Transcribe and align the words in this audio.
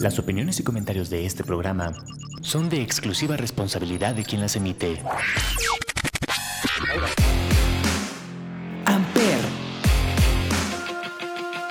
Las 0.00 0.18
opiniones 0.18 0.60
y 0.60 0.62
comentarios 0.62 1.10
de 1.10 1.26
este 1.26 1.42
programa 1.42 1.92
son 2.40 2.68
de 2.68 2.82
exclusiva 2.82 3.36
responsabilidad 3.36 4.14
de 4.14 4.24
quien 4.24 4.40
las 4.40 4.54
emite. 4.54 5.02
Amper, 8.84 9.38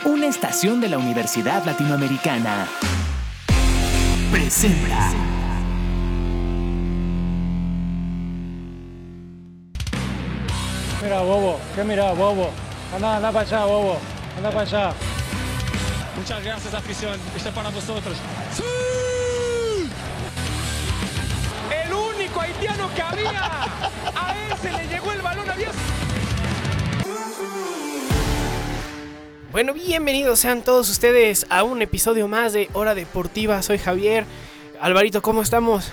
una 0.05 0.27
estación 0.27 0.81
de 0.81 0.89
la 0.89 0.97
Universidad 0.97 1.63
Latinoamericana, 1.65 2.67
presenta. 4.31 5.11
Mira, 11.01 11.21
bobo, 11.21 11.59
¿qué 11.75 11.83
mira, 11.83 12.11
bobo? 12.13 12.49
Anda, 12.93 13.17
anda 13.17 13.31
para 13.31 13.47
allá, 13.47 13.65
bobo, 13.65 13.97
anda 14.37 14.49
para 14.49 14.61
allá. 14.61 15.14
Muchas 16.25 16.43
gracias, 16.43 16.73
afición. 16.73 17.19
Esto 17.35 17.49
es 17.49 17.55
para 17.55 17.69
vosotros. 17.69 18.17
El 21.85 21.93
único 21.93 22.41
haitiano 22.41 22.89
que 22.95 23.01
había. 23.03 23.63
A 24.15 24.35
él 24.35 24.57
se 24.59 24.71
le 24.71 24.87
llegó 24.87 25.11
el 25.11 25.21
balón 25.21 25.47
a 25.47 25.55
Dios. 25.55 25.75
Bueno, 29.51 29.75
bienvenidos 29.75 30.39
sean 30.39 30.63
todos 30.63 30.89
ustedes 30.89 31.45
a 31.51 31.61
un 31.61 31.83
episodio 31.83 32.27
más 32.27 32.53
de 32.53 32.71
Hora 32.73 32.95
Deportiva. 32.95 33.61
Soy 33.61 33.77
Javier. 33.77 34.25
Alvarito, 34.81 35.21
¿cómo 35.21 35.43
estamos? 35.43 35.91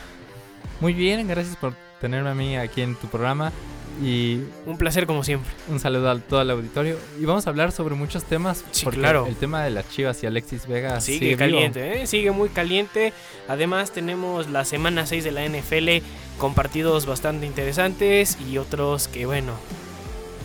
Muy 0.80 0.94
bien, 0.94 1.28
gracias 1.28 1.56
por 1.56 1.74
tenerme 2.00 2.30
a 2.30 2.34
mí 2.34 2.56
aquí 2.56 2.80
en 2.80 2.94
tu 2.94 3.06
programa 3.06 3.52
y 4.00 4.40
Un 4.66 4.78
placer 4.78 5.06
como 5.06 5.24
siempre. 5.24 5.50
un 5.68 5.78
saludo 5.80 6.10
a 6.10 6.18
todo 6.18 6.42
el 6.42 6.50
auditorio. 6.50 6.98
Y 7.20 7.24
vamos 7.24 7.46
a 7.46 7.50
hablar 7.50 7.72
sobre 7.72 7.94
muchos 7.94 8.24
temas. 8.24 8.64
Sí, 8.70 8.84
porque 8.84 9.00
claro. 9.00 9.26
El 9.26 9.36
tema 9.36 9.62
de 9.62 9.70
las 9.70 9.88
Chivas 9.90 10.22
y 10.22 10.26
Alexis 10.26 10.66
Vega 10.66 11.00
Sigue, 11.00 11.36
caliente, 11.36 12.02
¿eh? 12.02 12.06
sigue 12.06 12.30
muy 12.30 12.48
caliente. 12.48 13.12
Además 13.48 13.92
tenemos 13.92 14.48
la 14.48 14.64
semana 14.64 15.06
6 15.06 15.24
de 15.24 15.32
la 15.32 15.44
NFL 15.46 16.04
con 16.38 16.54
partidos 16.54 17.06
bastante 17.06 17.46
interesantes 17.46 18.38
y 18.50 18.58
otros 18.58 19.08
que, 19.08 19.26
bueno, 19.26 19.52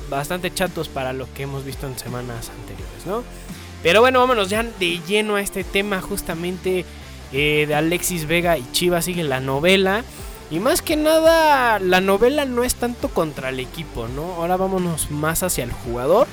bastante 0.09 0.53
chatos 0.53 0.89
para 0.89 1.13
lo 1.13 1.31
que 1.33 1.43
hemos 1.43 1.65
visto 1.65 1.87
en 1.87 1.97
semanas 1.97 2.49
anteriores, 2.49 3.05
¿no? 3.05 3.23
Pero 3.83 4.01
bueno, 4.01 4.19
vámonos 4.19 4.49
ya 4.49 4.63
de 4.63 4.99
lleno 5.07 5.35
a 5.35 5.41
este 5.41 5.63
tema 5.63 6.01
justamente 6.01 6.83
eh, 7.31 7.65
de 7.67 7.75
Alexis 7.75 8.25
Vega 8.27 8.57
y 8.57 8.65
Chivas 8.71 9.05
sigue 9.05 9.23
la 9.23 9.39
novela. 9.39 10.03
Y 10.49 10.59
más 10.59 10.81
que 10.81 10.95
nada, 10.95 11.79
la 11.79 11.99
novela 11.99 12.45
no 12.45 12.63
es 12.63 12.75
tanto 12.75 13.09
contra 13.09 13.49
el 13.49 13.59
equipo, 13.59 14.07
¿no? 14.07 14.33
Ahora 14.35 14.55
vámonos 14.55 15.11
más 15.11 15.43
hacia 15.43 15.63
el 15.63 15.71
jugador. 15.71 16.27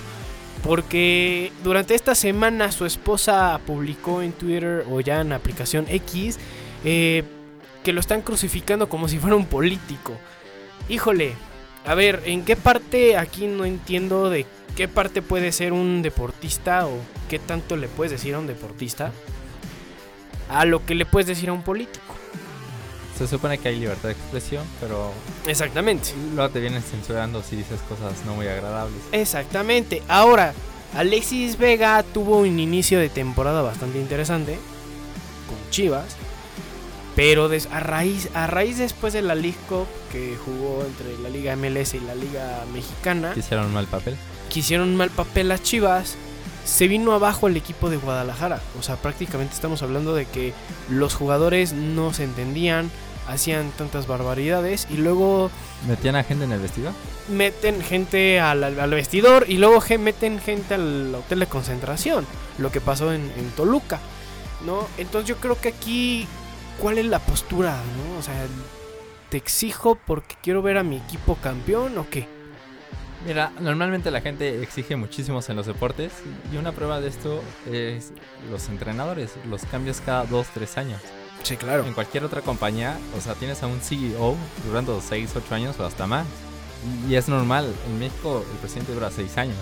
Porque 0.62 1.52
durante 1.62 1.94
esta 1.94 2.14
semana 2.14 2.72
su 2.72 2.86
esposa 2.86 3.60
publicó 3.66 4.22
en 4.22 4.32
Twitter 4.32 4.86
o 4.90 5.00
ya 5.00 5.20
en 5.20 5.32
aplicación 5.32 5.84
X 5.88 6.38
eh, 6.84 7.22
que 7.82 7.92
lo 7.92 8.00
están 8.00 8.22
crucificando 8.22 8.88
como 8.88 9.08
si 9.08 9.18
fuera 9.18 9.36
un 9.36 9.44
político. 9.44 10.16
Híjole, 10.88 11.34
a 11.84 11.94
ver, 11.94 12.22
¿en 12.24 12.46
qué 12.46 12.56
parte 12.56 13.18
aquí 13.18 13.46
no 13.46 13.66
entiendo 13.66 14.30
de 14.30 14.46
qué 14.74 14.88
parte 14.88 15.20
puede 15.20 15.52
ser 15.52 15.74
un 15.74 16.00
deportista 16.00 16.86
o 16.86 16.92
qué 17.28 17.38
tanto 17.38 17.76
le 17.76 17.88
puedes 17.88 18.12
decir 18.12 18.34
a 18.34 18.38
un 18.38 18.46
deportista 18.46 19.12
a 20.48 20.64
lo 20.64 20.84
que 20.86 20.94
le 20.94 21.04
puedes 21.04 21.26
decir 21.26 21.50
a 21.50 21.52
un 21.52 21.62
político? 21.62 22.14
Se 23.18 23.28
supone 23.28 23.58
que 23.58 23.68
hay 23.68 23.78
libertad 23.78 24.08
de 24.08 24.12
expresión, 24.14 24.64
pero 24.80 25.12
Exactamente. 25.46 26.10
luego 26.34 26.50
te 26.50 26.60
vienen 26.60 26.82
censurando 26.82 27.42
si 27.42 27.56
dices 27.56 27.80
cosas 27.88 28.24
no 28.26 28.34
muy 28.34 28.46
agradables. 28.48 29.00
Exactamente. 29.12 30.02
Ahora, 30.08 30.52
Alexis 30.94 31.56
Vega 31.56 32.02
tuvo 32.02 32.38
un 32.38 32.58
inicio 32.58 32.98
de 32.98 33.08
temporada 33.08 33.62
bastante 33.62 33.98
interesante 34.00 34.58
con 35.48 35.70
Chivas. 35.70 36.16
Pero 37.16 37.48
des- 37.48 37.68
a, 37.70 37.78
raíz, 37.78 38.28
a 38.34 38.48
raíz 38.48 38.78
después 38.78 39.12
de 39.12 39.22
la 39.22 39.36
League 39.36 39.56
Cup 39.68 39.86
que 40.10 40.36
jugó 40.44 40.84
entre 40.84 41.16
la 41.22 41.28
Liga 41.28 41.54
MLS 41.54 41.94
y 41.94 42.00
la 42.00 42.16
Liga 42.16 42.64
Mexicana, 42.72 43.32
Hicieron 43.36 43.72
mal 43.72 43.86
papel. 43.86 44.16
que 44.52 44.58
hicieron 44.58 44.96
mal 44.96 45.10
papel 45.10 45.46
las 45.48 45.62
Chivas, 45.62 46.16
se 46.64 46.88
vino 46.88 47.12
abajo 47.12 47.46
el 47.46 47.56
equipo 47.56 47.88
de 47.88 47.98
Guadalajara. 47.98 48.60
O 48.80 48.82
sea, 48.82 48.96
prácticamente 48.96 49.54
estamos 49.54 49.80
hablando 49.82 50.12
de 50.16 50.24
que 50.26 50.52
los 50.88 51.14
jugadores 51.14 51.72
no 51.72 52.12
se 52.12 52.24
entendían, 52.24 52.90
hacían 53.28 53.70
tantas 53.72 54.06
barbaridades 54.06 54.86
y 54.90 54.96
luego 54.96 55.50
¿Metían 55.88 56.16
a 56.16 56.24
gente 56.24 56.44
en 56.44 56.52
el 56.52 56.60
vestido? 56.60 56.92
meten 57.28 57.80
gente 57.82 58.38
al, 58.40 58.62
al- 58.64 58.90
vestidor 58.90 59.46
y 59.48 59.56
luego 59.58 59.82
meten 59.98 60.38
gente 60.40 60.74
al 60.74 61.14
hotel 61.14 61.40
de 61.40 61.46
concentración, 61.46 62.26
lo 62.58 62.70
que 62.70 62.80
pasó 62.80 63.12
en, 63.12 63.22
en 63.36 63.50
Toluca, 63.56 63.98
¿no? 64.66 64.86
Entonces 64.98 65.28
yo 65.28 65.36
creo 65.36 65.58
que 65.60 65.68
aquí, 65.68 66.26
¿cuál 66.80 66.98
es 66.98 67.06
la 67.06 67.18
postura, 67.18 67.72
no? 67.76 68.18
O 68.18 68.22
sea, 68.22 68.34
¿te 69.30 69.36
exijo 69.38 69.98
porque 70.06 70.36
quiero 70.42 70.60
ver 70.62 70.76
a 70.78 70.82
mi 70.82 70.96
equipo 70.98 71.36
campeón 71.36 71.96
o 71.98 72.06
qué? 72.10 72.28
Mira, 73.26 73.50
normalmente 73.58 74.10
la 74.10 74.20
gente 74.20 74.62
exige 74.62 74.96
muchísimos 74.96 75.48
en 75.48 75.56
los 75.56 75.64
deportes 75.64 76.12
y 76.52 76.58
una 76.58 76.72
prueba 76.72 77.00
de 77.00 77.08
esto 77.08 77.42
es 77.72 78.12
los 78.50 78.68
entrenadores, 78.68 79.30
los 79.48 79.64
cambios 79.64 80.02
cada 80.04 80.24
2, 80.26 80.46
3 80.52 80.76
años. 80.76 81.00
Sí, 81.42 81.56
claro. 81.56 81.84
En 81.84 81.92
cualquier 81.92 82.24
otra 82.24 82.40
compañía, 82.40 82.98
o 83.16 83.20
sea, 83.20 83.34
tienes 83.34 83.62
a 83.62 83.66
un 83.66 83.80
CEO 83.80 84.34
durando 84.66 85.00
6, 85.06 85.30
8 85.36 85.54
años 85.54 85.78
o 85.78 85.84
hasta 85.84 86.06
más. 86.06 86.26
Y 87.08 87.14
es 87.16 87.28
normal, 87.28 87.72
en 87.86 87.98
México 87.98 88.44
el 88.50 88.58
presidente 88.58 88.92
dura 88.94 89.10
6 89.10 89.36
años. 89.38 89.56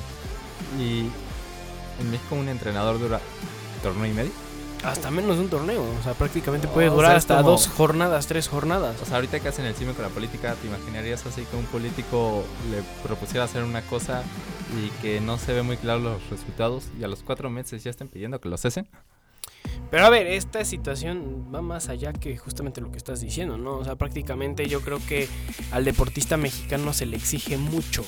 Y 0.78 1.00
en 2.00 2.10
México 2.10 2.34
un 2.36 2.48
entrenador 2.48 2.98
dura 2.98 3.20
torneo 3.82 4.06
y 4.06 4.12
medio. 4.12 4.30
Hasta 4.84 5.12
menos 5.12 5.36
de 5.36 5.42
un 5.44 5.48
torneo, 5.48 5.80
o 5.82 6.02
sea, 6.02 6.14
prácticamente 6.14 6.66
puede 6.66 6.88
O 6.88 6.94
durar 6.94 7.10
sea, 7.10 7.16
es 7.18 7.22
hasta 7.24 7.36
como- 7.38 7.50
dos 7.50 7.68
jornadas, 7.68 8.26
tres 8.26 8.48
jornadas. 8.48 8.96
O 9.00 9.04
sea, 9.06 9.16
ahorita 9.16 9.38
que 9.38 9.48
hacen 9.48 9.64
el 9.64 9.74
cine 9.76 9.92
con 9.92 10.02
la 10.02 10.08
política, 10.10 10.54
¿te 10.56 10.66
imaginarías 10.66 11.24
así 11.26 11.44
que 11.44 11.56
un 11.56 11.66
político 11.66 12.44
le 12.70 12.82
propusiera 13.06 13.44
hacer 13.44 13.62
una 13.62 13.82
cosa 13.82 14.22
y 14.76 14.88
que 15.00 15.20
no 15.20 15.38
se 15.38 15.52
ve 15.52 15.62
muy 15.62 15.76
claro 15.76 16.00
los 16.00 16.30
resultados 16.30 16.84
y 16.98 17.04
a 17.04 17.08
los 17.08 17.22
4 17.22 17.48
meses 17.48 17.84
ya 17.84 17.90
estén 17.90 18.08
pidiendo 18.08 18.40
que 18.40 18.48
lo 18.48 18.56
cesen? 18.56 18.88
Pero 19.92 20.06
a 20.06 20.08
ver, 20.08 20.26
esta 20.26 20.64
situación 20.64 21.50
va 21.54 21.60
más 21.60 21.90
allá 21.90 22.14
que 22.14 22.38
justamente 22.38 22.80
lo 22.80 22.90
que 22.90 22.96
estás 22.96 23.20
diciendo, 23.20 23.58
¿no? 23.58 23.76
O 23.76 23.84
sea, 23.84 23.94
prácticamente 23.94 24.66
yo 24.66 24.80
creo 24.80 24.98
que 25.06 25.28
al 25.70 25.84
deportista 25.84 26.38
mexicano 26.38 26.94
se 26.94 27.04
le 27.04 27.18
exige 27.18 27.58
mucho 27.58 28.02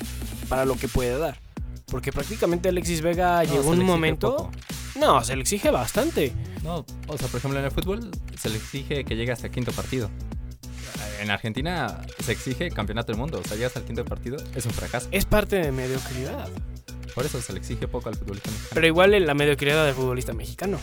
para 0.49 0.65
lo 0.65 0.77
que 0.77 0.89
puede 0.89 1.19
dar. 1.19 1.39
Porque 1.85 2.11
prácticamente 2.11 2.71
Alexis 2.71 3.03
Vega 3.03 3.45
No, 3.45 3.53
llegó 3.53 3.69
un 3.69 3.85
momento... 3.85 4.35
poco. 4.35 4.51
No, 4.99 5.23
se 5.23 5.37
le 5.37 5.43
exige 5.43 5.71
bastante. 5.71 6.33
No, 6.63 6.87
o 7.07 7.19
sea, 7.19 7.29
por 7.29 7.37
ejemplo, 7.37 7.59
en 7.59 7.67
el 7.67 7.71
fútbol 7.71 8.11
se 8.35 8.49
le 8.49 8.57
exige 8.57 9.05
que 9.05 9.15
llegue 9.15 9.33
hasta 9.33 9.49
el 9.49 9.53
quinto 9.53 9.71
partido. 9.73 10.11
En 11.21 11.31
Argentina 11.31 12.01
se 12.19 12.33
exige 12.33 12.71
campeonato 12.71 13.13
del 13.13 13.21
mundo. 13.21 13.43
O 13.45 13.47
sea, 13.47 13.59
llegas 13.59 13.77
al 13.77 13.85
quinto 13.85 14.07
partido, 14.07 14.39
es 14.55 14.65
un 14.65 14.73
fracaso. 14.73 15.09
Es 15.11 15.27
parte 15.27 15.57
de 15.57 15.71
mediocridad. 15.71 16.49
Por 17.15 17.27
eso 17.27 17.43
se 17.43 17.53
le 17.53 17.59
exige 17.59 17.89
poco 17.89 18.09
al 18.09 18.15
futbolista 18.15 18.51
mexicano. 18.51 18.71
Pero 18.73 18.87
igual 18.87 19.13
en 19.13 19.27
la 19.27 19.35
mediocridad 19.35 19.85
del 19.85 19.95
futbolista 19.95 20.33
mexicano. 20.33 20.79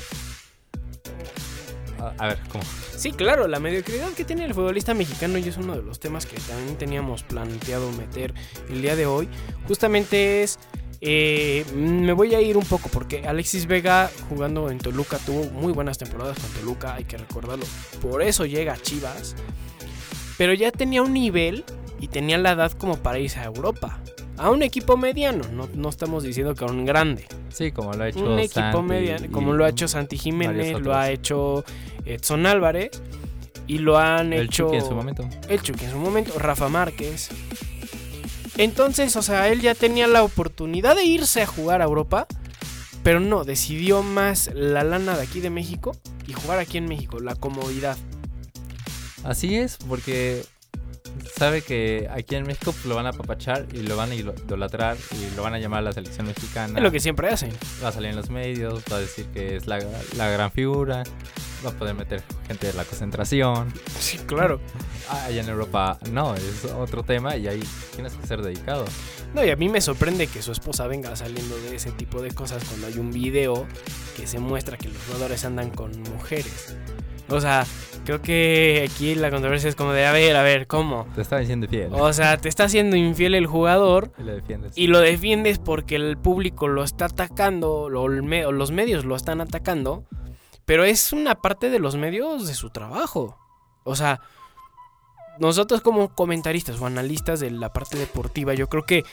A, 2.18 2.28
ver, 2.28 2.40
¿cómo? 2.52 2.64
Sí, 2.96 3.12
claro, 3.12 3.48
la 3.48 3.60
mediocridad 3.60 4.10
que 4.10 4.26
tiene 4.26 4.46
el 4.46 4.54
futbolista 4.54 4.94
mexicano 4.94 5.38
y 5.38 5.48
es 5.48 5.58
uno 5.58 5.76
de 5.76 5.84
los 5.84 6.00
temas 6.00 6.26
que 6.26 6.38
también 6.40 6.78
teníamos 6.78 7.24
planteado 7.24 7.92
meter 7.92 8.34
el 8.70 8.82
día 8.82 8.96
de 8.96 9.06
hoy. 9.06 9.30
Justamente 9.68 10.44
es... 10.44 10.58
eh, 11.02 11.66
me 11.76 12.14
voy 12.14 12.34
a 12.36 12.42
ir 12.42 12.58
un 12.58 12.66
poco 12.66 12.90
porque 12.90 13.28
Alexis 13.28 13.68
Vega 13.68 14.10
jugando 14.30 14.70
en 14.70 14.78
Toluca 14.80 15.18
tuvo 15.20 15.44
muy 15.52 15.74
buenas 15.74 15.98
temporadas 15.98 16.40
con 16.40 16.50
Toluca, 16.52 16.96
hay 16.96 17.04
que 17.04 17.18
recordarlo. 17.18 17.66
Por 18.02 18.22
eso 18.22 18.46
llega 18.46 18.74
a 18.74 18.78
Chivas. 18.78 19.36
Pero 20.38 20.54
ya 20.54 20.72
tenía 20.72 21.04
un 21.04 21.14
nivel 21.14 21.64
y 22.00 22.08
tenía 22.08 22.38
la 22.40 22.54
edad 22.54 22.72
como 22.72 22.98
para 22.98 23.20
irse 23.20 23.40
a 23.40 23.46
Europa. 23.46 24.00
A 24.38 24.50
un 24.50 24.64
equipo 24.64 24.98
mediano, 24.98 25.44
no, 25.54 25.70
no 25.74 25.90
estamos 25.90 26.24
diciendo 26.24 26.56
que 26.56 26.66
a 26.66 26.68
un 26.68 26.86
grande. 26.86 27.28
Sí, 27.50 27.72
como 27.72 27.94
lo 27.94 28.04
ha 28.04 28.10
hecho 28.10 28.24
Un 28.24 28.40
equipo 28.40 28.82
mediano, 28.82 29.26
y 29.26 29.30
como 29.30 29.54
lo 29.54 29.66
ha 29.66 29.70
hecho 29.70 29.88
Santi 29.88 30.18
Jiménez, 30.18 30.80
lo 30.80 30.96
ha 30.96 31.12
hecho 31.12 31.64
Edson 32.06 32.46
Álvarez 32.46 33.02
y 33.68 33.78
lo 33.78 33.98
han 33.98 34.34
el 34.34 34.48
hecho 34.48 34.66
Chucky 34.66 34.78
en 34.78 34.86
su 34.86 34.96
momento. 34.96 35.30
el 35.48 35.62
Chucky 35.62 35.86
en 35.86 35.92
su 35.92 35.98
momento, 35.98 36.38
Rafa 36.40 36.70
Márquez. 36.70 37.30
Entonces, 38.58 39.16
o 39.16 39.22
sea, 39.22 39.48
él 39.48 39.62
ya 39.62 39.76
tenía 39.76 40.08
la 40.08 40.24
oportunidad 40.24 40.96
de 40.96 41.06
irse 41.06 41.42
a 41.42 41.46
jugar 41.46 41.82
a 41.82 41.86
Europa, 41.86 42.28
pero 43.04 43.20
no, 43.20 43.44
decidió 43.44 44.04
más 44.04 44.52
la 44.54 44.84
lana 44.84 45.16
de 45.16 45.24
aquí 45.24 45.40
de 45.40 45.50
México 45.50 45.96
y 46.28 46.34
jugar 46.34 46.60
aquí 46.60 46.78
en 46.78 46.86
México, 46.86 47.20
la 47.20 47.36
comodidad. 47.36 47.98
Así 49.24 49.56
es, 49.56 49.78
porque 49.88 50.44
sabe 51.42 51.64
que 51.64 52.08
aquí 52.12 52.36
en 52.36 52.46
México 52.46 52.72
lo 52.86 52.94
van 52.94 53.08
a 53.08 53.10
apapachar 53.10 53.66
y 53.74 53.82
lo 53.82 53.98
van 53.98 54.12
a 54.12 54.16
idolatrar 54.16 54.96
y 55.10 55.36
lo 55.36 55.42
van 55.42 55.56
a 55.56 55.58
llamar 55.58 55.80
a 55.80 55.82
la 55.82 55.92
selección 55.92 56.28
mexicana. 56.28 56.78
Es 56.78 56.84
lo 56.84 56.92
que 56.92 57.00
siempre 57.00 57.30
hacen. 57.30 57.50
Va 57.84 57.88
a 57.88 57.92
salir 57.92 58.12
en 58.12 58.16
los 58.16 58.30
medios, 58.30 58.84
va 58.92 58.98
a 58.98 59.00
decir 59.00 59.26
que 59.34 59.56
es 59.56 59.66
la, 59.66 59.80
la 60.18 60.30
gran 60.30 60.52
figura, 60.52 61.02
va 61.66 61.72
a 61.72 61.74
poder 61.74 61.96
meter 61.96 62.22
gente 62.46 62.68
de 62.68 62.74
la 62.74 62.84
concentración. 62.84 63.74
Sí, 64.00 64.20
claro. 64.20 64.62
Ah, 65.10 65.26
Allá 65.26 65.42
en 65.42 65.50
Europa 65.50 65.98
no, 66.12 66.36
es 66.36 66.64
otro 66.78 67.02
tema 67.02 67.36
y 67.36 67.48
ahí 67.48 67.64
tienes 67.96 68.14
que 68.14 68.28
ser 68.28 68.44
dedicado. 68.44 68.86
No, 69.34 69.44
y 69.44 69.50
a 69.50 69.56
mí 69.56 69.68
me 69.68 69.82
sorprende 69.82 70.28
que 70.28 70.44
su 70.44 70.52
esposa 70.52 70.86
venga 70.86 71.16
saliendo 71.16 71.58
de 71.58 71.76
ese 71.76 71.92
tipo 71.92 72.22
de 72.22 72.30
cosas 72.30 72.64
cuando 72.66 72.86
hay 72.86 73.00
un 73.00 73.10
video 73.12 73.66
que 74.16 74.28
se 74.28 74.38
muestra 74.38 74.78
que 74.78 74.90
los 74.90 74.98
jugadores 75.08 75.44
andan 75.44 75.72
con 75.72 75.92
mujeres. 76.04 76.76
O 77.32 77.40
sea, 77.42 77.66
creo 78.06 78.22
que 78.22 78.88
aquí 78.92 79.16
la 79.16 79.32
controversia 79.32 79.70
es 79.70 79.76
como 79.76 79.94
de, 79.94 80.06
a 80.06 80.12
ver, 80.12 80.36
a 80.36 80.44
ver, 80.44 80.68
¿cómo? 80.68 81.08
Te 81.16 81.22
está 81.22 81.38
diciendo 81.38 81.68
fiel. 81.68 81.90
O 81.94 82.12
sea, 82.14 82.38
te 82.38 82.50
está 82.50 82.66
haciendo 82.66 82.96
infiel 82.96 83.36
el 83.36 83.48
jugador 83.48 84.12
y 84.18 84.24
le 84.24 84.34
defiendes. 84.34 84.78
y 84.78 84.88
lo 84.88 85.00
defiendes 85.00 85.58
porque 85.60 85.96
el 85.96 86.18
público 86.18 86.68
lo 86.68 86.84
está 86.84 87.06
atacando, 87.06 87.90
lo- 87.90 88.04
o 88.04 88.08
los 88.52 88.72
medios 88.72 89.06
lo 89.06 89.16
están 89.16 89.40
atacando, 89.42 90.04
pero 90.66 90.84
es 90.84 91.14
una 91.14 91.36
parte 91.36 91.70
de 91.70 91.80
los 91.80 91.96
medios 91.96 92.48
de 92.48 92.54
su 92.54 92.70
trabajo. 92.70 93.38
O 93.84 93.96
sea, 93.96 94.20
nosotros 95.40 95.82
como 95.82 96.14
comentaristas 96.14 96.80
o 96.80 96.86
analistas 96.86 97.40
de 97.40 97.50
la 97.52 97.72
parte 97.74 97.98
deportiva, 97.98 98.54
yo 98.54 98.68
creo 98.68 98.84
que 98.86 99.04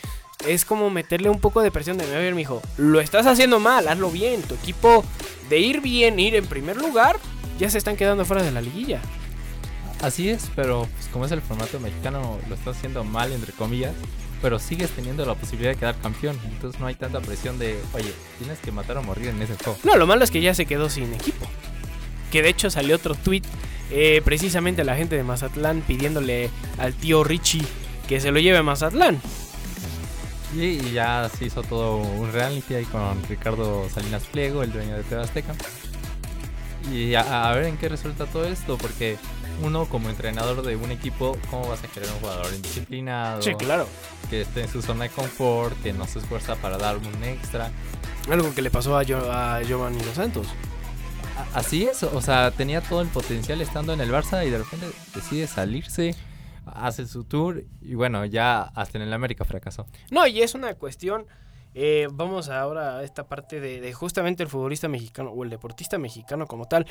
es 0.47 0.65
como 0.65 0.91
meterle 0.91 1.31
un 1.31 1.41
poco 1.41 1.63
de 1.63 1.71
presión 1.71 1.97
de, 1.99 2.05
a 2.05 2.19
ver, 2.19 2.35
mijo, 2.35 2.61
lo 2.77 3.01
estás 3.01 3.27
haciendo 3.27 3.61
mal, 3.61 3.89
hazlo 3.89 4.11
bien. 4.11 4.43
Tu 4.43 4.55
equipo 4.55 5.05
de 5.49 5.59
ir 5.59 5.81
bien, 5.81 6.19
ir 6.21 6.35
en 6.35 6.47
primer 6.47 6.77
lugar, 6.77 7.17
ya 7.59 7.69
se 7.69 7.79
están 7.79 7.97
quedando 7.97 8.25
fuera 8.25 8.43
de 8.43 8.53
la 8.53 8.61
liguilla. 8.61 9.01
Así 10.01 10.29
es, 10.29 10.49
pero 10.55 10.87
pues, 10.97 11.09
como 11.09 11.27
es 11.27 11.33
el 11.33 11.43
formato 11.43 11.81
mexicano, 11.81 12.39
lo 12.49 12.55
está 12.55 12.71
haciendo 12.71 13.03
mal, 13.05 13.33
entre 13.33 13.53
comillas. 13.53 13.95
Pero 14.41 14.61
sigues 14.61 14.91
teniendo 14.91 15.27
la 15.27 15.35
posibilidad 15.35 15.73
de 15.73 15.77
quedar 15.77 15.97
campeón. 16.01 16.39
Entonces 16.45 16.81
no 16.81 16.87
hay 16.87 16.95
tanta 16.95 17.21
presión 17.21 17.59
de, 17.59 17.81
oye, 17.93 18.13
tienes 18.39 18.61
que 18.61 18.71
matar 18.71 18.97
o 18.97 19.03
morir 19.03 19.29
en 19.29 19.43
ese 19.43 19.57
juego. 19.57 19.77
No, 19.83 19.97
lo 19.97 20.07
malo 20.07 20.23
es 20.23 20.31
que 20.31 20.41
ya 20.41 20.55
se 20.55 20.65
quedó 20.65 20.89
sin 20.89 21.13
equipo. 21.13 21.45
Que 22.31 22.43
de 22.43 22.51
hecho 22.51 22.71
salió 22.71 22.95
otro 22.95 23.17
tweet, 23.17 23.43
eh, 23.91 24.23
precisamente 24.25 24.85
la 24.85 24.95
gente 24.95 25.17
de 25.17 25.25
Mazatlán 25.25 25.81
pidiéndole 25.81 26.51
al 26.79 26.95
tío 26.95 27.25
Richie 27.25 27.65
que 28.07 28.21
se 28.21 28.31
lo 28.31 28.39
lleve 28.39 28.59
a 28.59 28.63
Mazatlán. 28.63 29.21
Y, 30.55 30.63
y 30.63 30.93
ya 30.93 31.29
se 31.37 31.47
hizo 31.47 31.63
todo 31.63 31.97
un 31.97 32.33
reality 32.33 32.75
ahí 32.75 32.85
con 32.85 33.21
Ricardo 33.29 33.89
Salinas 33.91 34.23
Pliego, 34.25 34.63
el 34.63 34.73
dueño 34.73 34.97
de 34.97 35.03
TV 35.03 35.21
Azteca. 35.21 35.55
Y 36.93 37.15
a, 37.15 37.51
a 37.51 37.55
ver 37.55 37.65
en 37.65 37.77
qué 37.77 37.89
resulta 37.89 38.27
todo 38.27 38.45
esto, 38.47 38.79
porque 38.79 39.17
uno 39.63 39.87
como 39.87 40.09
entrenador 40.09 40.63
de 40.63 40.77
un 40.77 40.91
equipo, 40.91 41.37
¿cómo 41.51 41.69
vas 41.69 41.83
a 41.85 41.89
querer 41.89 42.09
un 42.11 42.21
jugador 42.21 42.53
indisciplinado? 42.55 43.43
Sí, 43.43 43.55
claro. 43.55 43.87
Que 44.31 44.43
esté 44.43 44.63
en 44.63 44.69
su 44.69 44.83
zona 44.83 45.05
de 45.05 45.11
confort, 45.11 45.81
que 45.83 45.93
no 45.93 46.07
se 46.07 46.19
esfuerza 46.21 46.57
para 46.57 46.79
dar 46.79 46.97
un 46.97 47.25
extra. 47.25 47.71
Algo 48.31 48.55
que 48.55 48.63
le 48.63 48.71
pasó 48.71 48.97
a, 48.97 49.05
Gio- 49.05 49.31
a 49.31 49.63
Giovanni 49.63 49.99
Dos 50.03 50.15
Santos. 50.15 50.47
A- 51.55 51.59
Así 51.59 51.85
es, 51.85 52.03
o 52.03 52.21
sea, 52.21 52.51
tenía 52.51 52.81
todo 52.81 53.01
el 53.01 53.09
potencial 53.09 53.61
estando 53.61 53.93
en 53.93 54.01
el 54.01 54.11
Barça 54.11 54.47
y 54.47 54.51
de 54.51 54.59
repente 54.59 54.87
decide 55.15 55.47
salirse, 55.47 56.15
hace 56.67 57.07
su 57.07 57.25
tour 57.25 57.65
y 57.81 57.95
bueno, 57.95 58.25
ya 58.27 58.61
hasta 58.63 58.99
en 58.99 59.05
el 59.05 59.13
América 59.13 59.45
fracasó. 59.45 59.87
No, 60.11 60.27
y 60.27 60.43
es 60.43 60.55
una 60.55 60.75
cuestión. 60.75 61.27
Eh, 61.81 62.09
vamos 62.11 62.49
ahora 62.49 62.99
a 62.99 63.05
esta 63.05 63.27
parte 63.29 63.61
de, 63.61 63.93
justamente 63.93 64.43
el 64.43 64.49
futbolista 64.49 64.89
mexicano 64.89 65.31
o 65.31 65.45
el 65.45 65.51
deportista 65.51 65.97
mexicano 65.97 66.47
como 66.49 66.67
tal. 66.67 66.87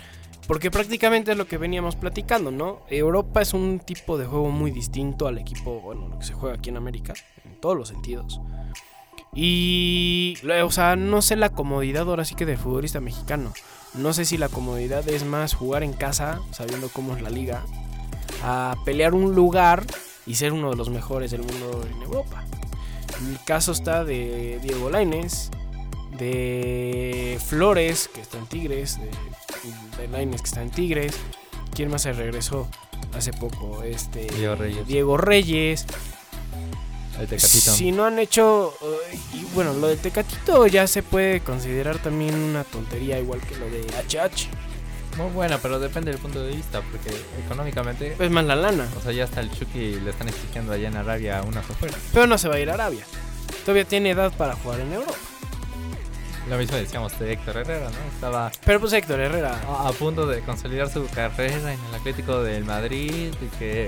Porque 0.48 0.72
prácticamente 0.72 1.32
es 1.32 1.38
lo 1.38 1.46
que 1.46 1.58
veníamos 1.58 1.98
platicando, 1.98 2.52
¿no? 2.52 2.80
Europa 2.90 3.42
es 3.42 3.54
un 3.54 3.80
tipo 3.80 4.18
de 4.18 4.26
juego 4.26 4.50
muy 4.50 4.72
distinto 4.72 5.28
al 5.28 5.38
equipo, 5.40 5.82
bueno, 5.82 6.18
que 6.18 6.26
se 6.26 6.34
juega 6.34 6.56
aquí 6.56 6.70
en 6.70 6.78
América, 6.78 7.14
en 7.44 7.60
todos 7.60 7.76
los 7.78 7.90
sentidos. 7.90 8.40
Y, 9.34 10.38
lo- 10.42 10.66
o 10.66 10.72
sea, 10.72 10.96
no 10.96 11.22
sé 11.22 11.36
la 11.36 11.50
comodidad 11.50 12.08
ahora 12.10 12.26
sí 12.26 12.36
que 12.36 12.46
del 12.46 12.58
futbolista 12.58 13.02
mexicano. 13.02 13.54
No 13.94 14.14
sé 14.14 14.26
si 14.26 14.38
la 14.38 14.50
comodidad 14.50 15.08
es 15.10 15.26
más 15.26 15.54
jugar 15.54 15.84
en 15.84 15.94
casa, 15.94 16.40
sabiendo 16.52 16.90
cómo 16.90 17.16
es 17.16 17.22
la 17.22 17.30
liga, 17.30 17.64
a 18.44 18.76
pelear 18.86 19.14
un 19.14 19.36
lugar 19.36 19.84
y 20.26 20.36
ser 20.36 20.54
uno 20.54 20.70
de 20.70 20.76
los 20.76 20.90
mejores 20.90 21.32
del 21.32 21.42
mundo 21.42 21.86
en 21.90 22.02
Europa. 22.04 22.46
El 23.22 23.40
caso 23.46 23.72
está 23.72 24.04
de 24.04 24.60
Diego 24.62 24.90
Laines, 24.90 25.50
de 26.18 27.40
Flores, 27.46 28.10
que 28.14 28.22
está 28.22 28.38
en 28.38 28.46
Tigres, 28.48 29.00
de, 29.00 30.02
de 30.02 30.08
Lainez, 30.10 30.42
que 30.42 30.48
está 30.48 30.62
en 30.62 30.72
Tigres. 30.72 31.14
¿Quién 31.74 31.90
más 31.90 32.04
se 32.04 32.14
regresó 32.14 32.68
hace 33.14 33.32
poco? 33.34 33.84
Este, 33.84 34.28
Diego 34.36 34.56
Reyes. 34.56 34.88
Diego 34.88 35.18
Reyes. 35.18 35.86
El 37.20 37.28
Tecatito. 37.28 37.72
Si 37.72 37.92
no 37.92 38.06
han 38.06 38.20
hecho. 38.20 38.74
eh, 39.12 39.18
y 39.34 39.44
bueno, 39.56 39.74
lo 39.74 39.88
del 39.88 39.98
Tecatito 39.98 40.68
ya 40.68 40.86
se 40.86 41.02
puede 41.02 41.40
considerar 41.42 41.98
también 42.00 42.36
una 42.36 42.64
tontería, 42.64 43.20
igual 43.20 43.42
que 43.42 43.56
lo 43.56 43.66
de 43.66 43.82
HH. 44.08 44.48
Muy 45.18 45.32
bueno, 45.32 45.58
pero 45.62 45.80
depende 45.80 46.12
del 46.12 46.20
punto 46.20 46.42
de 46.44 46.56
vista, 46.56 46.82
porque 46.82 47.10
económicamente, 47.46 48.16
Es 48.20 48.32
más 48.32 48.46
la 48.46 48.56
lana. 48.56 48.88
o 48.98 49.02
sea, 49.02 49.12
ya 49.12 49.24
hasta 49.24 49.42
el 49.42 49.52
Chucky 49.52 50.00
le 50.00 50.12
están 50.12 50.28
exigiendo 50.30 50.74
allá 50.74 50.88
en 50.88 50.96
Arabia 50.98 51.42
unas 51.48 51.68
ofertas. 51.70 52.00
Pero 52.14 52.28
no 52.28 52.38
se 52.38 52.48
va 52.48 52.56
a 52.56 52.60
ir 52.60 52.70
a 52.70 52.76
Arabia. 52.76 53.04
Todavía 53.66 53.86
tiene 53.86 54.12
edad 54.12 54.32
para 54.38 54.56
jugar 54.56 54.80
en 54.82 54.94
Europa. 54.94 55.14
Lo 56.50 56.58
mismo 56.58 56.78
decíamos 56.78 57.18
de 57.20 57.34
Héctor 57.34 57.58
Herrera, 57.58 57.90
¿no? 57.90 58.14
Estaba 58.14 58.52
Pero 58.66 58.80
pues 58.80 58.94
Héctor 58.94 59.20
Herrera. 59.20 59.60
a, 59.68 59.90
a 59.90 59.92
punto 59.92 60.26
de 60.28 60.40
consolidar 60.42 60.90
su 60.90 61.06
carrera 61.08 61.74
en 61.74 61.80
el 61.90 61.96
Atlético 61.96 62.42
del 62.42 62.64
Madrid 62.64 63.34
y 63.42 63.58
que 63.58 63.88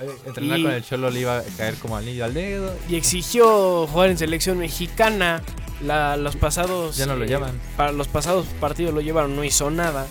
eh, 0.00 0.10
entrenar 0.26 0.58
Y- 0.58 0.62
con 0.64 0.72
el 0.72 0.84
Cholo 0.84 1.10
le 1.10 1.20
iba 1.20 1.38
a 1.38 1.42
caer 1.56 1.74
como 1.76 1.96
anillo 1.96 2.24
al 2.24 2.34
dedo. 2.34 2.74
y 2.88 2.96
exigió 2.96 3.86
jugar 3.86 4.10
en 4.10 4.18
selección 4.18 4.58
mexicana. 4.58 5.42
La- 5.80 6.16
los 6.16 6.34
pasados. 6.36 6.96
Ya 6.96 7.06
no 7.06 7.14
lo 7.14 7.24
llaman. 7.24 7.60
Para 7.76 7.92
los 7.92 8.08
pasados 8.08 8.46
partidos 8.60 8.92
lo 8.94 9.00
llevaron, 9.00 9.36
no 9.36 9.44
hizo 9.44 9.70
nada. 9.70 10.06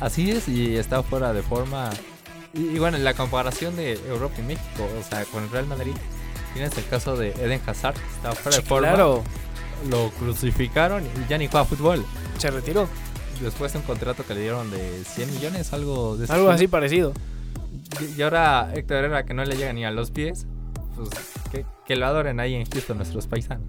Así 0.00 0.30
es, 0.30 0.48
y 0.48 0.76
está 0.76 1.02
fuera 1.02 1.32
de 1.32 1.42
forma. 1.42 1.90
Y, 2.54 2.60
y 2.60 2.78
bueno, 2.78 2.96
en 2.96 3.04
la 3.04 3.14
comparación 3.14 3.76
de 3.76 3.92
Europa 4.08 4.34
y 4.38 4.42
México, 4.42 4.88
o 4.98 5.02
sea, 5.08 5.24
con 5.26 5.44
el 5.44 5.50
Real 5.50 5.66
Madrid, 5.66 5.92
tienes 6.54 6.76
el 6.78 6.86
caso 6.86 7.16
de 7.16 7.30
Eden 7.32 7.60
Hazard, 7.66 7.94
está 8.16 8.32
fuera 8.32 8.56
de 8.58 8.62
forma. 8.62 8.88
claro, 8.88 9.22
Lo 9.88 10.10
crucificaron 10.12 11.04
y 11.04 11.28
ya 11.28 11.38
ni 11.38 11.46
juega 11.48 11.64
fútbol. 11.64 12.04
se 12.38 12.50
retiró. 12.50 12.88
Después 13.40 13.72
de 13.72 13.78
un 13.78 13.84
contrato 13.84 14.24
que 14.26 14.34
le 14.34 14.42
dieron 14.42 14.70
de 14.70 15.02
100 15.04 15.32
millones, 15.34 15.72
algo 15.72 16.16
de 16.18 16.30
Algo 16.32 16.50
así 16.50 16.66
parecido. 16.68 17.14
Y, 18.00 18.18
y 18.18 18.22
ahora 18.22 18.70
Héctor 18.74 18.98
Herrera, 18.98 19.24
que 19.24 19.32
no 19.32 19.44
le 19.44 19.56
llega 19.56 19.72
ni 19.72 19.84
a 19.86 19.90
los 19.90 20.10
pies, 20.10 20.46
pues 20.94 21.08
que, 21.50 21.64
que 21.86 21.96
lo 21.96 22.04
adoren 22.06 22.38
ahí 22.40 22.54
en 22.54 22.66
Houston 22.70 22.98
nuestros 22.98 23.26
paisanos. 23.26 23.66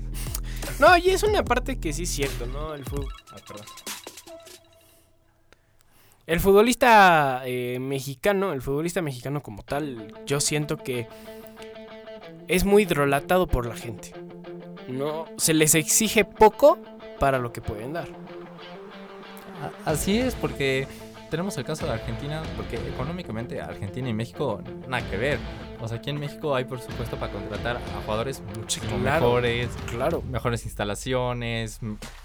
No, 0.79 0.97
y 0.97 1.09
es 1.11 1.23
una 1.23 1.43
parte 1.45 1.79
que 1.79 1.93
sí 1.93 2.03
es 2.03 2.09
cierto, 2.09 2.45
¿no? 2.47 2.73
El 2.73 2.83
fútbol. 2.83 3.07
Ah, 3.31 3.37
perdón. 3.47 3.65
El 6.27 6.39
futbolista 6.39 7.41
eh, 7.45 7.79
mexicano, 7.79 8.53
el 8.53 8.61
futbolista 8.61 9.01
mexicano 9.01 9.41
como 9.41 9.63
tal, 9.63 10.13
yo 10.25 10.39
siento 10.39 10.77
que 10.77 11.07
es 12.47 12.63
muy 12.63 12.83
hidrolatado 12.83 13.47
por 13.47 13.65
la 13.65 13.75
gente. 13.75 14.13
No, 14.87 15.25
se 15.37 15.53
les 15.53 15.75
exige 15.75 16.25
poco 16.25 16.77
para 17.19 17.39
lo 17.39 17.51
que 17.53 17.61
pueden 17.61 17.93
dar. 17.93 18.07
Así 19.85 20.17
es, 20.19 20.35
porque 20.35 20.87
tenemos 21.31 21.57
el 21.57 21.63
caso 21.65 21.87
de 21.87 21.93
Argentina, 21.93 22.43
porque 22.55 22.75
económicamente 22.75 23.59
Argentina 23.59 24.07
y 24.09 24.13
México 24.13 24.61
nada 24.87 25.09
que 25.09 25.17
ver. 25.17 25.39
O 25.79 25.87
sea, 25.87 25.97
aquí 25.97 26.11
en 26.11 26.19
México 26.19 26.55
hay 26.55 26.65
presupuesto 26.65 27.15
para 27.17 27.31
contratar 27.33 27.77
a 27.77 28.01
jugadores 28.05 28.43
muchísimo 28.55 28.97
claro. 28.99 29.25
mejores, 29.25 29.69
Claro, 29.89 30.21
mejores 30.29 30.65
instalaciones, 30.65 31.79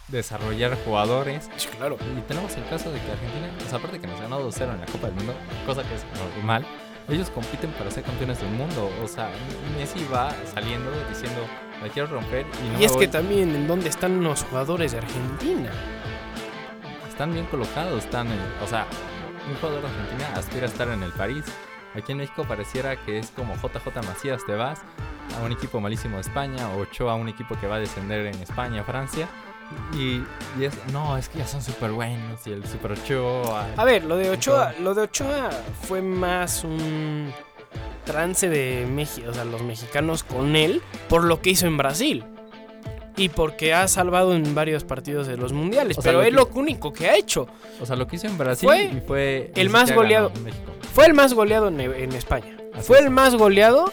desarrollar 0.09 0.77
jugadores. 0.85 1.49
sí, 1.57 1.69
claro. 1.79 1.97
Y 2.17 2.21
tenemos 2.29 2.55
el 2.57 2.67
caso 2.69 2.91
de 2.93 3.01
que 3.01 3.11
Argentina, 3.13 3.49
pues 3.59 3.73
aparte 3.73 3.99
que 3.99 4.07
nos 4.07 4.21
ganó 4.21 4.41
2-0 4.47 4.75
en 4.75 4.81
la 4.81 4.87
Copa 4.87 5.07
del 5.07 5.17
Mundo, 5.17 5.35
cosa 5.65 5.83
que 5.83 5.95
es 5.95 6.05
normal, 6.37 6.67
ellos 7.09 7.31
compiten 7.31 7.71
para 7.73 7.91
ser 7.91 8.03
campeones 8.03 8.41
del 8.41 8.51
mundo. 8.51 8.91
O 9.03 9.09
sea, 9.09 9.31
Messi 9.79 10.05
va 10.13 10.35
saliendo 10.53 10.91
diciendo, 11.09 11.41
la 11.83 11.89
quiero 11.89 12.09
romper 12.09 12.45
y 12.65 12.73
no 12.75 12.81
Y 12.81 12.85
es 12.85 12.93
voy". 12.93 13.01
que 13.03 13.09
también 13.09 13.55
en 13.55 13.67
dónde 13.67 13.89
están 13.89 14.23
los 14.23 14.43
jugadores 14.45 14.93
de 14.93 14.99
Argentina. 14.99 15.71
Están 17.17 17.33
bien 17.33 17.47
colocados, 17.47 18.05
están 18.05 18.27
en- 18.27 18.39
o 18.63 18.67
sea, 18.67 18.87
un 19.49 19.55
jugador 19.57 19.81
de 19.81 19.89
Argentina 19.89 20.29
aspira 20.37 20.65
a 20.65 20.69
estar 20.69 20.87
en 20.91 21.03
el 21.03 21.13
París. 21.13 21.45
Aquí 21.95 22.13
en 22.13 22.19
México 22.19 22.45
pareciera 22.47 22.95
que 23.07 23.19
es 23.19 23.31
como 23.31 23.55
JJ 23.57 24.03
Macías, 24.07 24.45
te 24.45 24.55
vas 24.55 24.81
a 25.41 25.43
un 25.43 25.51
equipo 25.51 25.81
malísimo 25.81 26.17
de 26.17 26.21
España, 26.21 26.69
o 26.69 26.81
Ochoa 26.81 27.13
a 27.13 27.15
un 27.15 27.31
equipo 27.31 27.59
que 27.59 27.67
va 27.67 27.77
a 27.77 27.79
descender 27.79 28.27
en 28.27 28.35
España, 28.43 28.85
Francia. 28.85 29.27
Y, 29.95 30.23
y 30.61 30.65
es, 30.65 30.75
no, 30.93 31.17
es 31.17 31.31
que 31.31 31.39
ya 31.39 31.47
son 31.47 31.63
súper 31.63 31.91
buenos 31.93 32.47
y 32.47 32.53
el 32.53 32.67
Super 32.67 32.93
Ochoa. 32.93 33.67
A 33.79 33.85
ver, 33.85 34.05
lo 34.05 34.17
de 34.17 34.29
Ochoa, 34.29 34.75
lo 34.83 34.95
de 34.95 35.03
Ochoa 35.05 35.49
fue 35.89 36.03
más 36.03 36.65
un 36.65 37.33
trance 38.05 38.51
de 38.51 38.87
México, 38.93 39.31
o 39.31 39.33
sea, 39.33 39.45
los 39.47 39.63
mexicanos 39.63 40.23
con 40.23 40.55
él 40.55 40.83
por 41.09 41.25
lo 41.25 41.41
que 41.41 41.49
hizo 41.51 41.67
en 41.67 41.79
Brasil. 41.79 42.27
Y 43.17 43.31
porque 43.31 43.73
ha 43.73 43.89
salvado 43.89 44.35
en 44.35 44.55
varios 44.55 44.85
partidos 44.85 45.27
de 45.27 45.37
los 45.39 45.53
mundiales. 45.53 45.97
O 45.99 46.03
sea, 46.03 46.11
pero 46.13 46.19
lo 46.19 46.25
es 46.25 46.31
que- 46.31 46.37
lo 46.37 46.61
único 46.61 46.93
que 46.93 47.09
ha 47.09 47.17
hecho. 47.17 47.47
O 47.81 47.87
sea, 47.87 47.97
lo 47.97 48.07
que 48.07 48.17
hizo 48.17 48.27
en 48.27 48.37
Brasil 48.37 48.69
Fue 48.69 48.85
y 48.85 49.01
fue 49.01 49.51
el 49.55 49.71
más 49.71 49.91
goleado. 49.93 50.31
en. 50.35 50.53
Fue 50.93 51.07
el 51.07 51.15
más 51.15 51.33
goleado 51.35 51.69
en, 51.69 51.81
en 51.81 52.13
España. 52.13 52.57
Así 52.75 52.87
Fue 52.87 52.99
es. 52.99 53.05
el 53.05 53.11
más 53.11 53.35
goleado 53.35 53.93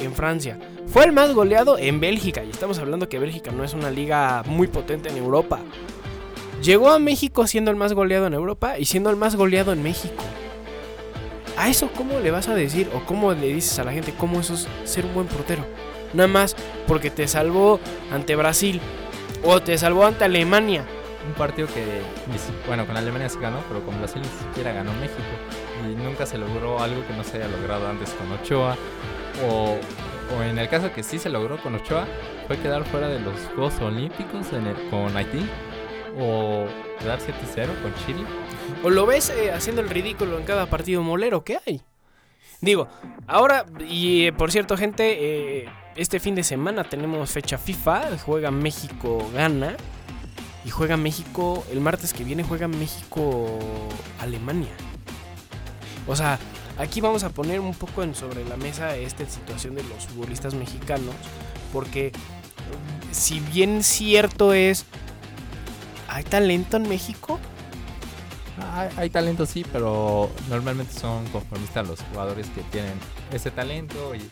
en 0.00 0.12
Francia. 0.14 0.58
Fue 0.86 1.04
el 1.04 1.12
más 1.12 1.34
goleado 1.34 1.76
en 1.76 2.00
Bélgica. 2.00 2.42
Y 2.42 2.48
estamos 2.50 2.78
hablando 2.78 3.08
que 3.10 3.18
Bélgica 3.18 3.50
no 3.50 3.64
es 3.64 3.74
una 3.74 3.90
liga 3.90 4.42
muy 4.46 4.66
potente 4.66 5.10
en 5.10 5.18
Europa. 5.18 5.60
Llegó 6.62 6.88
a 6.90 6.98
México 6.98 7.46
siendo 7.46 7.70
el 7.70 7.76
más 7.76 7.92
goleado 7.92 8.26
en 8.26 8.32
Europa 8.34 8.78
y 8.78 8.86
siendo 8.86 9.10
el 9.10 9.16
más 9.16 9.36
goleado 9.36 9.72
en 9.72 9.82
México. 9.82 10.24
¿A 11.56 11.68
eso 11.68 11.90
cómo 11.96 12.18
le 12.20 12.30
vas 12.30 12.48
a 12.48 12.54
decir 12.54 12.88
o 12.94 13.00
cómo 13.04 13.32
le 13.32 13.48
dices 13.52 13.78
a 13.78 13.84
la 13.84 13.92
gente 13.92 14.14
cómo 14.16 14.40
eso 14.40 14.54
es 14.54 14.66
ser 14.84 15.04
un 15.04 15.14
buen 15.14 15.26
portero? 15.26 15.64
Nada 16.14 16.28
más 16.28 16.56
porque 16.86 17.10
te 17.10 17.28
salvó 17.28 17.80
ante 18.12 18.34
Brasil 18.36 18.80
o 19.44 19.60
te 19.60 19.76
salvó 19.78 20.04
ante 20.06 20.24
Alemania. 20.24 20.84
Un 21.26 21.34
partido 21.34 21.68
que, 21.68 22.00
bueno, 22.66 22.86
con 22.86 22.96
Alemania 22.96 23.28
se 23.28 23.38
ganó, 23.38 23.58
pero 23.68 23.84
con 23.84 23.98
Brasil 23.98 24.22
ni 24.22 24.46
siquiera 24.48 24.72
ganó 24.72 24.92
México. 24.94 25.18
Y 25.84 25.94
nunca 25.94 26.24
se 26.24 26.38
logró 26.38 26.80
algo 26.80 27.06
que 27.06 27.12
no 27.14 27.22
se 27.24 27.36
haya 27.36 27.48
logrado 27.48 27.86
antes 27.88 28.10
con 28.10 28.32
Ochoa. 28.32 28.76
O, 29.46 29.76
o 30.36 30.42
en 30.42 30.58
el 30.58 30.68
caso 30.68 30.90
que 30.92 31.02
sí 31.02 31.18
se 31.18 31.28
logró 31.28 31.58
con 31.58 31.74
Ochoa, 31.74 32.06
fue 32.46 32.56
quedar 32.58 32.84
fuera 32.86 33.08
de 33.08 33.20
los 33.20 33.34
Juegos 33.54 33.78
Olímpicos 33.80 34.52
en 34.54 34.66
el- 34.68 34.88
con 34.90 35.14
Haití. 35.16 35.46
O 36.18 36.64
quedar 36.98 37.20
7-0 37.20 37.68
con 37.82 37.94
Chile. 38.06 38.24
O 38.82 38.90
lo 38.90 39.04
ves 39.06 39.30
eh, 39.30 39.52
haciendo 39.52 39.82
el 39.82 39.90
ridículo 39.90 40.38
en 40.38 40.44
cada 40.44 40.66
partido 40.66 41.02
molero 41.02 41.44
que 41.44 41.58
hay. 41.66 41.82
Digo, 42.60 42.88
ahora, 43.28 43.66
y 43.86 44.26
eh, 44.26 44.32
por 44.32 44.50
cierto, 44.50 44.76
gente, 44.76 45.16
eh, 45.60 45.68
este 45.98 46.18
fin 46.20 46.36
de 46.36 46.44
semana 46.44 46.84
tenemos 46.84 47.28
fecha 47.30 47.58
FIFA. 47.58 48.16
Juega 48.24 48.52
México-Gana. 48.52 49.76
Y 50.64 50.70
juega 50.70 50.96
México, 50.96 51.64
el 51.72 51.80
martes 51.80 52.12
que 52.12 52.22
viene 52.24 52.42
juega 52.44 52.68
México-Alemania. 52.68 54.70
O 56.06 56.14
sea, 56.14 56.38
aquí 56.78 57.00
vamos 57.00 57.24
a 57.24 57.30
poner 57.30 57.58
un 57.60 57.74
poco 57.74 58.14
sobre 58.14 58.44
la 58.44 58.56
mesa 58.56 58.94
esta 58.96 59.28
situación 59.28 59.74
de 59.74 59.82
los 59.84 60.06
futbolistas 60.06 60.54
mexicanos. 60.54 61.14
Porque 61.72 62.12
si 63.10 63.40
bien 63.40 63.82
cierto 63.82 64.52
es, 64.52 64.84
¿hay 66.08 66.22
talento 66.24 66.76
en 66.76 66.88
México? 66.88 67.40
Hay, 68.72 68.90
hay 68.96 69.10
talento 69.10 69.46
sí, 69.46 69.64
pero 69.72 70.30
normalmente 70.48 70.92
son 70.92 71.26
conformistas 71.28 71.88
los 71.88 72.02
jugadores 72.02 72.46
que 72.50 72.60
tienen 72.62 72.94
ese 73.32 73.50
talento 73.50 74.14
y, 74.14 74.30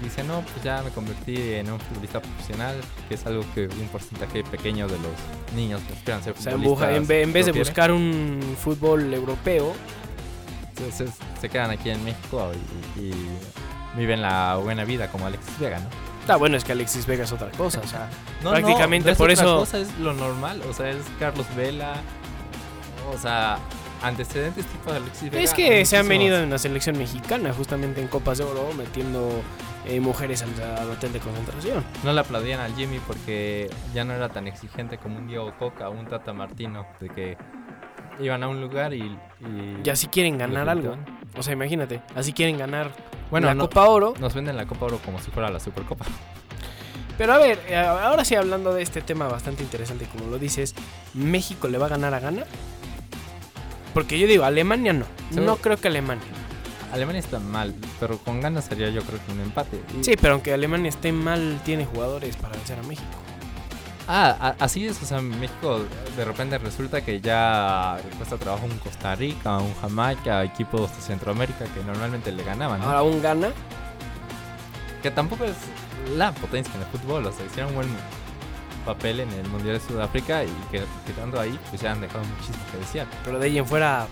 y 0.00 0.04
dicen, 0.04 0.26
no, 0.28 0.40
pues 0.42 0.62
ya 0.64 0.82
me 0.82 0.90
convertí 0.90 1.34
en 1.54 1.70
un 1.70 1.80
futbolista 1.80 2.20
profesional, 2.20 2.76
que 3.08 3.14
es 3.14 3.26
algo 3.26 3.42
que 3.54 3.66
un 3.66 3.88
porcentaje 3.88 4.44
pequeño 4.44 4.86
de 4.86 4.96
los 4.98 5.12
niños 5.56 5.80
esperan 5.92 6.22
ser 6.22 6.34
O 6.38 6.40
sea, 6.40 6.52
futbolistas. 6.52 6.90
en, 6.96 7.06
ve- 7.06 7.22
en 7.22 7.32
vez 7.32 7.46
de 7.46 7.52
buscar 7.52 7.90
un 7.92 8.40
fútbol 8.60 9.12
europeo, 9.12 9.74
Entonces 10.76 11.10
se 11.40 11.48
quedan 11.48 11.70
aquí 11.70 11.90
en 11.90 12.04
México 12.04 12.50
y, 12.96 13.00
y 13.00 13.12
viven 13.96 14.22
la 14.22 14.56
buena 14.62 14.84
vida 14.84 15.10
como 15.10 15.26
Alexis 15.26 15.58
Vega, 15.58 15.80
¿no? 15.80 15.88
está 16.20 16.36
bueno 16.36 16.58
es 16.58 16.64
que 16.64 16.72
Alexis 16.72 17.06
Vega 17.06 17.24
es 17.24 17.32
otra 17.32 17.50
cosa. 17.52 17.80
O 17.82 17.86
sea, 17.88 18.08
No, 18.44 18.50
Prácticamente 18.50 19.06
no, 19.06 19.12
es 19.12 19.18
por 19.18 19.30
otra 19.30 19.42
eso- 19.42 19.56
cosa, 19.60 19.78
es 19.78 19.92
lo 19.98 20.12
normal, 20.12 20.62
o 20.68 20.72
sea, 20.74 20.90
es 20.90 20.98
Carlos 21.18 21.46
Vela, 21.56 21.94
o 23.12 23.18
sea, 23.18 23.58
antecedentes 24.02 24.64
tipo 24.66 24.92
de 24.92 24.98
Alexis 24.98 25.30
Vega. 25.30 25.42
es 25.42 25.52
que 25.54 25.84
se 25.86 25.96
han 25.96 26.06
venido 26.06 26.38
en 26.38 26.50
la 26.50 26.58
selección 26.58 26.96
mexicana, 26.98 27.52
justamente 27.52 28.00
en 28.00 28.06
Copas 28.08 28.38
de 28.38 28.44
Oro, 28.44 28.70
metiendo 28.76 29.28
eh, 29.88 30.00
mujeres 30.00 30.42
al, 30.42 30.50
al 30.78 30.90
hotel 30.90 31.12
de 31.12 31.18
concentración. 31.18 31.84
No 32.04 32.12
le 32.12 32.20
aplaudían 32.20 32.60
al 32.60 32.74
Jimmy 32.74 32.98
porque 33.06 33.68
ya 33.94 34.04
no 34.04 34.12
era 34.12 34.28
tan 34.28 34.46
exigente 34.46 34.98
como 34.98 35.18
un 35.18 35.26
Diego 35.26 35.52
Coca 35.58 35.88
o 35.88 35.92
un 35.92 36.06
Tata 36.06 36.32
Martino, 36.32 36.86
de 37.00 37.08
que 37.08 37.36
iban 38.20 38.42
a 38.42 38.48
un 38.48 38.60
lugar 38.60 38.92
y... 38.94 39.02
y 39.40 39.78
Y 39.84 39.90
así 39.90 40.06
quieren 40.08 40.38
ganar 40.38 40.68
algo. 40.68 40.96
O 41.36 41.42
sea, 41.42 41.52
imagínate, 41.52 42.02
así 42.14 42.32
quieren 42.32 42.58
ganar 42.58 42.90
Bueno, 43.30 43.46
la 43.48 43.54
no- 43.54 43.64
Copa 43.64 43.84
Oro. 43.88 44.14
nos 44.20 44.34
venden 44.34 44.56
la 44.56 44.66
Copa 44.66 44.86
Oro 44.86 44.98
como 45.04 45.18
si 45.20 45.30
fuera 45.30 45.50
la 45.50 45.60
Supercopa. 45.60 46.04
Pero 47.16 47.32
a 47.32 47.38
ver, 47.38 47.58
eh, 47.68 47.76
ahora 47.76 48.24
sí 48.24 48.34
hablando 48.36 48.72
de 48.74 48.82
este 48.82 49.00
tema 49.02 49.26
bastante 49.28 49.62
interesante, 49.64 50.06
como 50.06 50.30
lo 50.30 50.38
dices, 50.38 50.74
¿México 51.14 51.66
le 51.68 51.76
va 51.78 51.86
a 51.86 51.88
ganar 51.90 52.14
a 52.14 52.20
Ghana? 52.20 52.44
Porque 53.94 54.18
yo 54.18 54.26
digo, 54.26 54.44
Alemania 54.44 54.92
no. 54.92 55.04
No 55.32 55.56
creo 55.56 55.76
que 55.76 55.88
Alemania. 55.88 56.24
Alemania 56.92 57.20
está 57.20 57.38
mal, 57.38 57.74
pero 58.00 58.18
con 58.18 58.40
ganas 58.40 58.64
sería 58.66 58.88
yo 58.90 59.02
creo 59.02 59.18
que 59.24 59.32
un 59.32 59.40
empate. 59.40 59.80
Y- 59.98 60.04
Sí, 60.04 60.14
pero 60.20 60.34
aunque 60.34 60.52
Alemania 60.52 60.88
esté 60.88 61.12
mal, 61.12 61.60
tiene 61.64 61.84
jugadores 61.86 62.36
para 62.36 62.54
vencer 62.56 62.78
a 62.78 62.82
México. 62.82 63.06
Ah, 64.10 64.54
a- 64.58 64.64
así 64.64 64.86
es, 64.86 65.02
o 65.02 65.04
sea, 65.04 65.20
México 65.20 65.84
de 66.16 66.24
repente 66.24 66.56
resulta 66.56 67.02
que 67.02 67.20
ya 67.20 67.98
le 68.02 68.16
cuesta 68.16 68.38
trabajo 68.38 68.64
un 68.64 68.78
Costa 68.78 69.14
Rica, 69.14 69.58
un 69.58 69.74
Jamaica, 69.82 70.42
equipos 70.44 70.94
de 70.96 71.02
Centroamérica 71.02 71.66
que 71.66 71.84
normalmente 71.84 72.32
le 72.32 72.42
ganaban, 72.42 72.80
¿no? 72.80 72.86
Ahora 72.86 73.02
un 73.02 73.20
gana. 73.20 73.50
Que 75.02 75.10
tampoco 75.10 75.44
es 75.44 75.54
la 76.16 76.32
potencia 76.32 76.72
en 76.74 76.80
el 76.80 76.86
fútbol, 76.88 77.26
o 77.26 77.32
sea, 77.32 77.44
hicieron 77.44 77.68
un 77.70 77.76
buen 77.76 77.88
papel 78.86 79.20
en 79.20 79.30
el 79.32 79.46
Mundial 79.48 79.78
de 79.78 79.86
Sudáfrica 79.86 80.42
y 80.42 80.48
que 80.70 80.78
ahí, 81.38 81.58
pues 81.68 81.82
ya 81.82 81.92
han 81.92 82.00
dejado 82.00 82.24
muchísimo 82.24 82.58
que 82.72 82.78
desear. 82.78 83.06
Pero 83.24 83.38
de 83.38 83.46
ahí 83.46 83.58
en 83.58 83.66
fuera, 83.66 84.06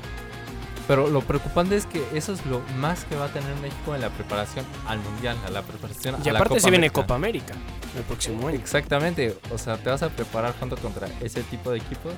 Pero 0.86 1.08
lo 1.08 1.20
preocupante 1.20 1.76
es 1.76 1.86
que 1.86 2.04
eso 2.14 2.32
es 2.32 2.46
lo 2.46 2.60
más 2.78 3.04
que 3.04 3.16
va 3.16 3.26
a 3.26 3.28
tener 3.28 3.54
México 3.56 3.94
en 3.94 4.00
la 4.00 4.10
preparación 4.10 4.64
al 4.86 4.98
Mundial, 5.00 5.36
a 5.44 5.50
la 5.50 5.62
preparación 5.62 6.16
y 6.24 6.28
a 6.28 6.32
la 6.32 6.38
aparte 6.38 6.60
se 6.60 6.70
viene. 6.70 6.90
Copa 6.90 7.14
América 7.14 7.54
el 7.96 8.02
próximo 8.04 8.46
año. 8.46 8.58
Exactamente, 8.58 9.36
o 9.52 9.58
sea, 9.58 9.76
te 9.78 9.90
vas 9.90 10.02
a 10.02 10.10
preparar 10.10 10.54
junto 10.58 10.76
contra 10.76 11.08
ese 11.20 11.42
tipo 11.42 11.70
de 11.70 11.78
equipos 11.78 12.12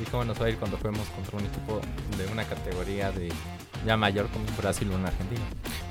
y 0.00 0.04
cómo 0.04 0.24
nos 0.24 0.40
va 0.40 0.46
a 0.46 0.50
ir 0.50 0.56
cuando 0.56 0.76
juguemos 0.78 1.06
contra 1.10 1.38
un 1.38 1.44
equipo 1.44 1.80
de 2.16 2.26
una 2.32 2.44
categoría 2.44 3.12
de 3.12 3.30
ya 3.86 3.96
mayor 3.96 4.28
como 4.28 4.44
Brasil 4.56 4.90
o 4.90 4.96
una 4.96 5.08
Argentina. 5.08 5.42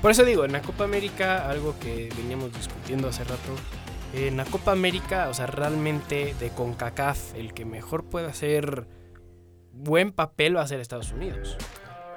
Por 0.02 0.10
eso 0.10 0.24
digo, 0.24 0.44
en 0.44 0.52
la 0.52 0.62
Copa 0.62 0.84
América, 0.84 1.48
algo 1.48 1.74
que 1.80 2.12
veníamos 2.16 2.52
discutiendo 2.52 3.08
hace 3.08 3.24
rato, 3.24 3.54
en 4.12 4.36
la 4.36 4.44
Copa 4.44 4.72
América, 4.72 5.28
o 5.28 5.34
sea, 5.34 5.46
realmente 5.46 6.34
de 6.38 6.50
CONCACAF, 6.50 7.34
el 7.34 7.54
que 7.54 7.64
mejor 7.64 8.04
puede 8.04 8.26
hacer 8.26 8.86
buen 9.72 10.12
papel 10.12 10.56
va 10.56 10.62
a 10.62 10.66
ser 10.66 10.80
Estados 10.80 11.12
Unidos. 11.12 11.56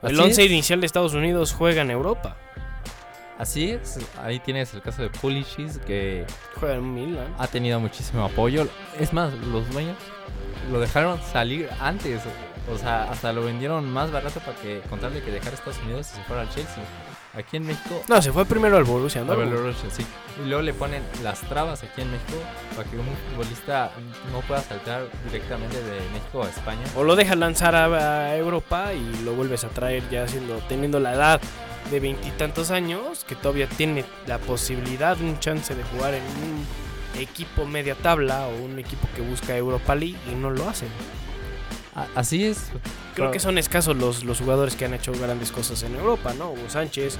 El 0.04 0.16
Así 0.20 0.22
11 0.30 0.44
es. 0.46 0.52
inicial 0.52 0.80
de 0.82 0.86
Estados 0.86 1.14
Unidos 1.14 1.54
juega 1.58 1.82
en 1.82 1.92
Europa. 1.92 2.36
Así 3.40 3.72
es, 3.72 4.00
ahí 4.22 4.40
tienes 4.40 4.74
el 4.74 4.82
caso 4.82 5.02
de 5.02 5.10
Pulisic 5.10 5.84
que 5.86 6.26
Juega 6.60 6.76
en 6.76 6.94
Milan. 6.94 7.34
ha 7.40 7.48
tenido 7.48 7.80
muchísimo 7.80 8.24
apoyo. 8.24 8.68
Es 9.00 9.12
más, 9.12 9.34
los 9.34 9.68
dueños 9.72 9.98
lo 10.72 10.80
dejaron 10.80 11.20
salir 11.32 11.68
antes, 11.82 12.22
o 12.72 12.78
sea, 12.78 13.10
hasta 13.12 13.34
lo 13.34 13.44
vendieron 13.44 13.90
más 13.92 14.12
barato 14.12 14.40
para 14.40 14.56
que 14.60 14.82
contarle 14.90 15.22
que 15.22 15.32
dejara 15.32 15.56
Estados 15.56 15.80
Unidos 15.84 16.12
y 16.14 16.18
se 16.18 16.24
fuera 16.24 16.44
al 16.44 16.50
Chelsea. 16.50 16.84
Aquí 17.34 17.58
en 17.58 17.66
México 17.66 18.04
No, 18.08 18.22
se 18.22 18.32
fue 18.32 18.46
primero 18.46 18.78
al 18.78 18.84
Borussia 18.84 19.22
A 19.22 19.24
Dortmund. 19.24 19.52
Belarusia, 19.52 19.90
sí. 19.90 20.06
Y 20.44 20.48
luego 20.48 20.62
le 20.62 20.74
ponen 20.74 21.04
las 21.24 21.42
trabas 21.42 21.84
aquí 21.84 22.02
en 22.02 22.12
México 22.12 22.38
para 22.75 22.90
que 22.90 22.98
un 22.98 23.06
futbolista 23.32 23.92
no 24.32 24.42
pueda 24.42 24.62
saltar 24.62 25.08
directamente 25.25 25.82
de 25.82 26.00
México 26.12 26.44
a 26.44 26.50
España. 26.50 26.84
O 26.96 27.04
lo 27.04 27.16
dejas 27.16 27.38
lanzar 27.38 27.75
a, 27.75 27.86
a 28.28 28.38
Europa 28.38 28.94
y 28.94 29.24
lo 29.24 29.34
vuelves 29.34 29.63
a 29.63 29.70
traer 29.70 30.08
ya 30.10 30.28
siendo, 30.28 30.58
teniendo 30.70 31.00
la 31.00 31.13
edad 31.13 31.42
de 31.90 32.00
veintitantos 32.00 32.72
años, 32.72 33.25
que 33.28 33.36
todavía 33.36 33.68
tiene 33.68 34.06
la 34.28 34.38
posibilidad, 34.38 35.20
un 35.20 35.40
chance 35.40 35.75
de 35.75 35.84
jugar 35.84 36.13
en 36.13 36.24
un 36.24 36.66
equipo 37.20 37.66
media 37.66 37.96
tabla 37.96 38.48
o 38.48 38.63
un 38.63 38.80
equipo 38.80 39.08
que 39.16 39.22
busca 39.22 39.56
Europa 39.56 39.94
League 39.94 40.18
y 40.32 40.36
no 40.36 40.50
lo 40.50 40.70
hacen. 40.70 40.90
Así 42.16 42.46
es. 42.46 42.70
Creo 42.70 42.82
Pero- 43.16 43.32
que 43.32 43.40
son 43.40 43.58
escasos 43.58 43.96
los, 43.98 44.24
los 44.24 44.40
jugadores 44.40 44.76
que 44.76 44.86
han 44.86 44.94
hecho 44.94 45.12
grandes 45.14 45.52
cosas 45.52 45.84
en 45.84 45.96
Europa, 45.96 46.34
¿no? 46.34 46.52
Hugo 46.52 46.70
Sánchez, 46.70 47.18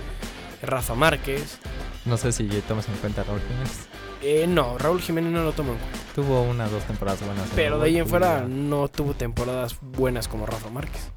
Rafa 0.62 0.96
Márquez. 0.96 1.60
No 2.06 2.18
sé 2.18 2.32
si 2.32 2.46
tomas 2.68 2.88
en 2.88 2.96
cuenta 2.96 3.22
a 3.22 3.24
Raúl 3.26 3.42
Jiménez. 3.42 3.88
Eh, 4.22 4.46
no, 4.48 4.78
Raúl 4.78 5.02
Jiménez 5.02 5.32
no 5.32 5.44
lo 5.44 5.52
tomo 5.52 5.74
en 5.74 5.78
cuenta. 5.80 6.00
Tuvo 6.16 6.42
una 6.44 6.66
o 6.66 6.70
dos 6.70 6.84
temporadas 6.84 7.20
buenas. 7.26 7.50
en 7.50 7.56
Pero 7.56 7.78
de 7.80 7.86
ahí 7.88 7.98
en 7.98 8.08
fuera 8.08 8.46
no 8.48 8.88
tuvo 8.88 9.14
temporadas 9.14 9.76
buenas 9.82 10.28
como 10.28 10.46
Rafa 10.46 10.70
Márquez. 10.70 11.12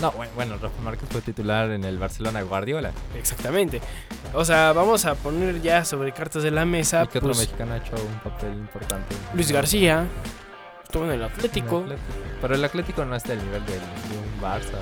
No, 0.00 0.10
bueno, 0.12 0.32
bueno, 0.34 0.54
Rafa 0.60 0.80
Márquez 0.82 1.08
fue 1.10 1.20
titular 1.20 1.70
en 1.70 1.84
el 1.84 1.98
Barcelona 1.98 2.42
Guardiola. 2.42 2.92
Exactamente. 3.16 3.80
O 4.34 4.44
sea, 4.44 4.72
vamos 4.72 5.04
a 5.04 5.14
poner 5.14 5.62
ya 5.62 5.84
sobre 5.84 6.12
cartas 6.12 6.42
de 6.42 6.50
la 6.50 6.64
mesa. 6.64 7.04
¿Y 7.04 7.08
qué 7.08 7.18
otro 7.18 7.30
pues, 7.30 7.40
mexicano 7.40 7.74
ha 7.74 7.76
hecho 7.76 7.94
un 7.96 8.18
papel 8.30 8.52
importante? 8.54 9.14
Luis 9.34 9.50
García. 9.52 10.06
Estuvo 10.94 11.06
en 11.06 11.10
el 11.10 11.16
En 11.16 11.22
el 11.22 11.32
Atlético. 11.32 11.84
Pero 12.40 12.54
el 12.54 12.64
Atlético 12.64 13.04
no 13.04 13.16
está 13.16 13.32
al 13.32 13.44
nivel 13.44 13.66
de, 13.66 13.72
de 13.72 13.78
un 13.80 14.40
Barça 14.40 14.78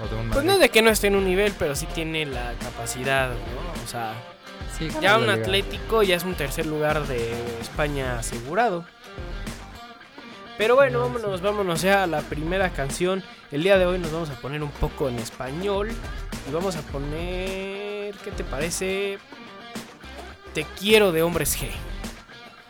o, 0.00 0.04
o 0.04 0.08
de 0.08 0.16
un 0.16 0.30
Pues 0.30 0.44
no 0.44 0.54
es 0.54 0.58
de 0.58 0.70
que 0.70 0.82
no 0.82 0.90
esté 0.90 1.06
en 1.06 1.14
un 1.14 1.24
nivel, 1.24 1.52
pero 1.56 1.76
sí 1.76 1.86
tiene 1.94 2.26
la 2.26 2.52
capacidad, 2.54 3.28
¿no? 3.28 3.84
O 3.84 3.86
sea, 3.86 4.14
Sí, 4.76 4.88
ya 5.00 5.18
un. 5.18 5.30
Atlético 5.30 6.02
ya 6.02 6.16
es 6.16 6.24
un 6.24 6.34
tercer 6.34 6.66
lugar 6.66 7.06
de 7.06 7.32
España 7.60 8.18
asegurado. 8.18 8.84
Pero 10.58 10.74
bueno, 10.74 10.98
No, 10.98 11.04
vámonos, 11.04 11.40
vámonos 11.42 11.80
ya 11.80 12.02
a 12.02 12.06
la 12.08 12.22
primera 12.22 12.70
canción. 12.70 13.22
El 13.52 13.62
día 13.62 13.78
de 13.78 13.86
hoy 13.86 14.00
nos 14.00 14.10
vamos 14.10 14.30
a 14.30 14.34
poner 14.34 14.64
un 14.64 14.72
poco 14.72 15.08
en 15.08 15.20
español. 15.20 15.90
Y 16.48 16.52
vamos 16.52 16.74
a 16.74 16.82
poner. 16.82 18.16
¿Qué 18.16 18.32
te 18.36 18.42
parece? 18.42 19.20
Te 20.54 20.64
quiero 20.76 21.12
de 21.12 21.22
hombres 21.22 21.56
G. 21.56 21.68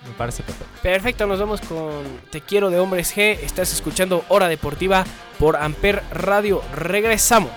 Me 0.06 0.12
parece 0.16 0.42
perfecto. 0.42 0.72
Perfecto, 0.82 1.26
nos 1.26 1.38
vamos 1.38 1.60
con 1.60 1.90
Te 2.30 2.40
quiero 2.40 2.70
de 2.70 2.78
hombres 2.78 3.14
G. 3.14 3.38
Estás 3.42 3.72
escuchando 3.72 4.24
Hora 4.28 4.48
Deportiva 4.48 5.04
por 5.38 5.56
Amper 5.56 6.02
Radio. 6.12 6.62
Regresamos. 6.74 7.50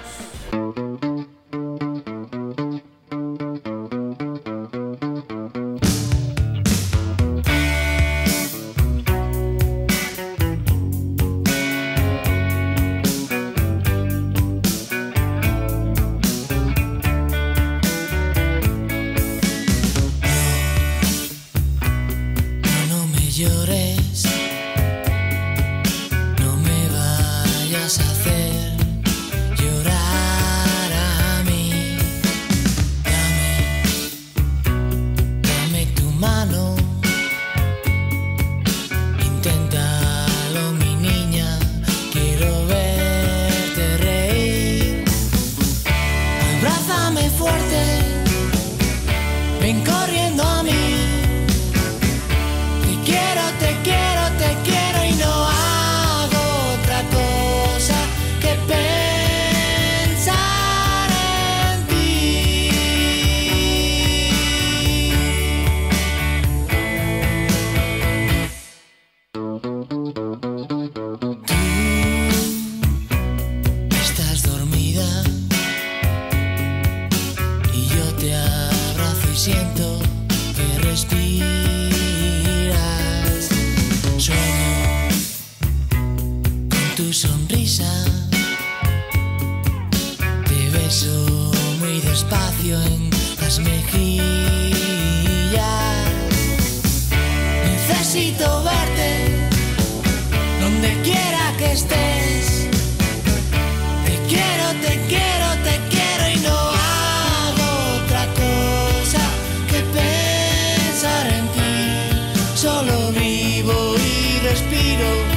needle. 114.96 115.33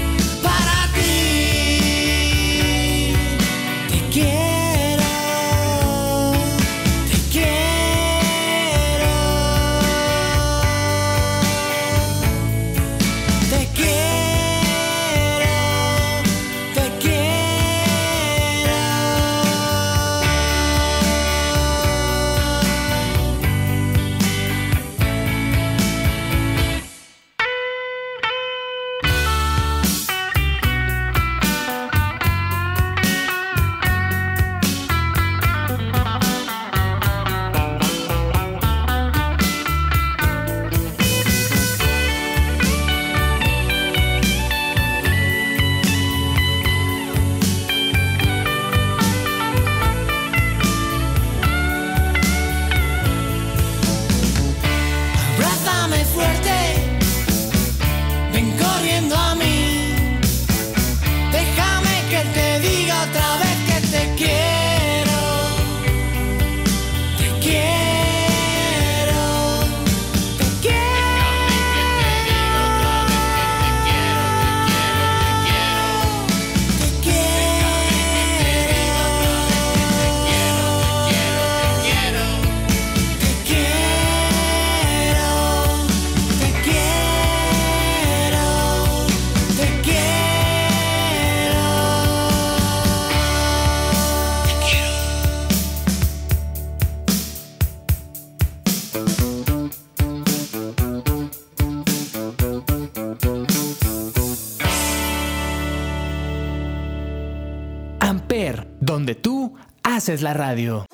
Haces 110.07 110.23
la 110.23 110.35
radio. 110.35 110.87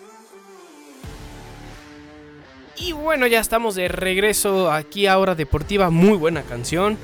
Y 2.79 2.93
bueno, 2.93 3.27
ya 3.27 3.41
estamos 3.41 3.75
de 3.75 3.89
regreso 3.89 4.73
aquí 4.73 5.07
a 5.07 5.19
Hora 5.19 5.35
Deportiva. 5.35 5.91
Muy 5.91 6.17
buena 6.17 6.41
canción 6.43 6.97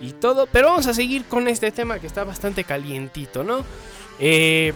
y 0.00 0.12
todo. 0.12 0.46
Pero 0.50 0.68
vamos 0.68 0.86
a 0.86 0.94
seguir 0.94 1.26
con 1.26 1.46
este 1.46 1.70
tema 1.70 1.98
que 1.98 2.06
está 2.06 2.24
bastante 2.24 2.64
calientito, 2.64 3.44
¿no? 3.44 3.62
Eh, 4.18 4.72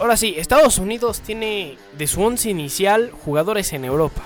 ahora 0.00 0.16
sí, 0.16 0.34
Estados 0.36 0.78
Unidos 0.78 1.20
tiene 1.20 1.78
de 1.96 2.08
su 2.08 2.20
once 2.22 2.50
inicial 2.50 3.12
jugadores 3.12 3.72
en 3.72 3.84
Europa. 3.84 4.22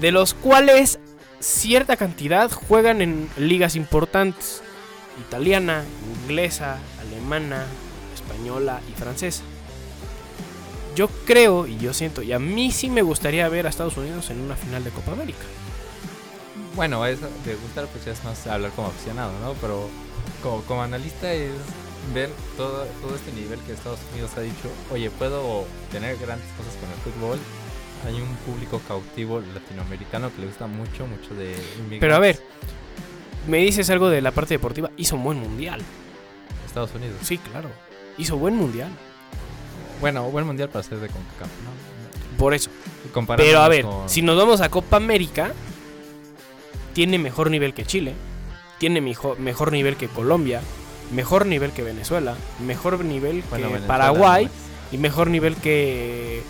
De 0.00 0.12
los 0.12 0.32
cuales 0.32 1.00
cierta 1.40 1.96
cantidad 1.96 2.52
juegan 2.52 3.02
en 3.02 3.28
ligas 3.36 3.74
importantes. 3.74 4.62
Italiana, 5.26 5.82
inglesa, 6.22 6.78
alemana, 7.00 7.66
española 8.14 8.80
y 8.88 8.92
francesa. 8.96 9.42
Yo 10.94 11.08
creo 11.26 11.66
y 11.66 11.76
yo 11.78 11.92
siento, 11.92 12.22
y 12.22 12.32
a 12.32 12.38
mí 12.38 12.70
sí 12.70 12.88
me 12.88 13.02
gustaría 13.02 13.48
ver 13.48 13.66
a 13.66 13.70
Estados 13.70 13.96
Unidos 13.96 14.30
en 14.30 14.40
una 14.40 14.54
final 14.54 14.84
de 14.84 14.90
Copa 14.90 15.12
América. 15.12 15.42
Bueno, 16.76 17.04
eso 17.06 17.28
de 17.44 17.54
gustar 17.56 17.86
pues 17.88 18.04
ya 18.04 18.12
es 18.12 18.24
más 18.24 18.46
hablar 18.46 18.70
como 18.72 18.88
aficionado, 18.88 19.32
¿no? 19.40 19.54
Pero 19.54 19.88
como, 20.42 20.62
como 20.62 20.82
analista 20.82 21.32
es 21.32 21.50
ver 22.12 22.30
todo, 22.56 22.84
todo 23.02 23.14
este 23.14 23.32
nivel 23.32 23.58
que 23.60 23.72
Estados 23.72 24.00
Unidos 24.12 24.30
ha 24.36 24.40
dicho, 24.40 24.68
oye, 24.92 25.10
puedo 25.10 25.64
tener 25.90 26.16
grandes 26.16 26.48
cosas 26.56 26.74
con 26.76 26.90
el 26.90 26.96
fútbol. 26.96 27.38
Hay 28.06 28.20
un 28.20 28.36
público 28.44 28.80
cautivo 28.86 29.40
latinoamericano 29.40 30.30
que 30.34 30.42
le 30.42 30.46
gusta 30.48 30.66
mucho, 30.66 31.06
mucho 31.06 31.34
de 31.34 31.52
inmigrantes. 31.52 32.00
Pero 32.00 32.14
a 32.14 32.18
ver, 32.18 32.40
me 33.48 33.58
dices 33.58 33.88
algo 33.90 34.10
de 34.10 34.20
la 34.20 34.30
parte 34.30 34.54
deportiva, 34.54 34.90
hizo 34.96 35.16
un 35.16 35.24
buen 35.24 35.38
mundial. 35.38 35.80
Estados 36.66 36.94
Unidos. 36.94 37.16
Sí, 37.22 37.38
claro, 37.38 37.70
hizo 38.18 38.36
buen 38.36 38.56
mundial. 38.56 38.90
Bueno, 40.04 40.24
buen 40.30 40.44
mundial 40.46 40.68
para 40.68 40.82
ser 40.82 40.98
de 40.98 41.08
CONCACAF, 41.08 41.48
¿no? 41.64 42.36
Por 42.38 42.52
eso. 42.52 42.68
Pero 43.38 43.60
a 43.60 43.68
ver, 43.68 43.84
con- 43.86 44.06
si 44.08 44.20
nos 44.20 44.36
vamos 44.36 44.60
a 44.60 44.68
Copa 44.68 44.98
América, 44.98 45.52
tiene 46.92 47.18
mejor 47.18 47.50
nivel 47.50 47.72
que 47.72 47.86
Chile, 47.86 48.12
tiene 48.78 49.00
mejor 49.00 49.72
nivel 49.72 49.96
que 49.96 50.08
Colombia, 50.08 50.60
mejor 51.10 51.46
nivel 51.46 51.72
que 51.72 51.82
Venezuela, 51.82 52.34
mejor 52.66 53.02
nivel 53.02 53.42
que 53.42 53.48
Paraguay 53.86 54.44
no 54.44 54.50
y 54.92 54.98
mejor 54.98 55.28
nivel 55.30 55.56
que 55.56 56.42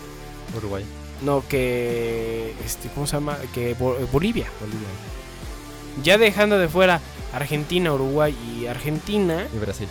Uruguay, 0.57 0.83
no 1.23 1.41
que 1.47 2.53
este 2.65 2.89
cómo 2.89 3.07
se 3.07 3.13
llama 3.15 3.37
que 3.53 3.73
Bo- 3.75 3.95
Bolivia. 4.11 4.47
Bolivia 4.59 4.87
Ya 6.03 6.17
dejando 6.17 6.57
de 6.59 6.67
fuera 6.67 6.99
Argentina, 7.33 7.93
Uruguay 7.93 8.35
y 8.59 8.65
Argentina 8.67 9.47
y 9.55 9.57
Brasil. 9.59 9.87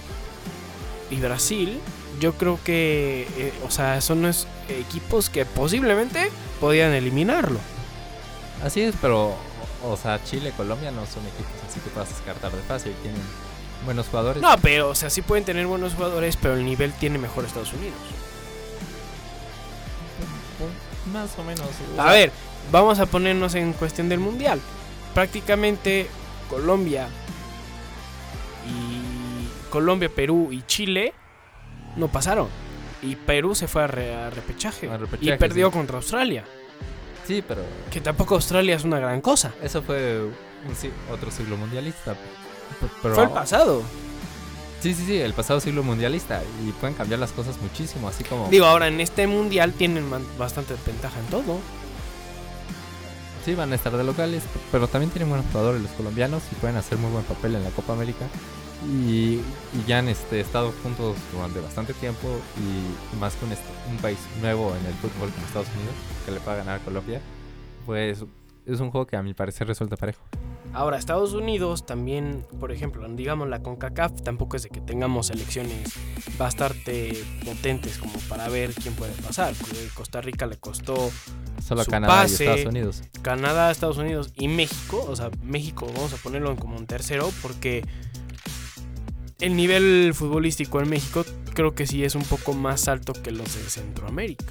y 1.11 1.17
Brasil, 1.17 1.81
yo 2.21 2.35
creo 2.35 2.59
que 2.65 3.27
eh, 3.37 3.53
o 3.67 3.71
sea, 3.71 4.01
son 4.01 4.23
los 4.23 4.47
equipos 4.69 5.31
que 5.31 5.45
posiblemente 5.45 6.31
podían 6.61 6.93
eliminarlo. 6.93 7.59
Así 8.63 8.81
es, 8.81 8.95
pero, 9.01 9.35
o 9.85 9.97
sea, 9.97 10.23
Chile, 10.25 10.53
Colombia 10.57 10.91
no 10.91 11.07
son 11.07 11.27
equipos 11.27 11.53
así 11.69 11.81
que 11.81 11.91
puedas 11.91 12.09
descartar 12.09 12.53
de 12.53 12.63
fácil. 12.63 12.93
Tienen 13.03 13.21
buenos 13.85 14.07
jugadores. 14.07 14.43
No, 14.43 14.57
pero 14.63 14.91
o 14.91 14.95
sea, 14.95 15.11
sí 15.11 15.23
pueden 15.23 15.45
tener 15.45 15.67
buenos 15.67 15.95
jugadores, 15.95 16.37
pero 16.37 16.55
el 16.55 16.65
nivel 16.65 16.93
tiene 16.93 17.19
mejor 17.19 17.45
Estados 17.45 17.73
Unidos. 17.73 17.99
Más 21.13 21.31
o 21.39 21.45
menos. 21.45 21.67
o 21.97 22.01
A 22.01 22.13
ver, 22.13 22.33
vamos 22.73 22.99
a 22.99 23.07
ponernos 23.07 23.55
en 23.55 23.73
cuestión 23.75 24.09
del 24.09 24.21
mundial. 24.21 24.61
Prácticamente 25.13 26.09
Colombia 26.49 27.09
y 28.67 29.71
Colombia, 29.71 30.09
Perú 30.09 30.49
y 30.51 30.63
Chile 30.63 31.13
no 31.97 32.09
pasaron. 32.09 32.49
Y 33.03 33.17
Perú 33.17 33.55
se 33.55 33.69
fue 33.69 33.83
a, 33.85 33.87
re- 33.87 34.15
a 34.15 34.31
repechaje. 34.31 34.89
A 34.91 34.97
repechaje, 34.97 35.35
y 35.35 35.39
perdió 35.39 35.69
sí. 35.69 35.73
contra 35.75 35.97
Australia. 35.99 36.45
Sí, 37.27 37.43
pero 37.47 37.63
Que 37.91 38.01
tampoco 38.01 38.35
Australia 38.35 38.77
es 38.77 38.85
una 38.85 38.99
gran 38.99 39.21
cosa. 39.21 39.53
eso 39.63 39.83
fue 39.83 40.23
un 40.23 40.75
si- 40.77 40.91
otro 41.13 41.31
siglo 41.31 41.57
mundialista. 41.57 42.15
Pero, 43.03 43.15
Fue 43.15 43.25
el 43.25 43.31
pasado. 43.31 43.83
Sí, 44.81 44.93
sí, 44.95 45.05
sí, 45.07 45.19
el 45.19 45.33
pasado 45.33 45.61
siglo 45.61 45.83
mundialista. 45.83 46.43
Y 46.67 46.73
pueden 46.73 46.95
cambiar 46.95 47.21
las 47.21 47.33
cosas 47.33 47.57
muchísimo, 47.61 48.09
así 48.09 48.25
como... 48.25 48.49
Digo, 48.49 48.67
ahora 48.67 48.89
en 48.89 49.01
este 49.01 49.27
mundial 49.27 49.73
tienen 49.73 50.05
bastante 50.39 50.75
ventaja 50.87 51.19
en 51.21 51.27
todo. 51.27 51.59
Sí, 53.45 53.55
van 53.55 53.73
a 53.73 53.75
estar 53.75 53.95
de 53.95 54.05
locales, 54.05 54.43
pero 54.73 54.89
también 54.89 55.11
tienen 55.11 55.29
buenos 55.29 55.47
jugadores 55.53 55.83
los 55.83 55.91
colombianos 55.93 56.43
y 56.51 56.55
pueden 56.57 56.77
hacer 56.77 56.97
muy 56.97 57.11
buen 57.11 57.25
papel 57.25 57.55
en 57.55 57.65
la 57.65 57.71
Copa 57.71 57.93
América. 57.93 58.25
Y, 58.87 59.37
y 59.37 59.85
ya 59.87 59.99
han 60.01 60.09
este, 60.09 60.41
estado 60.41 60.73
juntos 60.83 61.17
durante 61.33 61.61
bastante 61.61 61.95
tiempo 61.95 62.29
y 62.59 63.17
más 63.17 63.35
que 63.35 63.45
un, 63.47 63.53
est- 63.53 63.63
un 63.91 63.97
país 63.99 64.19
nuevo 64.43 64.75
en 64.79 64.85
el 64.87 64.93
fútbol 64.95 65.31
como 65.31 65.47
Estados 65.47 65.69
Unidos, 65.77 65.95
que 66.27 66.33
le 66.33 66.41
pueda 66.41 66.59
ganar 66.59 66.81
a 66.81 66.85
Colombia, 66.85 67.21
pues 67.87 68.25
es 68.67 68.81
un 68.81 68.91
juego 68.91 69.07
que 69.07 69.17
a 69.17 69.23
mi 69.23 69.33
parecer 69.35 69.67
resulta 69.67 69.97
parejo. 69.97 70.23
Ahora, 70.73 70.99
Estados 70.99 71.35
Unidos 71.35 71.87
también, 71.87 72.45
por 72.59 72.73
ejemplo, 72.73 73.07
digamos 73.09 73.49
la 73.49 73.63
CONCACAF, 73.63 74.23
tampoco 74.23 74.57
es 74.57 74.65
de 74.65 74.71
que 74.71 74.81
tengamos 74.81 75.29
selecciones 75.29 75.93
bastante 76.37 77.13
potentes 77.45 77.99
como 77.99 78.13
para 78.29 78.49
ver 78.49 78.75
quién 78.75 78.95
puede 78.95 79.13
pasar. 79.23 79.55
Costa 79.95 80.21
Rica 80.21 80.47
le 80.47 80.57
costó 80.57 81.11
Solo 81.65 81.85
Su 81.85 81.91
Canadá 81.91 82.23
pase. 82.23 82.45
y 82.45 82.49
Estados 82.49 82.67
Unidos. 82.71 83.03
Canadá, 83.23 83.71
Estados 83.71 83.99
Unidos 83.99 84.33
y 84.35 84.49
México. 84.49 85.05
O 85.09 85.15
sea, 85.15 85.31
México 85.43 85.87
vamos 85.95 86.13
a 86.13 86.17
ponerlo 86.17 86.55
como 86.57 86.77
un 86.77 86.87
tercero 86.87 87.31
porque 87.41 87.85
el 89.41 89.57
nivel 89.57 90.13
futbolístico 90.15 90.81
en 90.81 90.89
México 90.89 91.25
creo 91.55 91.75
que 91.75 91.87
sí 91.87 92.05
es 92.05 92.15
un 92.15 92.25
poco 92.25 92.53
más 92.53 92.89
alto 92.89 93.13
que 93.13 93.31
los 93.31 93.55
de 93.55 93.71
Centroamérica. 93.71 94.45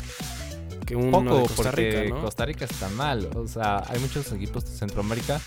Que 0.86 0.96
uno 0.96 1.12
Poco, 1.12 1.38
de 1.38 1.42
Costa 1.44 1.72
Rica, 1.72 2.04
¿no? 2.10 2.22
Costa 2.22 2.46
Rica 2.46 2.66
está 2.66 2.90
mal. 2.90 3.30
O 3.36 3.48
sea, 3.48 3.84
hay 3.88 4.00
muchos 4.00 4.32
equipos 4.34 4.66
de 4.66 4.72
Centroamérica 4.72 5.40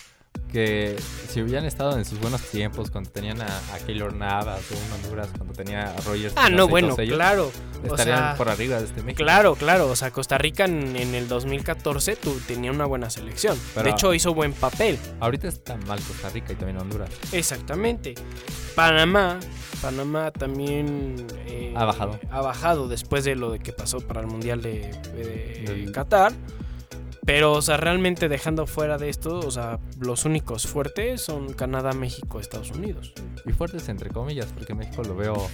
que 0.52 0.96
si 1.28 1.42
hubieran 1.42 1.64
estado 1.64 1.98
en 1.98 2.04
sus 2.04 2.18
buenos 2.20 2.40
tiempos, 2.42 2.90
cuando 2.90 3.10
tenían 3.10 3.40
a, 3.42 3.46
a 3.74 3.78
Keylor 3.84 4.14
Navas 4.14 4.60
o 4.70 4.74
un 4.74 4.92
Honduras, 5.04 5.28
cuando 5.36 5.52
tenía 5.54 5.90
a 5.92 6.00
Rogers. 6.02 6.32
Ah, 6.36 6.48
no, 6.48 6.66
bueno, 6.68 6.94
ellos, 6.98 7.16
claro. 7.16 7.50
O 7.82 7.86
Estarían 7.88 8.18
sea, 8.18 8.34
por 8.36 8.48
arriba 8.48 8.78
de 8.78 8.86
este 8.86 9.02
México. 9.02 9.22
Claro, 9.22 9.54
claro. 9.54 9.88
O 9.88 9.96
sea, 9.96 10.10
Costa 10.10 10.38
Rica 10.38 10.64
en, 10.64 10.96
en 10.96 11.14
el 11.14 11.28
2014 11.28 12.16
tu- 12.16 12.38
tenía 12.40 12.70
una 12.70 12.86
buena 12.86 13.10
selección. 13.10 13.58
Pero- 13.74 13.84
de 13.84 13.90
hecho, 13.90 14.14
hizo 14.14 14.32
buen 14.34 14.52
papel. 14.54 14.98
Ahorita 15.20 15.46
está 15.48 15.76
mal 15.76 16.00
Costa 16.00 16.30
Rica 16.30 16.52
y 16.52 16.56
también 16.56 16.78
Honduras. 16.78 17.10
Exactamente. 17.32 18.14
Panamá, 18.74 19.38
Panamá 19.82 20.30
también 20.30 21.26
eh, 21.46 21.72
Ha 21.76 21.84
bajado. 21.84 22.18
Ha 22.30 22.40
bajado 22.40 22.88
después 22.88 23.24
de 23.24 23.34
lo 23.36 23.50
de 23.52 23.58
que 23.58 23.72
pasó 23.72 24.00
para 24.00 24.20
el 24.20 24.26
Mundial 24.26 24.62
de, 24.62 24.90
de 25.14 25.90
Qatar. 25.92 26.32
Pero, 27.26 27.52
o 27.54 27.60
sea, 27.60 27.76
realmente 27.76 28.28
dejando 28.28 28.66
fuera 28.68 28.98
de 28.98 29.08
esto, 29.08 29.40
o 29.40 29.50
sea, 29.50 29.80
los 29.98 30.24
únicos 30.24 30.66
fuertes 30.68 31.20
son 31.22 31.52
Canadá, 31.54 31.92
México, 31.92 32.38
Estados 32.38 32.70
Unidos. 32.70 33.12
Y 33.44 33.52
fuertes 33.52 33.88
entre 33.88 34.10
comillas, 34.10 34.46
porque 34.54 34.74
México 34.74 35.02
lo 35.02 35.16
veo 35.16 35.48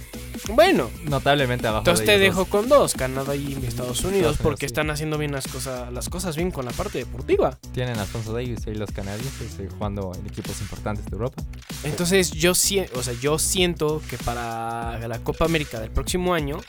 Bueno, 0.53 0.89
notablemente 1.05 1.67
abajo 1.67 1.81
entonces 1.81 2.05
de 2.05 2.13
te 2.13 2.19
dejo 2.19 2.39
dos. 2.41 2.47
con 2.47 2.69
dos, 2.69 2.93
Canadá 2.93 3.35
y 3.35 3.53
Estados 3.65 4.03
Unidos, 4.03 4.37
porque 4.41 4.61
sí. 4.61 4.65
están 4.67 4.91
haciendo 4.91 5.17
bien 5.17 5.31
las 5.31 5.47
cosas, 5.47 5.91
las 5.91 6.09
cosas 6.09 6.35
bien 6.35 6.51
con 6.51 6.65
la 6.65 6.71
parte 6.71 6.99
deportiva. 6.99 7.57
Tienen 7.73 7.97
a 7.97 8.01
Alfonso 8.01 8.33
Davis 8.33 8.67
y 8.67 8.75
los 8.75 8.91
canadienses 8.91 9.59
eh, 9.59 9.67
jugando 9.75 10.11
en 10.17 10.27
equipos 10.27 10.61
importantes 10.61 11.05
de 11.05 11.11
Europa. 11.13 11.41
Entonces 11.83 12.31
yo, 12.31 12.51
sie- 12.53 12.87
o 12.95 13.01
sea, 13.01 13.13
yo 13.19 13.39
siento 13.39 13.99
que 14.09 14.17
para 14.19 14.99
la 15.07 15.19
Copa 15.19 15.45
América 15.45 15.79
del 15.79 15.89
próximo 15.89 16.33
año, 16.35 16.59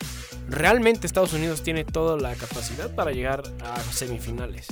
realmente 0.49 1.07
Estados 1.07 1.33
Unidos 1.35 1.63
tiene 1.63 1.85
toda 1.85 2.17
la 2.19 2.35
capacidad 2.35 2.95
para 2.95 3.13
llegar 3.13 3.43
a 3.63 3.81
semifinales. 3.93 4.67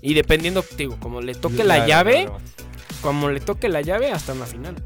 Y 0.00 0.14
dependiendo, 0.14 0.64
digo, 0.76 0.98
como 1.00 1.20
le 1.20 1.34
toque 1.34 1.64
la 1.64 1.86
llave, 1.86 2.28
como 3.02 3.28
le 3.30 3.40
toque 3.40 3.68
la 3.68 3.80
llave 3.80 4.10
hasta 4.10 4.32
una 4.32 4.46
final. 4.46 4.76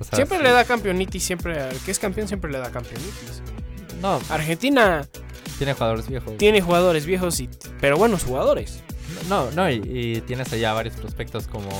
O 0.00 0.04
sea, 0.04 0.16
siempre 0.16 0.38
sí. 0.38 0.44
le 0.44 0.50
da 0.50 0.64
campeonitis, 0.64 1.22
siempre 1.22 1.60
al 1.60 1.76
que 1.78 1.90
es 1.90 1.98
campeón 1.98 2.28
siempre 2.28 2.50
le 2.50 2.58
da 2.58 2.70
campeonitis. 2.70 3.42
No, 4.00 4.20
Argentina 4.28 5.06
tiene 5.58 5.72
jugadores 5.72 6.08
viejos. 6.08 6.36
tiene 6.36 6.60
jugadores 6.60 7.06
viejos 7.06 7.40
y 7.40 7.48
pero 7.80 7.96
buenos 7.96 8.24
jugadores. 8.24 8.80
No, 9.28 9.50
no, 9.52 9.70
y, 9.70 9.80
y 9.84 10.20
tienes 10.22 10.52
allá 10.52 10.72
varios 10.72 10.96
prospectos 10.96 11.46
como 11.46 11.70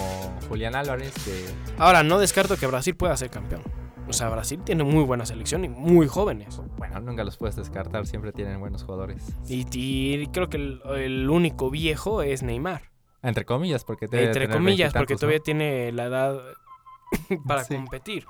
Julián 0.48 0.74
Álvarez, 0.74 1.12
que 1.24 1.44
Ahora 1.78 2.02
no 2.02 2.18
descarto 2.18 2.56
que 2.56 2.66
Brasil 2.66 2.94
pueda 2.94 3.16
ser 3.16 3.30
campeón. 3.30 3.62
O 4.08 4.12
sea, 4.12 4.28
Brasil 4.28 4.60
tiene 4.64 4.84
muy 4.84 5.02
buena 5.04 5.24
selección 5.26 5.64
y 5.64 5.68
muy 5.68 6.06
jóvenes. 6.08 6.60
bueno, 6.76 7.00
nunca 7.00 7.24
los 7.24 7.36
puedes 7.38 7.56
descartar, 7.56 8.06
siempre 8.06 8.32
tienen 8.32 8.60
buenos 8.60 8.82
jugadores. 8.84 9.22
Y, 9.48 9.66
y 9.72 10.26
creo 10.28 10.48
que 10.50 10.58
el, 10.58 10.82
el 10.96 11.30
único 11.30 11.70
viejo 11.70 12.22
es 12.22 12.42
Neymar. 12.42 12.90
Entre 13.22 13.46
comillas, 13.46 13.84
porque 13.84 14.06
debe 14.06 14.26
Entre 14.26 14.48
comillas, 14.50 14.92
porque 14.92 15.16
todavía 15.16 15.40
tiene 15.40 15.90
la 15.92 16.04
edad 16.04 16.38
para 17.46 17.64
Sí. 17.64 17.74
competir. 17.74 18.26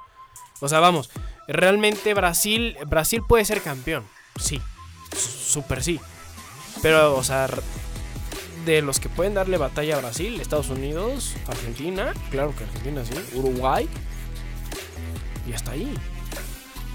O 0.61 0.69
sea, 0.69 0.79
vamos, 0.79 1.11
realmente 1.49 2.15
Brasil, 2.15 2.77
Brasil 2.87 3.23
puede 3.27 3.45
ser 3.45 3.61
campeón. 3.61 4.05
Sí, 4.39 4.61
súper 5.17 5.83
sí. 5.83 5.99
Pero, 6.81 7.17
o 7.17 7.25
sea, 7.25 7.49
de 8.65 8.81
los 8.83 9.01
que 9.01 9.09
pueden 9.09 9.35
darle 9.35 9.59
batalla 9.59 9.97
a 9.97 10.01
Brasil, 10.01 10.41
Estados 10.41 10.71
Unidos, 10.71 11.35
Argentina, 11.49 12.13
claro 12.31 12.55
que 12.57 12.65
Argentina 12.65 13.05
sí, 13.05 13.15
Uruguay. 13.37 13.89
Y 15.49 15.53
hasta 15.53 15.73
ahí. 15.73 15.93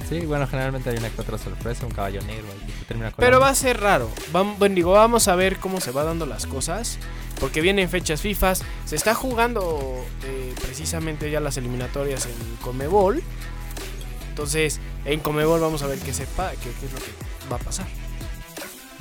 Sí, 0.08 0.22
bueno, 0.22 0.48
generalmente 0.48 0.90
hay 0.90 0.98
una 0.98 1.10
que 1.10 1.22
otra 1.22 1.38
sorpresa, 1.38 1.86
un 1.86 1.92
caballo 1.92 2.22
negro 2.22 2.48
ahí 2.52 2.74
que 2.88 3.12
Pero 3.18 3.40
va 3.40 3.50
a 3.50 3.56
ser 3.56 3.80
raro. 3.80 4.10
Vam- 4.34 4.56
bueno, 4.58 4.76
digo, 4.76 4.92
vamos 4.94 5.28
a 5.28 5.36
ver 5.36 5.58
cómo 5.58 5.82
se 5.82 5.92
va 5.92 6.04
dando 6.04 6.26
las 6.26 6.48
cosas. 6.48 6.98
Porque 7.40 7.62
vienen 7.62 7.90
fechas 7.90 8.22
FIFA. 8.22 8.56
Se 8.56 8.96
está 8.96 9.14
jugando 9.14 10.04
eh, 10.24 10.54
precisamente 10.62 11.30
ya 11.30 11.40
las 11.40 11.58
eliminatorias 11.58 12.26
en 12.26 12.58
Comebol. 12.62 13.22
Entonces, 14.30 14.80
en 15.06 15.20
Comebol 15.20 15.60
vamos 15.60 15.84
a 15.84 15.88
ver 15.88 16.00
qué 16.00 16.14
sepa, 16.14 16.52
qué, 16.52 16.72
qué 16.80 16.86
es 16.86 16.92
lo 16.94 17.00
que 17.00 17.12
va 17.52 17.58
a 17.58 17.60
pasar. 17.60 17.86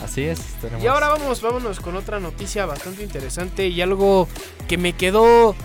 Así 0.05 0.23
es, 0.23 0.39
tenemos... 0.61 0.85
Y 0.85 0.87
ahora 0.87 1.09
vamos, 1.09 1.41
vámonos 1.41 1.81
con 1.81 1.97
otra 1.97 2.21
noticia 2.21 2.67
bastante 2.67 3.03
interesante 3.03 3.67
y 3.67 3.81
algo 3.81 4.29
que 4.69 4.79
me 4.79 4.93
quedó 4.93 5.57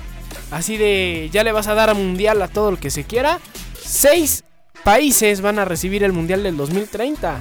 así 0.50 0.78
de 0.78 1.30
ya 1.32 1.44
le 1.44 1.52
vas 1.52 1.68
a 1.68 1.76
dar 1.76 1.92
a 1.92 1.94
mundial 1.94 2.42
a 2.42 2.48
todo 2.48 2.70
el 2.70 2.80
que 2.80 2.90
se 2.90 3.04
quiera. 3.04 3.40
Seis 3.84 4.44
países 4.84 5.42
van 5.42 5.60
a 5.60 5.66
recibir 5.66 6.04
el 6.04 6.14
mundial 6.14 6.44
del 6.44 6.58
2030. 6.58 7.40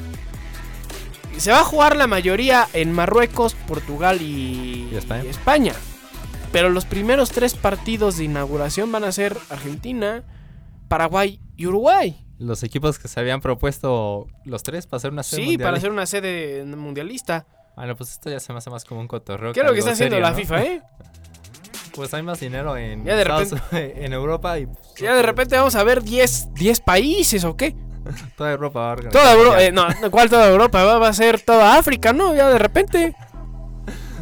Se 1.37 1.51
va 1.51 1.61
a 1.61 1.65
jugar 1.65 1.97
la 1.97 2.07
mayoría 2.07 2.69
en 2.73 2.93
Marruecos, 2.93 3.55
Portugal 3.67 4.21
y, 4.21 4.89
¿Y 4.93 4.97
España? 5.29 5.73
Pero 6.53 6.69
los 6.69 6.85
primeros 6.85 7.31
tres 7.31 7.55
partidos 7.55 8.19
de 8.19 8.25
inauguración 8.25 8.93
van 8.93 9.05
a 9.05 9.13
ser 9.13 9.37
Argentina, 9.49 10.23
Paraguay 10.89 11.41
y 11.57 11.67
Uruguay. 11.67 12.19
Los 12.39 12.63
equipos 12.63 12.99
que 12.99 13.09
se 13.09 13.19
habían 13.19 13.41
propuesto 13.41 14.27
los 14.45 14.63
tres 14.63 14.87
para 14.87 14.99
hacer 14.99 15.11
una 15.13 15.23
sede 15.23 15.41
Sí, 15.43 15.47
mundial. 15.49 15.69
para 15.71 15.81
ser 15.81 15.91
una 15.91 16.07
sede 16.07 16.65
mundialista. 16.65 17.47
Bueno, 17.77 17.97
pues 17.97 18.11
esto 18.11 18.29
ya 18.29 18.39
se 18.39 18.53
me 18.53 18.59
hace 18.59 18.69
más 18.69 18.85
como 18.85 19.01
un 19.01 19.09
cotorreo. 19.09 19.53
¿Qué 19.55 19.61
es 19.61 19.67
lo 19.67 19.73
que 19.73 19.79
algo 19.79 19.91
está 19.91 19.93
haciendo 19.93 20.21
la. 20.21 20.35
FIFA, 20.35 20.63
eh? 20.65 20.83
Pues 21.95 22.13
hay 22.15 22.23
más 22.23 22.41
dinero 22.41 22.77
en, 22.77 23.05
Ya 23.05 23.17
de 23.17 23.23
Estados- 23.23 23.55
en 23.73 24.13
Europa 24.13 24.59
y... 24.59 24.67
pues, 24.67 24.79
Ya 24.99 25.15
de 25.15 25.23
repente 25.23 25.57
vamos 25.57 25.75
a 25.75 25.85
ver 25.85 26.03
10, 26.03 26.55
10 26.55 26.81
países 26.81 27.45
o 27.45 27.57
qué. 27.57 27.75
Toda 28.37 28.53
Europa 28.53 28.81
va 28.81 28.89
a 28.89 28.93
organizar 28.93 29.23
Toda 29.23 29.35
Europa, 29.35 29.63
eh, 29.63 29.73
no, 29.73 29.87
¿cuál 30.11 30.29
toda 30.29 30.49
Europa? 30.51 30.83
Va, 30.85 30.99
va 30.99 31.09
a 31.09 31.13
ser 31.13 31.41
toda 31.41 31.77
África, 31.79 32.13
¿no? 32.13 32.35
Ya 32.35 32.49
de 32.49 32.59
repente. 32.59 33.15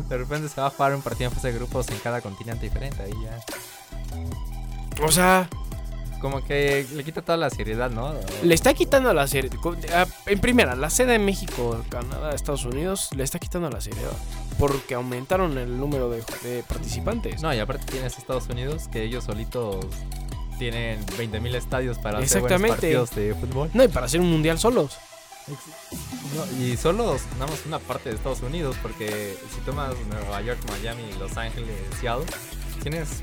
De 0.09 0.19
repente 0.19 0.49
se 0.49 0.61
va 0.61 0.67
a 0.67 0.71
jugar 0.71 0.95
un 0.95 1.03
partido 1.03 1.31
en 1.31 1.35
fase 1.35 1.49
de 1.53 1.55
grupos 1.59 1.89
en 1.89 1.99
cada 1.99 2.21
continente 2.21 2.65
diferente. 2.67 3.03
Ahí 3.03 3.13
ya. 3.23 5.05
O 5.05 5.11
sea, 5.13 5.49
Como 6.21 6.45
que 6.45 6.85
le 6.95 7.05
quita 7.05 7.23
toda 7.23 7.39
la 7.39 7.49
seriedad, 7.49 7.89
¿no? 7.91 8.13
le 8.43 8.55
está 8.55 8.75
quitando 8.75 9.15
la 9.15 9.27
serie. 9.27 9.51
En 10.27 10.39
primera, 10.41 10.75
la 10.75 10.91
sede 10.91 11.13
de 11.13 11.19
México, 11.19 11.83
Canadá, 11.89 12.35
Estados 12.35 12.65
Unidos, 12.67 13.09
le 13.17 13.23
está 13.25 13.39
quitando 13.39 13.71
la 13.71 13.81
seriedad. 13.81 14.11
Porque 14.61 14.95
aumentaron 14.95 15.59
el 15.59 15.77
número 15.79 16.09
de, 16.09 16.23
de 16.45 16.63
participantes. 16.63 17.43
No, 17.43 17.53
y 17.53 17.59
aparte 17.59 17.87
tienes 17.91 18.17
Estados 18.17 18.49
Unidos 18.49 18.89
que 18.93 19.03
ellos 19.03 19.25
solitos 19.25 19.85
tienen 20.61 21.05
20.000 21.07 21.55
estadios 21.55 21.99
para 21.99 22.19
hacer 22.19 22.43
buenos 22.43 22.69
partidos 22.69 23.11
de 23.15 23.35
fútbol. 23.35 23.71
No, 23.73 23.83
y 23.83 23.89
para 23.89 24.07
hacer 24.07 24.21
un 24.21 24.31
mundial 24.31 24.59
solos. 24.59 24.99
No, 25.49 26.63
y 26.63 26.77
solo 26.77 27.17
nada 27.39 27.51
más 27.51 27.65
una 27.67 27.79
parte 27.79 28.11
de 28.11 28.17
Estados 28.17 28.43
Unidos, 28.43 28.77
porque 28.83 29.37
si 29.53 29.61
tomas 29.63 29.95
Nueva 30.09 30.43
York, 30.43 30.61
Miami, 30.69 31.03
Los 31.19 31.37
Ángeles, 31.39 31.75
Seattle, 31.99 32.27
tienes 32.83 33.23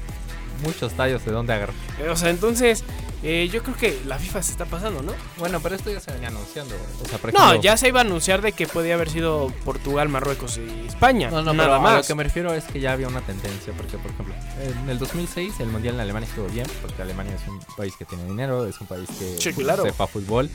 muchos 0.62 0.92
estadios 0.92 1.24
de 1.26 1.32
donde 1.32 1.54
agarrar. 1.54 1.76
O 2.10 2.16
sea, 2.16 2.30
entonces, 2.30 2.84
eh, 3.24 3.50
yo 3.52 3.64
creo 3.64 3.76
que 3.76 4.00
la 4.06 4.18
FIFA 4.20 4.44
se 4.44 4.52
está 4.52 4.66
pasando, 4.66 5.02
¿no? 5.02 5.14
Bueno, 5.38 5.60
pero 5.62 5.76
esto 5.76 5.92
ya 5.92 6.00
se 6.00 6.12
venía 6.12 6.28
anunciando. 6.28 6.76
O 7.04 7.08
sea, 7.08 7.18
por 7.18 7.34
No, 7.34 7.56
ya 7.56 7.76
se 7.78 7.88
iba 7.88 8.00
a 8.00 8.04
anunciar 8.04 8.42
de 8.42 8.52
que 8.52 8.68
podía 8.68 8.94
haber 8.96 9.10
sido 9.10 9.52
Portugal, 9.66 10.08
Marruecos 10.10 10.58
y 10.60 10.88
España. 10.88 11.30
No, 11.32 11.42
no, 11.42 11.54
nada 11.54 11.70
pero 11.70 11.74
a 11.76 11.80
más. 11.80 11.98
lo 11.98 12.04
que 12.08 12.16
me 12.16 12.24
refiero 12.24 12.54
es 12.54 12.64
que 12.66 12.80
ya 12.80 12.94
había 12.94 13.08
una 13.08 13.22
tendencia, 13.22 13.74
porque 13.76 13.98
por 13.98 14.12
ejemplo, 14.12 14.36
en 14.84 14.90
el 14.90 15.00
2006 15.00 15.60
el 15.60 15.68
Mundial 15.68 15.96
en 15.96 16.02
Alemania 16.02 16.30
estuvo 16.30 16.48
bien, 16.48 16.68
porque 16.82 17.02
Alemania 17.02 17.34
es 17.36 17.48
un 17.48 17.60
país 17.76 17.96
que 17.98 18.06
tiene 18.06 18.24
dinero, 18.26 18.68
es 18.68 18.80
un 18.80 18.88
país 18.88 19.08
que 19.20 19.38
Sí, 19.42 19.54
claro. 19.54 19.84
sepa 19.84 20.06
fútbol. 20.08 20.50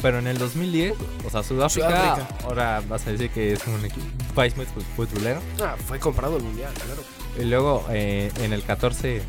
Pero 0.00 0.18
en 0.20 0.26
el 0.28 0.38
2010, 0.38 0.94
o 1.26 1.30
sea, 1.30 1.42
Sudáfrica, 1.42 1.88
Sudáfrica. 1.88 2.28
ahora 2.44 2.82
vas 2.88 3.06
a 3.06 3.10
decir 3.10 3.30
que 3.30 3.54
es 3.54 3.66
un, 3.66 3.80
país 4.34 4.56
muy 4.56 4.64
fut- 4.66 4.84
futbolero. 4.96 5.40
Ah, 5.60 5.74
fue 5.86 5.98
comprado 5.98 6.36
el 6.36 6.42
mundial, 6.44 6.72
claro. 6.74 7.02
Y 7.38 7.44
luego 7.44 7.84
eh, 7.90 8.30
en 8.42 8.52
el 8.52 8.62
14, 8.62 9.20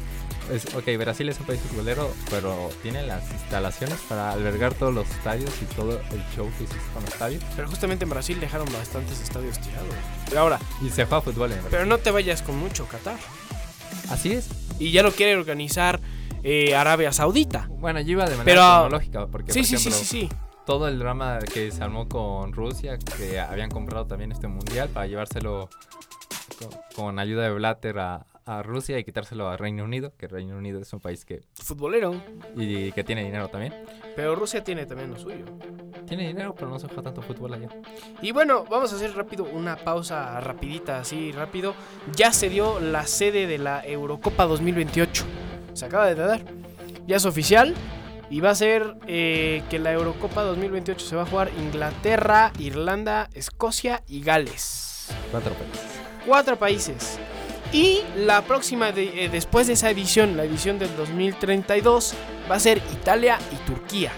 es, 0.54 0.76
ok, 0.76 0.84
Brasil 1.00 1.28
es 1.30 1.40
un 1.40 1.48
país 1.48 1.60
futbolero, 1.62 2.12
pero 2.30 2.70
tiene 2.84 3.02
las 3.04 3.24
instalaciones 3.32 3.98
para 4.08 4.32
albergar 4.32 4.74
todos 4.76 4.94
los 4.94 5.10
estadios 5.10 5.52
y 5.62 5.66
todo 5.76 6.00
el 6.12 6.24
show 6.36 6.48
que 6.58 6.66
hiciste 6.66 6.84
con 6.94 7.04
los 7.04 7.14
estadios. 7.14 7.44
Pero 7.56 7.68
justamente 7.68 8.04
en 8.04 8.10
Brasil 8.12 8.40
dejaron 8.40 8.72
bastantes 8.72 9.20
estadios 9.22 9.60
tirados. 9.60 9.88
Y 10.32 10.36
ahora, 10.36 10.60
Y 10.86 10.90
se 10.90 11.06
juega 11.06 11.22
fútbol 11.22 11.46
en 11.52 11.58
Brasil. 11.58 11.68
pero 11.72 11.86
no 11.88 11.98
te 11.98 12.12
vayas 12.12 12.42
con 12.44 12.56
mucho, 12.58 12.86
Qatar. 12.88 13.18
Así 14.12 14.34
es. 14.34 14.48
Y 14.80 14.92
ya 14.92 15.02
lo 15.04 15.12
quiere 15.12 15.36
organizar 15.36 16.00
eh, 16.44 16.76
Arabia 16.76 17.12
Saudita. 17.12 17.68
Bueno, 17.70 18.00
yo 18.02 18.12
iba 18.12 18.24
de 18.26 18.38
manera 18.38 18.46
Pero- 18.46 18.62
cronológica, 18.62 19.26
porque 19.28 19.52
Sí, 19.52 19.60
por 19.60 19.68
sí, 19.68 19.78
sí, 19.78 19.90
ejemplo, 19.90 20.00
sí, 20.00 20.06
sí. 20.06 20.30
Todo 20.70 20.88
el 20.88 21.00
drama 21.00 21.40
que 21.52 21.72
se 21.72 21.84
armó 21.84 22.08
con 22.08 22.54
Rusia, 22.54 23.00
que 23.00 23.40
habían 23.40 23.72
comprado 23.72 24.06
también 24.06 24.32
este 24.32 24.48
mundial 24.48 24.88
para 24.90 25.08
llevárselo 25.08 25.68
con, 26.60 26.70
con 26.96 27.18
ayuda 27.18 27.46
de 27.46 27.54
Blatter 27.56 27.98
a, 27.98 28.28
a 28.46 28.62
Rusia 28.62 29.00
y 29.00 29.04
quitárselo 29.04 29.50
a 29.50 29.58
Reino 29.58 29.84
Unido, 29.84 30.14
que 30.16 30.28
Reino 30.28 30.56
Unido 30.56 30.80
es 30.80 30.94
un 30.94 31.00
país 31.00 31.26
que 31.26 31.42
Futbolero. 31.56 32.14
y 32.56 32.92
que 32.92 33.04
tiene 33.04 33.24
dinero 33.24 33.48
también. 33.48 33.74
Pero 34.16 34.36
Rusia 34.36 34.64
tiene 34.64 34.86
también 34.86 35.10
lo 35.10 35.18
suyo. 35.18 35.44
Tiene 36.06 36.28
dinero, 36.28 36.54
pero 36.54 36.70
no 36.70 36.78
se 36.78 36.86
juega 36.86 37.02
tanto 37.02 37.24
fútbol 37.24 37.56
allá. 37.56 37.70
Y 38.22 38.32
bueno, 38.32 38.64
vamos 38.70 38.94
a 38.94 38.96
hacer 38.96 39.16
rápido 39.16 39.46
una 39.46 39.76
pausa 39.76 40.40
rapidita, 40.40 41.00
así 41.00 41.32
rápido. 41.32 41.74
Ya 42.16 42.32
se 42.32 42.48
dio 42.48 42.80
la 42.80 43.08
sede 43.08 43.48
de 43.48 43.58
la 43.58 43.84
Eurocopa 43.84 44.46
2028. 44.46 45.26
Se 45.74 45.86
acaba 45.86 46.06
de 46.06 46.14
dar. 46.14 46.42
Ya 47.08 47.16
es 47.16 47.26
oficial. 47.26 47.74
Y 48.30 48.42
va 48.42 48.52
a 48.52 48.56
ser 48.56 48.96
eh, 49.08 49.64
que 49.70 49.80
la 49.80 49.92
Eurocopa 49.94 50.44
2028 50.44 51.06
se 51.06 51.16
va 51.16 51.24
a 51.24 51.26
jugar 51.26 51.50
Inglaterra, 51.58 52.52
Irlanda, 52.60 53.28
Escocia 53.34 54.04
y 54.08 54.22
Gales. 54.22 55.08
Cuatro 55.32 55.54
países. 55.54 55.82
Cuatro 56.28 56.56
países. 56.60 57.20
Y 57.72 58.02
la 58.16 58.42
próxima, 58.44 58.92
de- 58.92 59.26
eh, 59.26 59.30
después 59.30 59.68
de 59.68 59.74
esa 59.74 59.90
edición, 59.90 60.38
la 60.38 60.44
edición 60.44 60.78
del 60.80 60.96
2032, 60.96 62.14
va 62.50 62.56
a 62.56 62.60
ser 62.60 62.82
Italia 62.94 63.38
y 63.52 63.56
Turquía. 63.68 64.12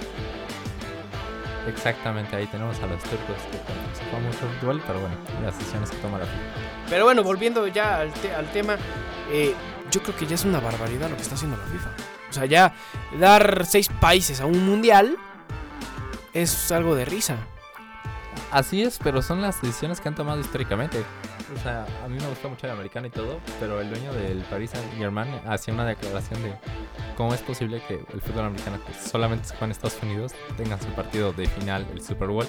Exactamente, 1.67 2.35
ahí 2.35 2.47
tenemos 2.47 2.77
a 2.81 2.87
los 2.87 3.01
turcos 3.03 3.35
que 3.51 3.97
se 3.97 4.03
juega 4.09 4.25
mucho 4.25 4.39
fútbol, 4.59 4.81
pero 4.87 4.99
bueno, 4.99 5.15
las 5.43 5.57
decisiones 5.57 5.91
que 5.91 5.97
toma 5.97 6.17
la 6.17 6.25
FIFA. 6.25 6.89
Pero 6.89 7.05
bueno, 7.05 7.23
volviendo 7.23 7.67
ya 7.67 7.97
al, 7.99 8.11
te- 8.13 8.33
al 8.33 8.51
tema, 8.51 8.77
eh, 9.31 9.53
yo 9.91 10.01
creo 10.01 10.15
que 10.17 10.25
ya 10.25 10.35
es 10.35 10.43
una 10.43 10.59
barbaridad 10.59 11.09
lo 11.09 11.15
que 11.15 11.21
está 11.21 11.35
haciendo 11.35 11.55
la 11.57 11.63
FIFA. 11.65 11.89
O 12.31 12.33
sea, 12.33 12.45
ya 12.45 12.73
dar 13.19 13.65
seis 13.65 13.89
países 13.99 14.39
a 14.39 14.45
un 14.45 14.65
mundial 14.65 15.17
es 16.33 16.71
algo 16.71 16.95
de 16.95 17.03
risa. 17.03 17.35
Así 18.51 18.81
es, 18.81 18.99
pero 19.03 19.21
son 19.21 19.41
las 19.41 19.61
decisiones 19.61 19.99
que 19.99 20.07
han 20.07 20.15
tomado 20.15 20.39
históricamente. 20.39 21.03
O 21.53 21.59
sea, 21.61 21.85
a 22.03 22.07
mí 22.07 22.17
me 22.17 22.27
gusta 22.27 22.47
mucho 22.47 22.65
el 22.67 22.71
americano 22.71 23.07
y 23.07 23.09
todo, 23.09 23.39
pero 23.59 23.81
el 23.81 23.89
dueño 23.89 24.13
del 24.13 24.39
Paris 24.43 24.71
Saint 24.71 24.93
Germain 24.97 25.29
hacía 25.45 25.73
una 25.73 25.85
declaración 25.85 26.41
de 26.43 26.53
cómo 27.17 27.33
es 27.33 27.41
posible 27.41 27.81
que 27.85 28.05
el 28.13 28.21
fútbol 28.21 28.45
americano, 28.45 28.79
que 28.85 28.93
solamente 28.93 29.45
se 29.45 29.51
juega 29.51 29.65
en 29.65 29.71
Estados 29.71 30.01
Unidos, 30.01 30.31
tenga 30.55 30.79
su 30.79 30.87
partido 30.87 31.33
de 31.33 31.47
final, 31.47 31.85
el 31.91 32.01
Super 32.01 32.29
Bowl, 32.29 32.47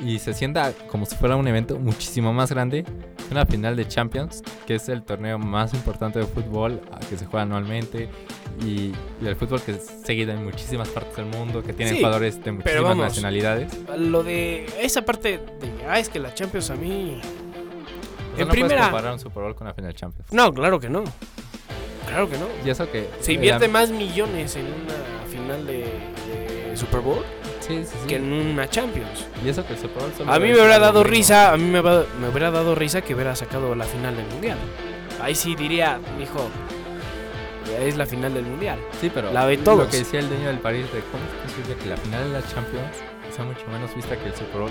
y 0.00 0.18
se 0.18 0.34
sienta 0.34 0.72
como 0.88 1.06
si 1.06 1.16
fuera 1.16 1.36
un 1.36 1.46
evento 1.48 1.78
muchísimo 1.78 2.32
más 2.32 2.50
grande 2.50 2.84
una 3.30 3.44
final 3.44 3.74
de 3.74 3.88
Champions, 3.88 4.42
que 4.66 4.76
es 4.76 4.88
el 4.88 5.02
torneo 5.02 5.36
más 5.38 5.74
importante 5.74 6.20
de 6.20 6.26
fútbol 6.26 6.80
que 7.10 7.16
se 7.16 7.26
juega 7.26 7.42
anualmente, 7.42 8.08
y, 8.64 8.92
y 9.20 9.26
el 9.26 9.34
fútbol 9.34 9.60
que 9.62 9.72
es 9.72 9.84
seguido 10.04 10.30
en 10.32 10.44
muchísimas 10.44 10.88
partes 10.90 11.16
del 11.16 11.26
mundo, 11.26 11.60
que 11.62 11.72
tiene 11.72 11.90
Sí, 11.92 11.96
jugadores 11.98 12.44
de 12.44 12.52
muchísimas 12.52 12.82
vamos. 12.84 12.98
nacionalidades. 13.06 13.72
Lo 13.98 14.22
de 14.22 14.66
esa 14.80 15.02
parte 15.02 15.38
de, 15.38 15.84
ah, 15.88 15.98
es 15.98 16.08
que 16.08 16.20
la 16.20 16.32
Champions 16.34 16.70
a 16.70 16.76
mí... 16.76 17.20
O 17.20 17.22
sea, 17.22 17.22
En 17.22 18.48
no 18.48 18.48
puedes 18.48 18.50
primera- 18.52 18.82
comparar 18.84 19.12
un 19.14 19.18
Super 19.18 19.42
Bowl 19.42 19.54
con 19.56 19.66
una 19.66 19.74
final 19.74 19.90
de 19.92 19.98
Champions. 19.98 20.32
No, 20.32 20.52
claro 20.54 20.78
que 20.78 20.88
no. 20.88 21.02
Claro 22.06 22.30
que 22.30 22.38
no. 22.38 22.46
Y 22.64 22.70
eso 22.70 22.88
que... 22.92 23.08
Se 23.20 23.32
invierte 23.32 23.66
más 23.66 23.90
millones 23.90 24.54
en 24.54 24.66
una 24.66 25.28
final 25.28 25.66
de, 25.66 25.78
de 26.68 26.76
Super 26.76 27.00
Bowl 27.00 27.24
Sí, 27.66 27.84
sí, 27.84 27.96
sí. 28.02 28.06
que 28.08 28.16
en 28.16 28.32
una 28.32 28.68
Champions. 28.68 29.26
Y 29.44 29.48
eso 29.48 29.66
que 29.66 29.76
solo 29.76 29.92
A 30.32 30.38
mí 30.38 30.46
me 30.48 30.52
hubiera 30.54 30.78
lo 30.78 30.84
dado 30.84 31.02
risa, 31.04 31.52
a 31.52 31.56
mí 31.56 31.64
me, 31.64 31.80
va- 31.80 32.04
me 32.20 32.28
hubiera 32.28 32.50
dado 32.50 32.74
risa 32.74 33.00
que 33.02 33.14
hubiera 33.14 33.34
sacado 33.34 33.74
la 33.74 33.84
final 33.84 34.16
del 34.16 34.26
mundial. 34.26 34.58
Ahí 35.20 35.34
sí 35.34 35.54
diría, 35.56 35.98
mijo, 36.18 36.48
es 37.80 37.96
la 37.96 38.06
final 38.06 38.34
del 38.34 38.44
mundial. 38.44 38.78
Sí, 39.00 39.10
pero 39.12 39.32
La 39.32 39.44
ve 39.46 39.56
lo 39.56 39.64
todos. 39.64 39.88
que 39.88 39.98
decía 39.98 40.20
el 40.20 40.28
dueño 40.28 40.48
del 40.48 40.58
París 40.58 40.84
de 40.92 41.00
cómo 41.10 41.24
es 41.24 41.50
posible 41.52 41.74
que 41.82 41.88
la 41.88 41.96
final 41.96 42.24
de 42.24 42.40
la 42.40 42.46
Champions 42.46 42.96
sea 43.34 43.44
mucho 43.44 43.66
menos 43.68 43.94
vista 43.94 44.16
que 44.16 44.26
el 44.28 44.34
Super 44.34 44.60
Bowl. 44.60 44.70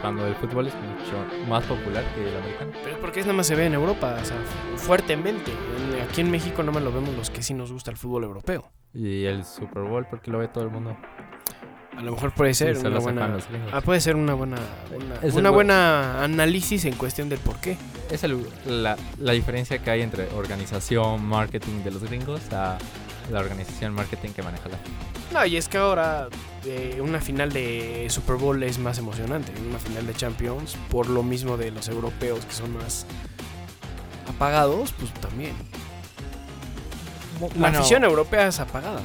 Cuando 0.00 0.26
el 0.26 0.34
fútbol 0.36 0.68
es 0.68 0.74
mucho 0.74 1.48
más 1.48 1.64
popular 1.64 2.04
que 2.14 2.28
el 2.28 2.36
americano. 2.36 2.70
Pero 2.84 2.94
es 2.94 3.00
porque 3.00 3.20
es 3.20 3.26
nada 3.26 3.36
más 3.38 3.46
se 3.46 3.54
ve 3.56 3.64
en 3.66 3.74
Europa, 3.74 4.16
o 4.20 4.24
sea, 4.24 4.36
fu- 4.36 4.78
fuertemente. 4.78 5.50
En- 5.50 6.02
aquí 6.02 6.20
en 6.20 6.30
México 6.30 6.62
nada 6.62 6.72
más 6.74 6.82
lo 6.82 6.92
vemos 6.92 7.14
los 7.16 7.30
que 7.30 7.42
sí 7.42 7.54
nos 7.54 7.72
gusta 7.72 7.90
el 7.90 7.96
fútbol 7.96 8.24
europeo. 8.24 8.70
Y 8.94 9.24
el 9.24 9.44
Super 9.44 9.82
Bowl, 9.82 10.06
porque 10.08 10.30
lo 10.30 10.38
ve 10.38 10.48
todo 10.48 10.64
el 10.64 10.70
mundo. 10.70 10.96
A 11.96 12.02
lo 12.02 12.12
mejor 12.12 12.32
puede 12.32 12.52
ser 12.54 12.76
Sí, 12.76 12.86
una 12.86 12.98
buena... 12.98 13.38
Ah, 13.72 13.80
puede 13.80 14.00
ser 14.00 14.16
una 14.16 14.34
buena, 14.34 14.58
una, 15.32 15.50
buena 15.50 16.22
análisis 16.22 16.84
en 16.84 16.94
cuestión 16.94 17.28
del 17.28 17.38
por 17.38 17.56
qué. 17.56 17.78
Es 18.10 18.22
el- 18.22 18.46
la, 18.66 18.96
la 19.18 19.32
diferencia 19.32 19.78
que 19.78 19.90
hay 19.90 20.02
entre 20.02 20.28
organización, 20.34 21.24
marketing 21.24 21.82
de 21.84 21.90
los 21.90 22.02
gringos 22.04 22.42
a 22.52 22.76
la 23.32 23.40
organización 23.40 23.94
marketing 23.94 24.30
que 24.30 24.42
maneja 24.42 24.68
la. 24.68 24.76
No, 25.32 25.44
y 25.46 25.56
es 25.56 25.68
que 25.68 25.78
ahora 25.78 26.28
eh, 26.66 26.98
una 27.02 27.20
final 27.20 27.52
de 27.52 28.06
Super 28.10 28.36
Bowl 28.36 28.62
es 28.62 28.78
más 28.78 28.98
emocionante. 28.98 29.52
Una 29.68 29.78
final 29.78 30.06
de 30.06 30.14
Champions, 30.14 30.76
por 30.90 31.08
lo 31.08 31.22
mismo 31.22 31.56
de 31.56 31.70
los 31.70 31.88
europeos 31.88 32.44
que 32.44 32.52
son 32.52 32.72
más 32.76 33.06
apagados, 34.28 34.92
pues 34.98 35.12
también. 35.14 35.54
La 37.58 37.68
afición 37.68 38.04
europea 38.04 38.46
es 38.48 38.60
apagada. 38.60 39.00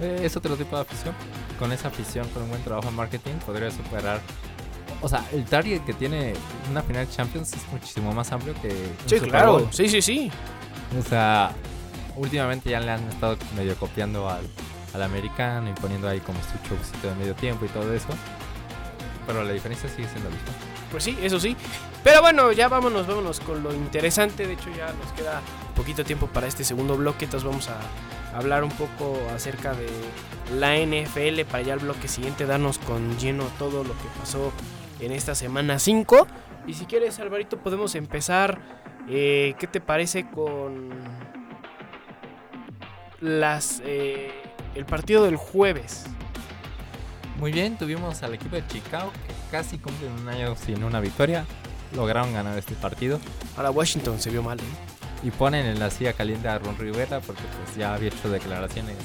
Eh, 0.00 0.20
Es 0.22 0.36
otro 0.36 0.56
tipo 0.56 0.76
de 0.76 0.82
afición. 0.82 1.14
Con 1.58 1.72
esa 1.72 1.88
afición, 1.88 2.28
con 2.28 2.44
un 2.44 2.50
buen 2.50 2.62
trabajo 2.62 2.88
en 2.88 2.94
marketing, 2.94 3.34
podría 3.44 3.70
superar. 3.70 4.20
O 5.00 5.08
sea, 5.08 5.24
el 5.32 5.44
target 5.44 5.80
que 5.82 5.92
tiene 5.92 6.34
una 6.70 6.82
final 6.82 7.06
de 7.06 7.12
Champions 7.12 7.52
es 7.52 7.66
muchísimo 7.72 8.12
más 8.12 8.30
amplio 8.32 8.54
que. 8.60 8.70
Sí, 9.06 9.16
Super 9.16 9.28
claro. 9.30 9.52
Bowl. 9.52 9.68
Sí, 9.70 9.88
sí, 9.88 10.02
sí. 10.02 10.30
O 10.98 11.02
sea, 11.02 11.52
últimamente 12.16 12.70
ya 12.70 12.80
le 12.80 12.90
han 12.90 13.08
estado 13.08 13.36
medio 13.56 13.76
copiando 13.76 14.28
al, 14.28 14.46
al 14.94 15.02
americano 15.02 15.70
y 15.70 15.72
poniendo 15.74 16.08
ahí 16.08 16.20
como 16.20 16.38
su 16.40 16.68
showcito 16.68 17.08
de 17.08 17.14
medio 17.16 17.34
tiempo 17.34 17.64
y 17.64 17.68
todo 17.68 17.92
eso. 17.92 18.08
Pero 19.26 19.44
la 19.44 19.52
diferencia 19.52 19.88
sigue 19.88 20.08
siendo 20.08 20.30
la 20.30 20.36
misma. 20.36 20.52
Pues 20.90 21.04
sí, 21.04 21.18
eso 21.22 21.38
sí. 21.38 21.56
Pero 22.02 22.22
bueno, 22.22 22.50
ya 22.52 22.68
vámonos, 22.68 23.06
vámonos 23.06 23.40
con 23.40 23.62
lo 23.62 23.74
interesante. 23.74 24.46
De 24.46 24.54
hecho, 24.54 24.70
ya 24.70 24.86
nos 24.92 25.12
queda 25.12 25.42
poquito 25.76 26.04
tiempo 26.04 26.26
para 26.28 26.46
este 26.46 26.64
segundo 26.64 26.96
bloque. 26.96 27.26
Entonces 27.26 27.46
vamos 27.46 27.68
a 27.68 27.76
hablar 28.34 28.64
un 28.64 28.70
poco 28.70 29.18
acerca 29.34 29.74
de 29.74 29.88
la 30.58 30.76
NFL 30.76 31.42
para 31.50 31.62
ya 31.62 31.74
el 31.74 31.80
bloque 31.80 32.08
siguiente 32.08 32.46
darnos 32.46 32.78
con 32.78 33.18
lleno 33.18 33.44
todo 33.58 33.84
lo 33.84 33.90
que 33.90 34.08
pasó 34.18 34.52
en 35.00 35.12
esta 35.12 35.34
semana 35.34 35.78
5. 35.78 36.26
Y 36.66 36.74
si 36.74 36.86
quieres, 36.86 37.18
Alvarito, 37.20 37.58
podemos 37.58 37.94
empezar. 37.94 38.60
eh, 39.08 39.54
¿Qué 39.58 39.66
te 39.66 39.80
parece 39.80 40.28
con 40.28 40.90
las 43.20 43.80
eh, 43.84 44.30
el 44.74 44.84
partido 44.84 45.24
del 45.24 45.36
jueves? 45.36 46.04
Muy 47.38 47.52
bien, 47.52 47.78
tuvimos 47.78 48.22
al 48.22 48.34
equipo 48.34 48.56
de 48.56 48.66
Chicago 48.66 49.12
que 49.12 49.50
casi 49.50 49.78
cumplen 49.78 50.12
un 50.12 50.28
año 50.28 50.56
sin 50.56 50.82
una 50.82 51.00
victoria. 51.00 51.46
Lograron 51.94 52.32
ganar 52.34 52.58
este 52.58 52.74
partido. 52.74 53.18
Ahora 53.56 53.70
Washington 53.70 54.20
se 54.20 54.30
vio 54.30 54.42
mal, 54.42 54.58
¿eh? 54.58 54.87
Y 55.22 55.30
ponen 55.30 55.66
en 55.66 55.78
la 55.80 55.90
silla 55.90 56.12
caliente 56.12 56.48
a 56.48 56.58
Ron 56.58 56.76
Rivera 56.78 57.20
porque 57.20 57.42
pues 57.64 57.76
ya 57.76 57.94
había 57.94 58.08
hecho 58.08 58.28
declaraciones 58.30 58.96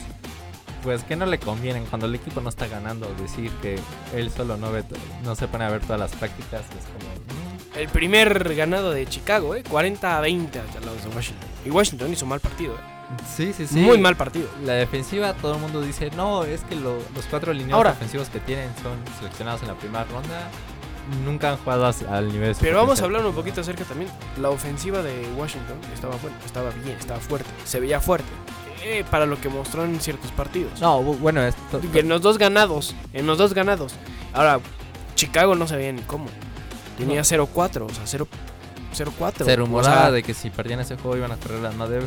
pues 0.84 1.04
que 1.06 1.16
no 1.16 1.26
le 1.26 1.40
convienen 1.40 1.86
cuando 1.86 2.08
el 2.08 2.16
equipo 2.16 2.42
no 2.42 2.50
está 2.50 2.68
ganando 2.68 3.08
decir 3.16 3.50
que 3.62 3.80
él 4.14 4.30
solo 4.30 4.58
no 4.58 4.72
ve 4.72 4.84
no 5.24 5.34
se 5.36 5.48
pone 5.48 5.64
a 5.64 5.70
ver 5.70 5.80
todas 5.82 6.00
las 6.00 6.12
prácticas 6.12 6.62
es 6.62 6.86
como 6.86 7.10
mm, 7.14 7.80
El 7.80 7.88
primer 7.88 8.54
ganado 8.54 8.92
de 8.92 9.08
Chicago, 9.08 9.56
¿eh? 9.56 9.64
40 9.64 10.18
a 10.18 10.20
20 10.22 10.60
a 10.60 10.64
los 10.86 11.04
de 11.04 11.10
Washington. 11.16 11.48
Y 11.66 11.70
Washington 11.72 12.12
hizo 12.12 12.26
mal 12.26 12.42
partido, 12.42 12.74
¿eh? 12.76 13.24
sí 13.34 13.54
sí 13.56 13.66
sí 13.66 13.80
Muy 13.80 13.98
mal 13.98 14.16
partido. 14.18 14.50
la 14.66 14.74
defensiva 14.74 15.34
todo 15.34 15.56
el 15.56 15.62
mundo 15.62 15.82
dice 15.82 16.12
no 16.18 16.44
es 16.44 16.62
que 16.62 16.76
lo- 16.76 16.98
los 17.16 17.26
cuatro 17.30 17.54
lineados 17.54 17.76
Ahora. 17.78 17.92
ofensivos 17.92 18.28
que 18.28 18.40
tienen 18.42 18.70
son 18.84 18.98
seleccionados 19.20 19.62
en 19.62 19.70
la 19.70 19.76
primera 19.76 20.04
ronda 20.04 20.50
nunca 21.26 21.52
han 21.52 21.58
jugado 21.58 21.86
al 22.10 22.32
nivel 22.32 22.56
Pero 22.60 22.78
vamos 22.78 23.02
a 23.02 23.06
hablar 23.06 23.26
un 23.26 23.34
poquito 23.34 23.62
acerca 23.62 23.84
también. 23.84 24.10
La 24.40 24.50
ofensiva 24.50 25.02
de 25.02 25.28
Washington 25.38 25.78
estaba 25.94 26.16
buena, 26.18 26.38
estaba 26.46 26.70
bien, 26.84 26.98
estaba 26.98 27.20
fuerte, 27.20 27.50
se 27.66 27.80
veía 27.80 28.00
fuerte. 28.00 28.28
eh, 28.86 29.06
para 29.10 29.26
lo 29.26 29.40
que 29.40 29.48
mostró 29.48 29.86
en 29.86 30.00
ciertos 30.02 30.32
partidos. 30.32 30.82
no 30.82 31.02
bu- 31.02 31.18
bueno 31.20 31.42
esto 31.42 31.80
Y 31.94 32.00
en 32.00 32.10
los 32.10 32.22
dos 32.22 32.38
ganados, 32.38 32.94
en 33.14 33.26
los 33.26 33.38
dos 33.38 33.54
ganados. 33.54 33.94
Ahora, 34.34 34.60
Chicago 35.16 35.56
no 35.56 35.68
sabía 35.68 35.92
ni 35.94 36.02
cómo. 36.02 36.26
Tenía 36.98 37.22
0-4, 37.24 37.86
o 37.86 37.90
sea, 37.90 38.04
0 38.06 38.28
0-4. 38.94 39.46
Se 39.46 39.54
O 39.54 39.56
rumoraba 39.56 39.96
sea, 39.96 40.12
de 40.12 40.22
que 40.22 40.34
si 40.34 40.50
perdían 40.50 40.80
ese 40.82 40.98
juego 40.98 41.16
iban 41.18 41.32
a 41.32 41.38
correr 41.38 41.60
las 41.62 41.74
Madden 41.76 42.04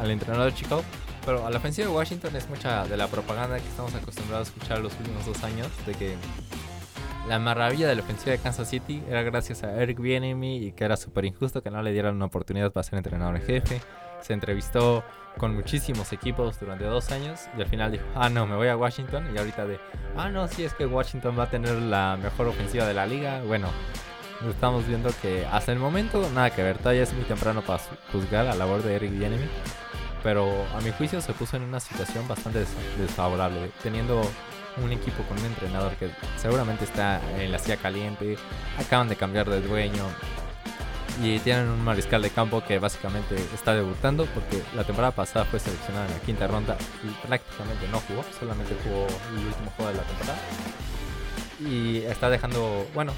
al 0.00 0.10
entrenador 0.10 0.52
de 0.52 0.58
Chicago. 0.58 0.82
Pero 1.24 1.46
a 1.46 1.50
la 1.50 1.58
ofensiva 1.58 1.86
de 1.88 1.94
Washington 1.94 2.34
es 2.34 2.48
mucha 2.48 2.84
de 2.84 2.96
la 2.96 3.06
propaganda 3.06 3.58
que 3.60 3.68
estamos 3.68 3.94
acostumbrados 3.94 4.48
a 4.48 4.50
escuchar 4.50 4.78
los 4.80 4.92
últimos 4.94 5.24
dos 5.26 5.42
años. 5.44 5.68
De 5.86 5.94
que 5.94 6.16
la 7.28 7.38
maravilla 7.38 7.88
de 7.88 7.94
la 7.94 8.02
ofensiva 8.02 8.32
de 8.32 8.38
Kansas 8.38 8.68
City 8.68 9.02
era 9.08 9.22
gracias 9.22 9.62
a 9.62 9.72
Eric 9.82 10.00
Bieniemy 10.00 10.56
y 10.66 10.72
que 10.72 10.84
era 10.84 10.96
súper 10.96 11.24
injusto 11.24 11.62
que 11.62 11.70
no 11.70 11.82
le 11.82 11.92
dieran 11.92 12.16
una 12.16 12.24
oportunidad 12.26 12.72
para 12.72 12.82
ser 12.84 12.96
entrenador 12.98 13.36
en 13.36 13.42
jefe. 13.42 13.80
Se 14.20 14.32
entrevistó 14.32 15.02
con 15.38 15.54
muchísimos 15.54 16.12
equipos 16.12 16.58
durante 16.60 16.84
dos 16.84 17.10
años 17.12 17.40
y 17.56 17.60
al 17.62 17.68
final 17.68 17.92
dijo, 17.92 18.04
ah 18.14 18.28
no, 18.28 18.46
me 18.46 18.56
voy 18.56 18.68
a 18.68 18.76
Washington. 18.76 19.28
Y 19.34 19.38
ahorita 19.38 19.66
de, 19.66 19.78
ah 20.16 20.28
no, 20.28 20.48
sí 20.48 20.64
es 20.64 20.74
que 20.74 20.86
Washington 20.86 21.38
va 21.38 21.44
a 21.44 21.50
tener 21.50 21.74
la 21.74 22.18
mejor 22.20 22.48
ofensiva 22.48 22.84
de 22.86 22.94
la 22.94 23.06
liga. 23.06 23.42
Bueno, 23.46 23.68
Estamos 24.48 24.86
viendo 24.86 25.10
que 25.20 25.44
hasta 25.44 25.70
el 25.70 25.78
momento 25.78 26.26
nada 26.34 26.48
que 26.48 26.62
ver, 26.62 26.78
todavía 26.78 27.02
es 27.02 27.12
muy 27.12 27.24
temprano 27.24 27.60
para 27.60 27.78
juzgar 28.10 28.46
la 28.46 28.54
labor 28.54 28.82
de 28.82 28.94
Eric 28.96 29.10
Bieniemy, 29.10 29.44
pero 30.22 30.50
a 30.74 30.80
mi 30.80 30.90
juicio 30.92 31.20
se 31.20 31.34
puso 31.34 31.58
en 31.58 31.62
una 31.64 31.78
situación 31.78 32.26
bastante 32.26 32.60
des- 32.60 32.74
desfavorable, 32.98 33.70
teniendo 33.82 34.22
un 34.78 34.92
equipo 34.92 35.22
con 35.24 35.38
un 35.38 35.46
entrenador 35.46 35.92
que 35.96 36.10
seguramente 36.36 36.84
está 36.84 37.20
en 37.38 37.52
la 37.52 37.58
silla 37.58 37.76
caliente, 37.76 38.36
acaban 38.78 39.08
de 39.08 39.16
cambiar 39.16 39.48
de 39.48 39.60
dueño 39.60 40.04
Y 41.22 41.38
tienen 41.40 41.68
un 41.68 41.84
mariscal 41.84 42.22
de 42.22 42.30
campo 42.30 42.62
que 42.64 42.78
básicamente 42.78 43.34
está 43.54 43.74
debutando 43.74 44.26
porque 44.26 44.62
la 44.74 44.84
temporada 44.84 45.12
pasada 45.12 45.44
fue 45.44 45.58
seleccionada 45.60 46.06
en 46.06 46.12
la 46.12 46.20
quinta 46.20 46.46
ronda 46.46 46.76
y 47.04 47.26
prácticamente 47.26 47.88
no 47.88 48.00
jugó, 48.00 48.24
solamente 48.38 48.74
jugó 48.82 49.06
el 49.06 49.46
último 49.46 49.70
juego 49.76 49.90
de 49.90 49.96
la 49.98 50.02
temporada. 50.04 50.38
Y 51.60 51.98
está 51.98 52.30
dejando, 52.30 52.86
bueno, 52.94 53.12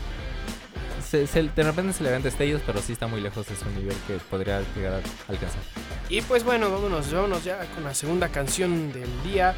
se, 1.03 1.27
se- 1.27 1.43
de 1.43 1.62
repente 1.62 1.93
se 1.93 2.03
le 2.03 2.11
ven 2.11 2.23
destellos, 2.23 2.62
pero 2.65 2.81
sí 2.81 2.93
está 2.93 3.07
muy 3.07 3.21
lejos 3.21 3.47
de 3.47 3.57
su 3.57 3.69
nivel 3.71 3.95
que 4.07 4.15
podría 4.31 4.62
llegar 4.77 4.95
a 4.95 5.31
alcanzar. 5.31 5.61
Y 6.09 6.23
pues 6.23 6.45
bueno, 6.45 6.71
vámonos, 6.71 7.12
vámonos 7.12 7.45
ya 7.45 7.59
con 7.75 7.85
la 7.85 7.95
segunda 7.95 8.29
canción 8.29 8.93
del 8.93 9.09
día. 9.25 9.55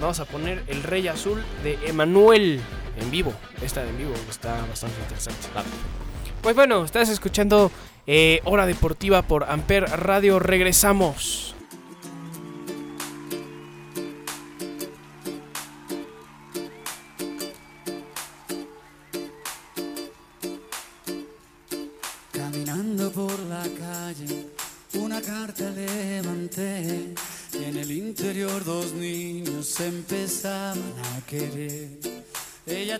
Vamos 0.00 0.20
a 0.20 0.24
poner 0.26 0.62
El 0.68 0.82
Rey 0.82 1.08
Azul 1.08 1.42
de 1.64 1.78
Emanuel 1.86 2.60
en 3.00 3.10
vivo. 3.10 3.32
Esta 3.62 3.82
en 3.84 3.96
vivo 3.98 4.14
está 4.30 4.60
bastante 4.68 4.96
interesante. 5.02 5.48
Pues 6.42 6.54
bueno, 6.54 6.84
estás 6.84 7.08
escuchando 7.08 7.72
eh, 8.06 8.40
Hora 8.44 8.64
Deportiva 8.66 9.22
por 9.22 9.44
Amper 9.44 9.84
Radio. 9.84 10.38
Regresamos. 10.38 11.56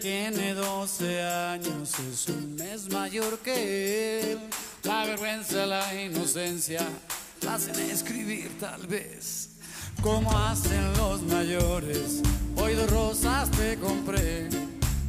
Tiene 0.00 0.54
12 0.54 1.22
años, 1.22 1.92
es 1.98 2.28
un 2.28 2.54
mes 2.54 2.88
mayor 2.88 3.40
que 3.40 4.32
él. 4.32 4.38
La 4.84 5.04
vergüenza, 5.04 5.66
la 5.66 5.92
inocencia, 5.92 6.86
la 7.42 7.54
hacen 7.54 7.74
escribir 7.90 8.48
tal 8.60 8.86
vez. 8.86 9.50
Como 10.00 10.30
hacen 10.30 10.92
los 10.98 11.22
mayores, 11.22 12.22
hoy 12.56 12.74
dos 12.74 12.88
rosas 12.90 13.50
te 13.50 13.76
compré. 13.76 14.48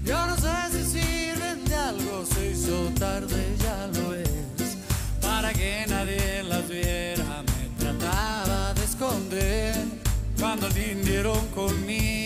Yo 0.04 0.25
no 0.25 0.36
sé 0.36 0.49
si 0.71 0.99
sirven 0.99 1.65
de 1.65 1.75
algo, 1.75 2.25
se 2.25 2.52
hizo 2.52 2.89
tarde, 2.97 3.56
ya 3.60 3.88
lo 3.93 4.15
es. 4.15 4.78
Para 5.21 5.54
que 5.54 5.86
nadie 5.88 6.41
las 6.43 6.67
viera, 6.67 7.43
me 7.43 7.69
trataba 7.78 8.73
de 8.73 8.84
esconder. 8.84 9.75
Cuando 10.39 10.65
al 10.65 10.71
fin 10.71 11.04
dieron 11.04 11.47
conmigo, 11.49 12.18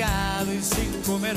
y 0.00 0.62
sin 0.62 1.02
comer. 1.02 1.34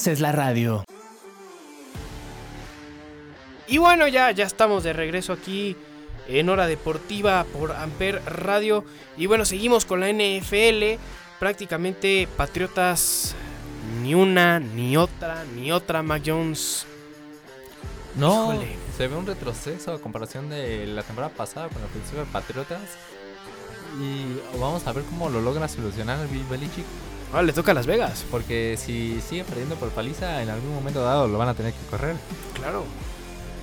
Haces 0.00 0.20
la 0.20 0.32
radio. 0.32 0.82
Y 3.68 3.76
bueno, 3.76 4.08
ya, 4.08 4.30
ya 4.30 4.46
estamos 4.46 4.82
de 4.82 4.94
regreso 4.94 5.34
aquí 5.34 5.76
en 6.26 6.48
Hora 6.48 6.66
Deportiva 6.66 7.44
por 7.52 7.72
Amper 7.72 8.22
Radio. 8.24 8.82
Y 9.18 9.26
bueno, 9.26 9.44
seguimos 9.44 9.84
con 9.84 10.00
la 10.00 10.10
NFL. 10.10 10.98
Prácticamente 11.38 12.26
Patriotas 12.34 13.34
ni 14.02 14.14
una, 14.14 14.58
ni 14.58 14.96
otra, 14.96 15.44
ni 15.54 15.70
otra. 15.70 16.02
Mac 16.02 16.22
Jones. 16.24 16.86
No, 18.16 18.54
Híjole. 18.54 18.68
se 18.96 19.06
ve 19.06 19.16
un 19.16 19.26
retroceso 19.26 19.92
a 19.92 20.00
comparación 20.00 20.48
de 20.48 20.86
la 20.86 21.02
temporada 21.02 21.34
pasada 21.34 21.68
con 21.68 21.82
la 21.82 21.88
ofensiva 21.88 22.24
de 22.24 22.30
Patriotas. 22.32 22.80
Y 24.00 24.58
vamos 24.58 24.86
a 24.86 24.94
ver 24.94 25.04
cómo 25.04 25.28
lo 25.28 25.42
logra 25.42 25.68
solucionar 25.68 26.20
el 26.20 26.28
Bill 26.28 26.44
Belichick. 26.44 26.86
Ahora 27.32 27.42
le 27.44 27.52
toca 27.52 27.70
a 27.70 27.74
Las 27.74 27.86
Vegas. 27.86 28.24
Porque 28.30 28.76
si 28.78 29.20
sigue 29.20 29.44
perdiendo 29.44 29.76
por 29.76 29.90
paliza, 29.90 30.42
en 30.42 30.50
algún 30.50 30.74
momento 30.74 31.02
dado 31.02 31.28
lo 31.28 31.38
van 31.38 31.48
a 31.48 31.54
tener 31.54 31.72
que 31.72 31.86
correr. 31.90 32.16
Claro. 32.54 32.84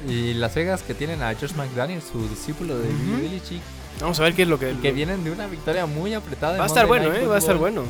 Y 0.08 0.34
Las 0.36 0.56
Vegas 0.56 0.84
que 0.84 0.94
tienen 0.94 1.22
a 1.22 1.34
Josh 1.34 1.54
McDaniel, 1.54 2.02
su 2.02 2.28
discípulo 2.30 2.78
de. 2.78 2.88
Belichick, 3.22 3.62
Vamos 4.00 4.20
a 4.20 4.24
ver 4.24 4.34
qué 4.34 4.44
es 4.44 4.48
lo 4.48 4.60
que. 4.60 4.76
que 4.82 4.92
vienen 4.92 5.24
de 5.24 5.32
una 5.32 5.48
victoria 5.48 5.86
muy 5.86 6.14
apretada. 6.14 6.58
Va 6.58 6.64
a 6.64 6.68
estar 6.68 6.86
bueno, 6.86 7.10
Night 7.10 7.24
¿eh? 7.24 7.28
Va 7.28 7.36
a 7.36 7.40
estar 7.40 7.58
bueno. 7.58 7.84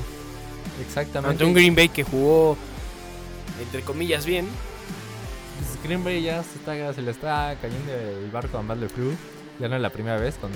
Exactamente. 0.86 1.32
Ante 1.32 1.46
un 1.46 1.54
Green 1.54 1.76
Bay 1.76 1.90
que 1.90 2.04
jugó, 2.04 2.58
entre 3.62 3.82
comillas, 3.82 4.26
bien. 4.26 4.48
Pues 5.58 5.84
Green 5.84 6.04
Bay 6.04 6.22
ya 6.22 6.44
se, 6.44 6.58
está, 6.60 6.94
se 6.94 7.02
le 7.02 7.12
está 7.12 7.56
cayendo 7.62 7.92
el 7.92 8.30
barco 8.32 8.58
a 8.58 8.62
Matt 8.62 8.80
LeFleur. 8.80 9.14
Ya 9.60 9.68
no 9.68 9.76
es 9.76 9.82
la 9.82 9.90
primera 9.90 10.18
vez. 10.18 10.36
Con 10.36 10.52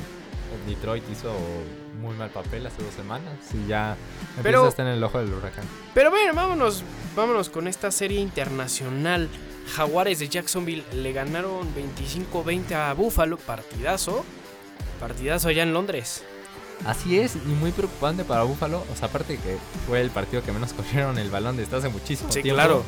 Detroit 0.67 1.03
hizo 1.11 1.33
muy 2.01 2.15
mal 2.15 2.29
papel 2.29 2.65
hace 2.65 2.81
dos 2.83 2.93
semanas. 2.93 3.33
Y 3.53 3.67
ya 3.67 3.95
empieza 4.37 4.43
Pero- 4.43 4.65
a 4.65 4.69
estar 4.69 4.87
en 4.87 4.93
el 4.93 5.03
ojo 5.03 5.19
del 5.19 5.33
huracán. 5.33 5.63
Pero 5.93 6.09
bueno, 6.11 6.33
vámonos, 6.33 6.83
vámonos 7.15 7.49
con 7.49 7.67
esta 7.67 7.91
serie 7.91 8.19
internacional. 8.19 9.29
Jaguares 9.75 10.19
de 10.19 10.27
Jacksonville 10.27 10.83
le 10.93 11.13
ganaron 11.13 11.67
25-20 11.75 12.73
a 12.75 12.93
Buffalo. 12.93 13.37
Partidazo. 13.37 14.25
Partidazo 14.99 15.49
allá 15.49 15.63
en 15.63 15.73
Londres. 15.73 16.23
Así 16.85 17.19
es, 17.19 17.35
y 17.35 17.49
muy 17.49 17.71
preocupante 17.71 18.23
para 18.23 18.43
Buffalo. 18.43 18.83
O 18.91 18.95
sea, 18.95 19.07
aparte 19.07 19.37
que 19.37 19.57
fue 19.87 20.01
el 20.01 20.09
partido 20.09 20.41
que 20.43 20.51
menos 20.51 20.73
corrieron 20.73 21.17
el 21.19 21.29
balón 21.29 21.57
desde 21.57 21.77
hace 21.77 21.89
muchísimo 21.89 22.31
Sí, 22.31 22.41
tiempo. 22.41 22.57
claro. 22.57 22.83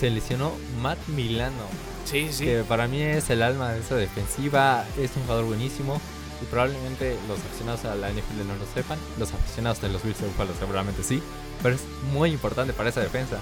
Se 0.00 0.10
lesionó 0.10 0.52
Matt 0.82 0.98
Milano. 1.08 1.62
Sí, 2.04 2.28
sí. 2.30 2.44
que 2.44 2.64
para 2.64 2.86
mí 2.86 3.00
es 3.00 3.30
el 3.30 3.40
alma 3.42 3.72
de 3.72 3.80
esa 3.80 3.94
defensiva, 3.94 4.84
es 4.98 5.12
un 5.16 5.22
jugador 5.22 5.46
buenísimo 5.46 6.00
y 6.44 6.50
probablemente 6.50 7.16
los 7.26 7.38
aficionados 7.40 7.84
a 7.86 7.94
la 7.94 8.10
NFL 8.10 8.46
no 8.46 8.54
lo 8.56 8.66
sepan, 8.74 8.98
los 9.18 9.32
aficionados 9.32 9.80
de 9.80 9.88
los 9.88 10.02
Bills 10.02 10.20
de 10.20 10.26
Buffalo 10.26 10.52
seguramente 10.58 11.02
sí, 11.02 11.22
pero 11.62 11.74
es 11.74 11.82
muy 12.12 12.30
importante 12.32 12.72
para 12.74 12.90
esa 12.90 13.00
defensa. 13.00 13.38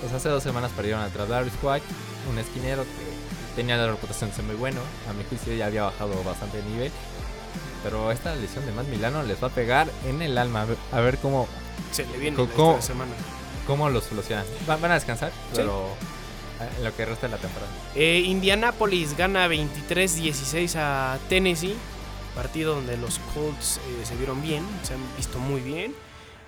Pues 0.00 0.12
hace 0.12 0.28
dos 0.28 0.42
semanas 0.42 0.70
perdieron 0.74 1.00
a 1.02 1.08
Travis 1.08 1.52
White, 1.62 1.84
un 2.30 2.38
esquinero 2.38 2.82
que 2.84 3.56
tenía 3.56 3.76
la 3.76 3.86
reputación 3.88 4.30
de 4.30 4.36
ser 4.36 4.44
muy 4.44 4.56
bueno, 4.56 4.80
a 5.08 5.12
mi 5.12 5.22
juicio 5.24 5.54
ya 5.54 5.66
había 5.66 5.82
bajado 5.84 6.22
bastante 6.24 6.56
de 6.62 6.64
nivel, 6.70 6.92
pero 7.84 8.10
esta 8.10 8.34
lesión 8.34 8.64
de 8.66 8.72
Matt 8.72 8.86
Milano 8.88 9.22
les 9.22 9.42
va 9.42 9.48
a 9.48 9.50
pegar 9.50 9.88
en 10.06 10.22
el 10.22 10.36
alma, 10.38 10.66
a 10.92 11.00
ver, 11.00 11.18
cómo, 11.18 11.46
Se 11.92 12.04
le 12.06 12.18
viene 12.18 12.36
¿Cómo- 12.36 12.48
esta 12.48 12.56
cómo? 12.56 12.82
semana. 12.82 13.12
cómo 13.66 13.88
lo 13.90 14.00
solucionan. 14.00 14.44
Van, 14.66 14.84
a 14.90 14.94
descansar, 14.94 15.30
pero 15.54 15.84
eh, 16.60 16.68
en 16.78 16.84
lo 16.84 16.96
que 16.96 17.04
resta 17.06 17.26
de 17.26 17.32
la 17.32 17.38
temporada. 17.38 17.70
Eh, 17.94 18.20
Indianapolis 18.26 19.16
gana 19.16 19.46
23-16 19.48 20.74
a 20.76 21.18
Tennessee. 21.28 21.76
Partido 22.34 22.74
donde 22.76 22.96
los 22.96 23.18
Colts 23.34 23.78
eh, 23.78 24.04
se 24.04 24.16
vieron 24.16 24.40
bien, 24.42 24.64
se 24.82 24.94
han 24.94 25.00
visto 25.16 25.38
muy 25.38 25.60
bien. 25.60 25.94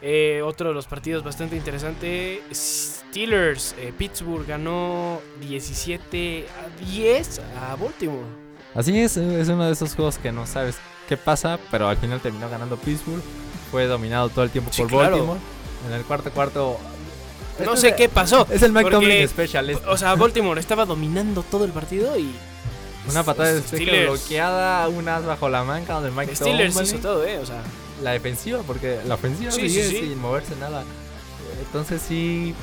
Eh, 0.05 0.43
otro 0.45 0.69
de 0.69 0.75
los 0.75 0.87
partidos 0.87 1.23
bastante 1.23 1.55
interesante, 1.57 2.43
Steelers, 2.53 3.75
eh, 3.79 3.93
Pittsburgh 3.97 4.47
ganó 4.47 5.21
17 5.41 6.47
a 6.49 6.85
10 6.85 7.41
a 7.61 7.77
Baltimore. 7.77 8.27
Así 8.75 8.99
es, 8.99 9.17
es 9.17 9.49
uno 9.49 9.67
de 9.67 9.73
esos 9.73 9.95
juegos 9.95 10.19
que 10.19 10.33
no 10.33 10.47
sabes 10.47 10.77
qué 11.09 11.17
pasa, 11.17 11.59
pero 11.71 11.89
al 11.89 11.97
final 11.99 12.21
terminó 12.21 12.49
ganando 12.49 12.77
Pittsburgh. 12.77 13.23
Fue 13.71 13.87
dominado 13.87 14.29
todo 14.29 14.45
el 14.45 14.51
tiempo 14.51 14.73
Sí, 14.73 14.83
por 14.83 14.91
claro. 14.91 15.11
Baltimore. 15.17 15.41
En 15.89 15.93
el 15.95 16.03
cuarto 16.05 16.31
cuarto. 16.31 16.79
No 17.65 17.75
Este 17.75 17.91
sé 17.91 17.97
qué 17.97 18.09
pasó. 18.09 18.47
Es 18.51 18.63
el 18.63 18.73
Mike 18.73 18.91
Tomlin 18.91 19.29
Special. 19.29 19.71
este. 19.71 19.87
O 19.89 19.97
sea, 19.97 20.15
Baltimore 20.15 20.59
estaba 20.61 20.85
dominando 20.85 21.43
todo 21.43 21.65
el 21.65 21.71
partido 21.73 22.19
y 22.19 22.33
Una 23.11 23.23
patada 23.25 23.49
de 23.49 23.55
despeje 23.61 24.05
bloqueada, 24.07 24.89
un 24.89 25.09
as 25.09 25.25
bajo 25.25 25.49
la 25.49 25.65
manca 25.65 26.01
del 26.01 26.13
Mike 26.13 26.37
Steelers 26.37 26.81
hizo 26.81 26.99
todo, 26.99 27.25
¿eh? 27.27 27.39
O 27.39 27.47
sea, 27.47 27.63
La 28.03 28.13
defensiva, 28.13 28.61
porque 28.67 29.01
la 29.07 29.15
ofensiva 29.15 29.51
Sí, 29.51 29.69
sigue 29.69 29.85
sí, 29.85 29.91
sí. 29.97 30.09
sin 30.09 30.21
moverse 30.21 30.55
nada. 30.57 30.85
Entonces 31.67 32.01
sí, 32.03 32.55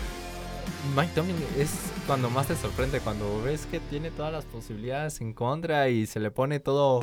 Mike 0.96 1.12
Tomlin 1.14 1.36
es 1.58 1.70
cuando 2.08 2.30
más 2.30 2.48
te 2.48 2.56
sorprende, 2.56 3.00
cuando 3.00 3.42
ves 3.44 3.68
que 3.70 3.80
tiene 3.80 4.12
todas 4.12 4.32
las 4.32 4.46
posibilidades 4.46 5.22
en 5.22 5.34
contra 5.34 5.90
y 5.90 6.08
se 6.08 6.20
le 6.20 6.32
pone 6.32 6.60
todo 6.60 7.00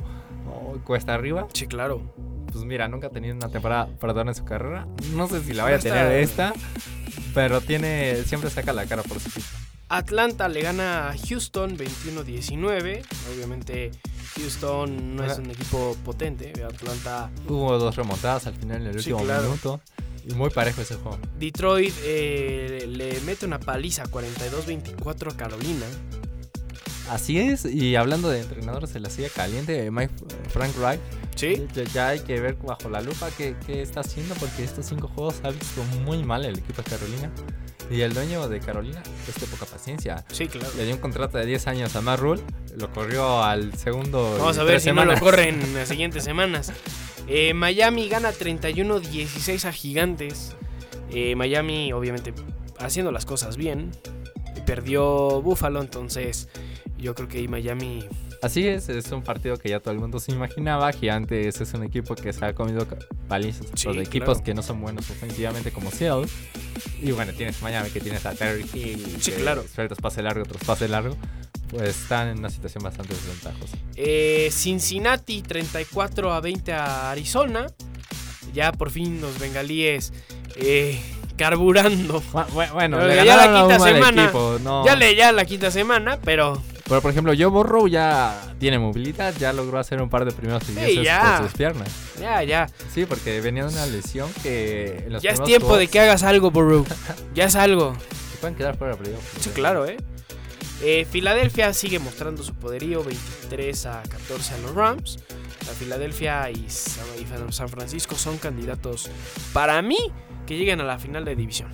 oh, 0.48 0.76
cuesta 0.84 1.14
arriba. 1.14 1.46
sí, 1.52 1.66
claro. 1.66 2.00
Pues 2.52 2.64
mira, 2.64 2.88
nunca 2.88 3.08
ha 3.08 3.10
tenido 3.10 3.34
una 3.34 3.50
temporada 3.50 3.86
perdón 4.00 4.28
en 4.28 4.34
su 4.34 4.44
carrera. 4.44 4.86
No 5.14 5.28
sé 5.28 5.42
si 5.42 5.52
la 5.52 5.64
vaya 5.64 5.76
a 5.76 5.80
tener 5.80 6.10
esta, 6.12 6.54
pero 7.34 7.60
tiene 7.60 8.22
siempre 8.24 8.48
saca 8.50 8.72
la 8.72 8.86
cara 8.86 9.02
por 9.02 9.20
su 9.20 9.28
equipo. 9.28 9.46
Atlanta 9.88 10.48
le 10.48 10.62
gana 10.62 11.10
a 11.10 11.16
Houston 11.28 11.76
21-19. 11.78 13.04
Obviamente 13.34 13.90
Houston 14.36 15.16
no 15.16 15.24
es 15.24 15.38
un 15.38 15.50
equipo 15.50 15.96
potente. 16.04 16.52
Atlanta, 16.64 17.30
Hubo 17.48 17.78
dos 17.78 17.94
remontadas 17.96 18.46
al 18.46 18.54
final 18.54 18.82
en 18.82 18.88
el 18.88 19.02
Sí, 19.02 19.12
último 19.12 19.24
claro. 19.26 19.44
minuto. 19.44 19.80
Muy 20.34 20.50
parejo 20.50 20.80
ese 20.80 20.96
juego. 20.96 21.18
Detroit 21.38 21.94
eh, 22.02 22.84
le 22.88 23.20
mete 23.20 23.46
una 23.46 23.60
paliza 23.60 24.04
42-24 24.06 25.32
a 25.32 25.36
Carolina. 25.36 25.86
Así 27.08 27.38
es, 27.38 27.64
y 27.64 27.94
hablando 27.94 28.28
de 28.28 28.40
entrenadores, 28.40 28.90
se 28.90 28.98
la 28.98 29.08
sigue 29.10 29.30
caliente 29.30 29.88
Mike 29.92 30.12
Frank 30.48 30.72
Wright. 30.76 31.00
Sí, 31.36 31.64
Ya, 31.72 31.84
ya 31.84 32.08
hay 32.08 32.20
que 32.20 32.40
ver 32.40 32.56
bajo 32.56 32.88
la 32.88 33.00
lupa 33.00 33.28
qué, 33.38 33.54
qué 33.64 33.80
está 33.82 34.00
haciendo 34.00 34.34
porque 34.34 34.64
estos 34.64 34.86
cinco 34.86 35.06
juegos 35.06 35.36
ha 35.44 35.50
visto 35.50 35.84
muy 36.04 36.24
mal 36.24 36.44
el 36.44 36.58
equipo 36.58 36.82
de 36.82 36.90
Carolina. 36.90 37.30
Y 37.90 38.00
el 38.00 38.14
dueño 38.14 38.48
de 38.48 38.60
Carolina 38.60 39.02
es 39.28 39.40
de 39.40 39.46
poca 39.46 39.66
paciencia. 39.66 40.24
sí, 40.32 40.48
claro. 40.48 40.68
Le 40.76 40.84
dio 40.84 40.94
un 40.94 41.00
contrato 41.00 41.38
de 41.38 41.46
10 41.46 41.66
años 41.68 41.96
a 41.96 42.00
Matt 42.00 42.18
Rule, 42.18 42.42
lo 42.76 42.92
corrió 42.92 43.42
al 43.42 43.74
segundo. 43.74 44.36
Vamos 44.38 44.58
a 44.58 44.64
ver 44.64 44.80
si 44.80 44.92
no 44.92 45.04
lo 45.04 45.18
corren 45.18 45.60
en 45.62 45.74
las 45.74 45.88
siguientes 45.88 46.24
semanas. 46.24 46.72
Eh, 47.28 47.54
Miami 47.54 48.08
gana 48.08 48.32
31-16 48.32 49.64
a 49.64 49.72
Gigantes. 49.72 50.56
Eh, 51.10 51.34
Miami, 51.36 51.92
obviamente, 51.92 52.34
haciendo 52.78 53.12
las 53.12 53.24
cosas 53.24 53.56
bien. 53.56 53.92
Perdió 54.64 55.40
Buffalo, 55.42 55.80
entonces 55.80 56.48
yo 56.98 57.14
creo 57.14 57.28
que 57.28 57.38
ahí 57.38 57.48
Miami 57.48 58.04
Así 58.42 58.66
es, 58.66 58.88
es 58.88 59.10
un 59.12 59.22
partido 59.22 59.56
que 59.56 59.68
ya 59.70 59.80
todo 59.80 59.92
el 59.92 59.98
mundo 60.00 60.20
se 60.20 60.32
imaginaba. 60.32 60.92
Gigantes 60.92 61.60
es 61.60 61.72
un 61.74 61.82
equipo 61.84 62.14
que 62.14 62.32
se 62.32 62.44
ha 62.44 62.54
comido 62.54 62.86
palizas 63.28 63.66
Sí, 63.74 63.86
por 63.86 63.98
equipos 63.98 64.28
claro. 64.38 64.44
que 64.44 64.54
no 64.54 64.62
son 64.62 64.80
buenos 64.80 65.08
ofensivamente 65.10 65.70
como 65.72 65.90
Seattle. 65.90 66.26
Y 67.02 67.12
bueno, 67.12 67.32
tienes 67.32 67.60
Miami 67.62 67.90
que 67.90 68.00
tienes 68.00 68.24
a 68.26 68.34
Terry 68.34 68.64
Hill. 68.72 69.16
Sí, 69.20 69.32
que 69.32 69.38
claro. 69.38 69.64
Sueltas 69.74 69.98
pase 69.98 70.22
largo, 70.22 70.42
otros 70.42 70.62
pase 70.64 70.88
largo. 70.88 71.16
Pues 71.70 71.82
están 72.00 72.28
en 72.28 72.38
una 72.38 72.50
situación 72.50 72.84
bastante 72.84 73.14
desventajosa. 73.14 73.76
Eh, 73.96 74.48
Cincinnati 74.52 75.42
34 75.42 76.32
a 76.32 76.40
20 76.40 76.72
a 76.72 77.10
Arizona. 77.10 77.66
Ya 78.54 78.70
por 78.72 78.90
fin 78.90 79.20
los 79.20 79.38
bengalíes 79.40 80.12
eh, 80.56 81.00
carburando. 81.36 82.22
Bu- 82.32 82.70
Bueno, 82.72 82.98
Pero 82.98 83.08
le 83.14 83.24
ya 83.24 83.36
la 83.36 83.60
quinta 83.60 83.78
semana. 83.80 84.22
equipo, 84.24 84.58
no. 84.62 84.84
Ya 84.86 84.94
le 84.96 85.14
ya 85.16 85.32
la 85.32 85.44
quinta 85.44 85.70
semana, 85.70 86.18
pero 86.24 86.62
Pero 86.88 87.02
por 87.02 87.10
ejemplo, 87.10 87.32
Joe 87.36 87.46
Burrow 87.46 87.88
ya 87.88 88.54
tiene 88.58 88.78
movilidad, 88.78 89.34
ya 89.38 89.52
logró 89.52 89.78
hacer 89.78 90.00
un 90.00 90.08
par 90.08 90.24
de 90.24 90.30
primeros 90.30 90.62
ya. 91.02 91.38
por 91.38 91.48
sus 91.48 91.56
piernas. 91.56 91.88
ya, 92.20 92.42
ya. 92.44 92.68
Sí, 92.94 93.06
porque 93.06 93.40
venía 93.40 93.64
de 93.64 93.72
una 93.72 93.86
lesión 93.86 94.30
que 94.42 95.04
en 95.06 95.12
los 95.14 95.22
Ya 95.22 95.32
es 95.32 95.42
tiempo 95.42 95.76
de 95.76 95.88
que 95.88 95.98
hagas 96.00 96.22
algo, 96.22 96.50
Burrow. 96.50 96.86
Ya 97.34 97.44
es 97.44 97.56
algo. 97.56 97.94
se 98.32 98.38
pueden 98.38 98.54
quedar 98.54 98.76
fuera 98.76 98.94
de 98.94 99.02
playoff. 99.02 99.22
Sí, 99.40 99.50
claro, 99.50 99.84
¿eh? 99.86 99.96
Eh, 100.82 101.06
Filadelfia 101.10 101.72
sigue 101.72 101.98
mostrando 101.98 102.42
su 102.42 102.54
poderío 102.54 103.02
23 103.02 103.86
a 103.86 104.02
14 104.02 104.54
a 104.54 104.58
los 104.58 104.74
Rams. 104.74 105.18
La 105.66 105.72
Filadelfia 105.72 106.50
y 106.50 106.66
San 106.68 107.68
Francisco 107.68 108.14
son 108.14 108.38
candidatos 108.38 109.10
para 109.52 109.80
mí 109.82 109.98
que 110.46 110.56
lleguen 110.56 110.80
a 110.80 110.84
la 110.84 110.98
final 110.98 111.24
de 111.24 111.34
división. 111.34 111.70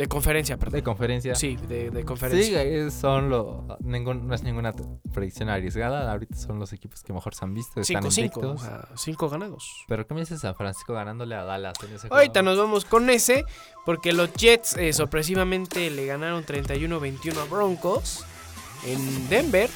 De 0.00 0.08
conferencia, 0.08 0.56
De 0.56 0.60
perdón. 0.64 0.80
conferencia. 0.80 1.34
Sí, 1.34 1.56
de, 1.68 1.90
de 1.90 2.00
Sí, 2.00 2.04
conferencia. 2.06 2.62
eh, 2.62 2.90
son 2.90 3.28
lo, 3.28 3.66
ningún- 3.80 4.26
no 4.26 4.34
es 4.34 4.42
ninguna 4.42 4.72
predicción 5.12 5.50
arriesgada. 5.50 6.10
Ahorita 6.10 6.34
son 6.36 6.58
los 6.58 6.72
equipos 6.72 7.02
que 7.02 7.12
mejor 7.12 7.34
se 7.34 7.44
han 7.44 7.52
visto. 7.52 7.80
Están 7.80 8.02
5-5, 8.04 8.18
invictos. 8.18 8.62
o 8.62 8.64
sea, 8.64 8.88
5 8.96 9.28
ganados. 9.28 9.84
Pero 9.88 10.06
¿qué 10.06 10.14
me 10.14 10.20
dices 10.20 10.40
San 10.40 10.54
Francisco 10.54 10.94
ganándole 10.94 11.34
a 11.34 11.44
Dallas 11.44 11.74
en 11.82 11.88
ese 11.94 12.08
juego? 12.08 12.16
Ahorita 12.16 12.40
nos 12.42 12.56
vamos 12.56 12.84
con 12.86 13.10
ese, 13.10 13.44
porque 13.84 14.12
los 14.14 14.32
Jets 14.32 14.76
eh, 14.78 14.92
sorpresivamente 14.94 15.90
le 15.90 16.06
ganaron 16.06 16.44
31-21 16.46 17.36
a 17.38 17.44
Broncos 17.44 18.24
en 18.86 19.28
Denver. 19.28 19.68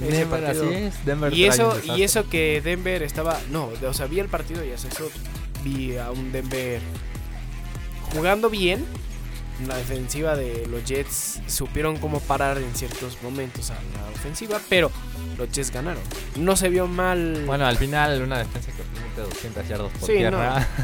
Denver, 0.00 0.44
así 0.46 0.66
es. 0.72 1.04
Denver 1.04 1.34
Y 1.34 1.44
eso, 1.44 1.76
y 1.96 2.02
eso 2.02 2.28
que 2.30 2.62
Denver 2.62 3.02
estaba. 3.02 3.38
No, 3.50 3.68
o 3.86 3.92
sea, 3.92 4.06
vi 4.06 4.20
el 4.20 4.28
partido 4.28 4.64
y 4.64 4.70
eso 4.70 4.88
vi 5.62 5.98
a 5.98 6.10
un 6.10 6.32
Denver 6.32 6.80
jugando 8.14 8.48
bien. 8.48 8.86
La 9.66 9.76
defensiva 9.76 10.36
de 10.36 10.66
los 10.66 10.84
Jets 10.84 11.40
supieron 11.46 11.98
cómo 11.98 12.20
parar 12.20 12.58
en 12.58 12.74
ciertos 12.74 13.18
momentos 13.22 13.70
a 13.70 13.74
la 13.74 14.10
ofensiva, 14.14 14.60
pero 14.68 14.90
los 15.36 15.50
Jets 15.50 15.70
ganaron. 15.70 16.02
No 16.36 16.56
se 16.56 16.68
vio 16.68 16.86
mal. 16.86 17.44
Bueno, 17.46 17.66
al 17.66 17.76
final 17.76 18.22
una 18.22 18.38
defensa 18.38 18.70
que 18.72 18.82
permite 18.82 19.20
200 19.20 19.68
yardas 19.68 19.92
por 19.92 20.06
Sí, 20.08 20.16
tierra. 20.16 20.66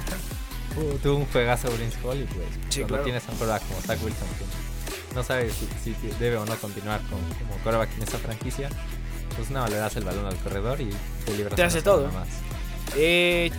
Uh, 0.76 0.98
Tuvo 0.98 1.16
un 1.20 1.24
juegazo 1.28 1.70
Brince 1.70 1.96
Hall 2.04 2.20
y 2.20 2.24
pues 2.24 2.46
Sí, 2.68 2.80
cuando 2.80 2.86
claro. 2.88 3.04
tienes 3.04 3.26
a 3.26 3.32
un 3.32 3.38
quarterback 3.38 3.66
como 3.66 3.80
Zach 3.80 3.98
Wilson 4.04 4.28
que 4.38 5.14
no 5.14 5.22
sabe 5.24 5.48
si, 5.50 5.66
si 5.82 5.96
debe 6.20 6.36
o 6.36 6.44
no 6.44 6.54
continuar 6.56 7.00
con, 7.08 7.18
como 7.18 7.56
quarterback 7.62 7.96
en 7.96 8.02
esta 8.02 8.18
franquicia, 8.18 8.68
pues 9.36 9.48
no, 9.48 9.66
le 9.68 9.76
das 9.76 9.96
el 9.96 10.04
balón 10.04 10.26
al 10.26 10.36
corredor 10.36 10.78
y 10.82 10.90
te 11.24 11.34
libras 11.34 11.54
Te 11.56 11.62
hace 11.62 11.80
todo. 11.80 12.08
Más. 12.12 12.28
Eh, 12.94 13.50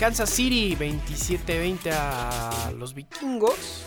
Kansas 0.00 0.30
City 0.30 0.74
27-20 0.76 1.90
a 1.92 2.72
los 2.74 2.94
vikingos. 2.94 3.82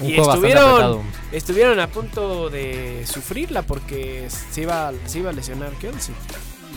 Un 0.00 0.08
Y 0.10 0.14
juego 0.14 0.28
bastante 0.28 0.48
estuvieron, 0.56 1.02
estuvieron 1.32 1.80
a 1.80 1.86
punto 1.88 2.50
de 2.50 3.04
sufrirla 3.06 3.62
porque 3.62 4.28
se 4.30 4.62
iba, 4.62 4.92
se 5.06 5.18
iba 5.18 5.30
a 5.30 5.32
lesionar 5.32 5.72
Kelsey. 5.72 6.14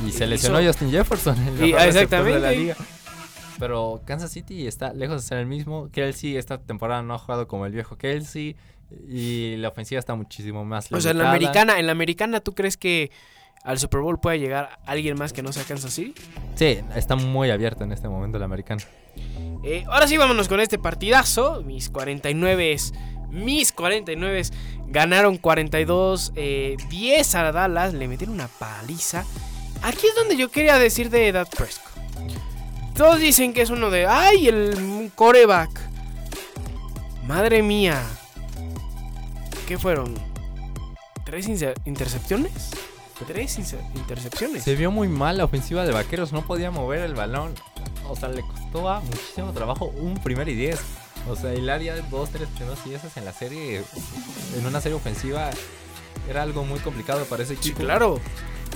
Y 0.06 0.10
se 0.12 0.18
hizo- 0.18 0.26
lesionó 0.26 0.62
Justin 0.66 0.92
Jefferson. 0.92 1.38
El 1.48 1.66
Y- 1.68 1.74
receptor 1.74 2.24
de 2.24 2.40
la 2.40 2.52
exactamente. 2.52 2.56
liga. 2.58 2.76
Pero 3.60 4.02
Kansas 4.06 4.32
City 4.32 4.66
está 4.66 4.94
lejos 4.94 5.22
de 5.22 5.28
ser 5.28 5.38
el 5.38 5.46
mismo. 5.46 5.90
Kelsey 5.92 6.36
esta 6.38 6.58
temporada 6.58 7.04
no 7.04 7.14
ha 7.14 7.20
jugado 7.20 7.48
como 7.48 7.66
el 7.68 7.74
viejo 7.74 7.98
Kelsey. 7.98 8.56
Y 9.08 9.56
la 9.58 9.70
ofensiva 9.70 10.00
está 10.00 10.16
muchísimo 10.16 10.66
más 10.66 10.92
O 10.92 11.00
sea, 11.00 11.12
en 11.12 11.20
la 11.20 11.24
limitada. 11.26 11.32
americana, 11.52 11.80
en 11.80 11.86
la 11.86 11.92
americana, 11.94 12.40
¿tú 12.42 12.54
crees 12.54 12.76
que 12.76 13.12
al 13.64 13.78
Super 13.80 14.02
Bowl 14.02 14.20
puede 14.20 14.40
llegar 14.40 14.80
alguien 14.86 15.16
más 15.18 15.32
que 15.32 15.44
no 15.44 15.54
sea 15.54 15.64
Kansas 15.64 15.94
City? 15.94 16.16
Sí, 16.56 16.80
está 16.96 17.16
muy 17.16 17.52
abierto 17.52 17.84
en 17.84 17.92
este 17.94 18.10
momento 18.10 18.38
el 18.38 18.44
americano. 18.44 18.82
Eh, 19.64 19.84
ahora 19.88 20.08
sí, 20.08 20.18
vámonos 20.18 20.48
con 20.50 20.60
este 20.60 20.78
partidazo. 20.80 21.62
Mis 21.64 21.90
49, 21.90 22.76
mis 23.32 23.72
49 23.72 24.44
ganaron 24.88 25.38
42, 25.38 26.34
eh, 26.36 26.78
10 26.90 27.36
a 27.36 27.52
Dallas. 27.52 27.94
Le 27.94 28.08
metieron 28.08 28.36
una 28.36 28.48
paliza. 28.48 29.26
Aquí 29.82 30.08
es 30.08 30.16
donde 30.16 30.38
yo 30.38 30.52
quería 30.52 30.78
decir 30.78 31.10
de 31.10 31.32
Dak 31.32 31.56
Prescott. 31.56 31.92
Todos 32.96 33.20
dicen 33.20 33.54
que 33.54 33.62
es 33.62 33.70
uno 33.70 33.90
de, 33.90 34.06
ay, 34.06 34.48
el 34.48 35.12
coreback. 35.16 35.70
Madre 37.26 37.64
mía. 37.64 38.02
¿Qué 39.68 39.78
fueron? 39.78 40.14
¿Tres 41.26 41.48
intercepciones? 41.86 42.72
Tres 43.28 43.58
intercepciones. 43.96 44.64
Se 44.64 44.76
vio 44.76 44.92
muy 44.92 45.08
mal 45.08 45.38
la 45.38 45.46
ofensiva 45.46 45.86
de 45.86 45.92
Vaqueros, 45.92 46.34
no 46.34 46.42
podía 46.42 46.72
mover 46.72 47.02
el 47.02 47.14
balón. 47.14 47.54
O 48.10 48.16
sea, 48.16 48.30
le 48.30 48.42
costó 48.42 49.02
muchísimo 49.02 49.54
trabajo 49.54 49.86
un 49.86 50.16
primer 50.16 50.50
y 50.50 50.56
diez. 50.56 50.80
O 51.30 51.36
sea, 51.36 51.54
hilar 51.54 51.82
ya 51.82 51.96
dos, 52.10 52.30
tres 52.30 52.48
primeros 52.50 52.80
y 52.86 52.90
dieces 52.90 53.16
en 53.18 53.26
la 53.26 53.34
serie, 53.34 53.84
en 54.58 54.66
una 54.66 54.82
serie 54.82 54.96
ofensiva, 54.98 55.50
era 56.30 56.42
algo 56.44 56.64
muy 56.66 56.80
complicado 56.80 57.26
para 57.26 57.44
ese 57.44 57.54
Sí, 57.56 57.60
equipo. 57.70 57.80
claro. 57.80 58.20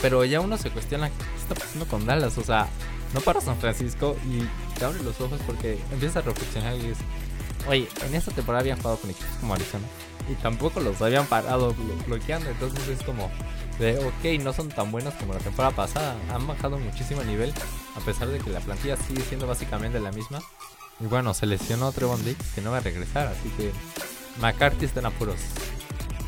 Pero 0.02 0.24
ya 0.26 0.42
uno 0.42 0.58
se 0.58 0.70
cuestiona 0.72 1.10
qué 1.10 1.16
está 1.42 1.56
pasando 1.56 1.86
con 1.88 2.06
Dallas. 2.06 2.38
O 2.38 2.44
sea, 2.44 2.68
no 3.14 3.22
para 3.22 3.42
San 3.42 3.58
Francisco 3.58 4.16
y 4.26 4.44
te 4.78 4.86
abre 4.86 5.02
los 5.04 5.20
ojos 5.22 5.40
porque 5.46 5.80
empiezas 5.92 6.18
a 6.18 6.22
reflexionar 6.22 6.76
y 6.76 6.80
dices, 6.82 6.98
oye, 7.68 7.88
en 8.06 8.14
esta 8.16 8.32
temporada 8.32 8.62
habían 8.62 8.78
jugado 8.78 8.98
con 8.98 9.10
equipos 9.10 9.32
como 9.40 9.54
Arizona 9.54 9.86
y 10.30 10.34
tampoco 10.36 10.80
los 10.82 11.02
habían 11.02 11.26
parado 11.28 11.74
blo- 11.74 12.06
bloqueando. 12.08 12.50
Entonces 12.50 12.88
es 12.90 13.02
como 13.04 13.32
de, 13.80 13.98
ok, 14.00 14.42
no 14.44 14.54
son 14.54 14.68
tan 14.70 14.92
buenos 14.92 15.14
como 15.16 15.34
la 15.34 15.40
temporada 15.40 15.74
pasada. 15.76 16.16
Han 16.34 16.46
bajado 16.46 16.78
muchísimo 16.78 17.22
el 17.22 17.28
nivel 17.28 17.54
a 17.96 18.00
pesar 18.02 18.28
de 18.28 18.38
que 18.40 18.50
la 18.50 18.60
plantilla 18.60 18.98
sigue 18.98 19.22
siendo 19.24 19.48
básicamente 19.48 20.00
la 20.00 20.12
misma. 20.12 20.40
Y 21.00 21.06
bueno, 21.06 21.34
se 21.34 21.46
lesionó 21.46 21.92
Trevon 21.92 22.24
Diggs 22.24 22.54
que 22.54 22.62
no 22.62 22.72
va 22.72 22.78
a 22.78 22.82
regresar, 22.82 23.28
así 23.28 23.50
que 23.58 23.72
McCarthy 24.40 24.86
está 24.86 25.02
en 25.02 25.08
apuros. 25.08 25.40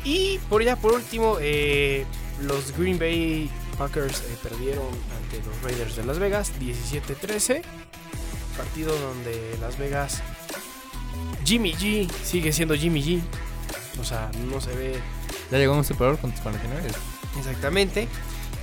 Y 0.04 0.38
por 0.48 0.62
ya 0.62 0.76
por 0.76 0.92
último, 0.92 1.36
eh, 1.40 2.04
los 2.42 2.76
Green 2.76 2.98
Bay 2.98 3.50
Packers 3.76 4.20
eh, 4.20 4.36
perdieron 4.42 4.86
ante 4.86 5.38
los 5.46 5.62
Raiders 5.62 5.96
de 5.96 6.04
Las 6.04 6.18
Vegas 6.18 6.52
17-13. 6.60 7.62
Partido 8.56 8.98
donde 8.98 9.56
Las 9.60 9.78
Vegas 9.78 10.20
Jimmy 11.44 11.72
G 11.72 12.10
sigue 12.24 12.52
siendo 12.52 12.74
Jimmy 12.74 13.02
G. 13.02 13.20
O 14.00 14.04
sea, 14.04 14.30
no 14.50 14.60
se 14.60 14.74
ve 14.74 15.00
Ya 15.50 15.58
llegó 15.58 15.74
un 15.74 15.84
Super 15.84 16.08
Bowl 16.08 16.18
con 16.18 16.30
tus 16.32 16.40
49. 16.40 16.88
exactamente. 17.38 18.08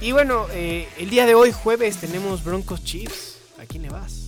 Y 0.02 0.12
bueno, 0.12 0.48
eh, 0.52 0.88
el 0.98 1.10
día 1.10 1.26
de 1.26 1.36
hoy, 1.36 1.52
jueves, 1.52 1.98
tenemos 1.98 2.44
Broncos 2.44 2.84
Chiefs. 2.84 3.38
¿A 3.60 3.66
quién 3.66 3.84
le 3.84 3.90
vas? 3.90 4.25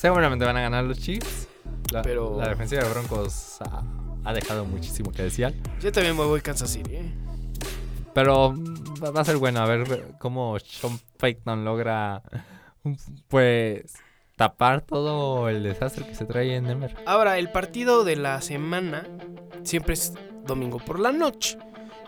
Seguramente 0.00 0.46
van 0.46 0.56
a 0.56 0.62
ganar 0.62 0.82
los 0.84 0.98
Chiefs. 0.98 1.46
La, 1.92 2.00
Pero- 2.00 2.38
la 2.38 2.48
defensiva 2.48 2.82
de 2.82 2.88
Broncos 2.88 3.58
ha, 3.60 3.82
ha 4.24 4.32
dejado 4.32 4.64
muchísimo 4.64 5.12
que 5.12 5.24
desear. 5.24 5.52
Yo 5.78 5.92
también 5.92 6.16
me 6.16 6.24
voy 6.24 6.40
Kansas 6.40 6.70
City. 6.70 6.94
¿eh? 6.94 7.12
Pero 8.14 8.52
mm, 8.52 9.04
va 9.14 9.20
a 9.20 9.24
ser 9.26 9.36
bueno 9.36 9.60
a 9.60 9.66
ver 9.66 10.14
cómo 10.18 10.58
Sean 10.58 10.98
Payton 11.18 11.66
logra 11.66 12.22
pues 13.28 13.92
tapar 14.36 14.80
todo 14.80 15.50
el 15.50 15.62
desastre 15.62 16.06
que 16.06 16.14
se 16.14 16.24
trae 16.24 16.56
en 16.56 16.64
Denver. 16.66 16.96
Ahora, 17.04 17.36
el 17.36 17.52
partido 17.52 18.02
de 18.02 18.16
la 18.16 18.40
semana 18.40 19.06
siempre 19.64 19.92
es 19.92 20.14
domingo 20.46 20.78
por 20.78 20.98
la 20.98 21.12
noche. 21.12 21.58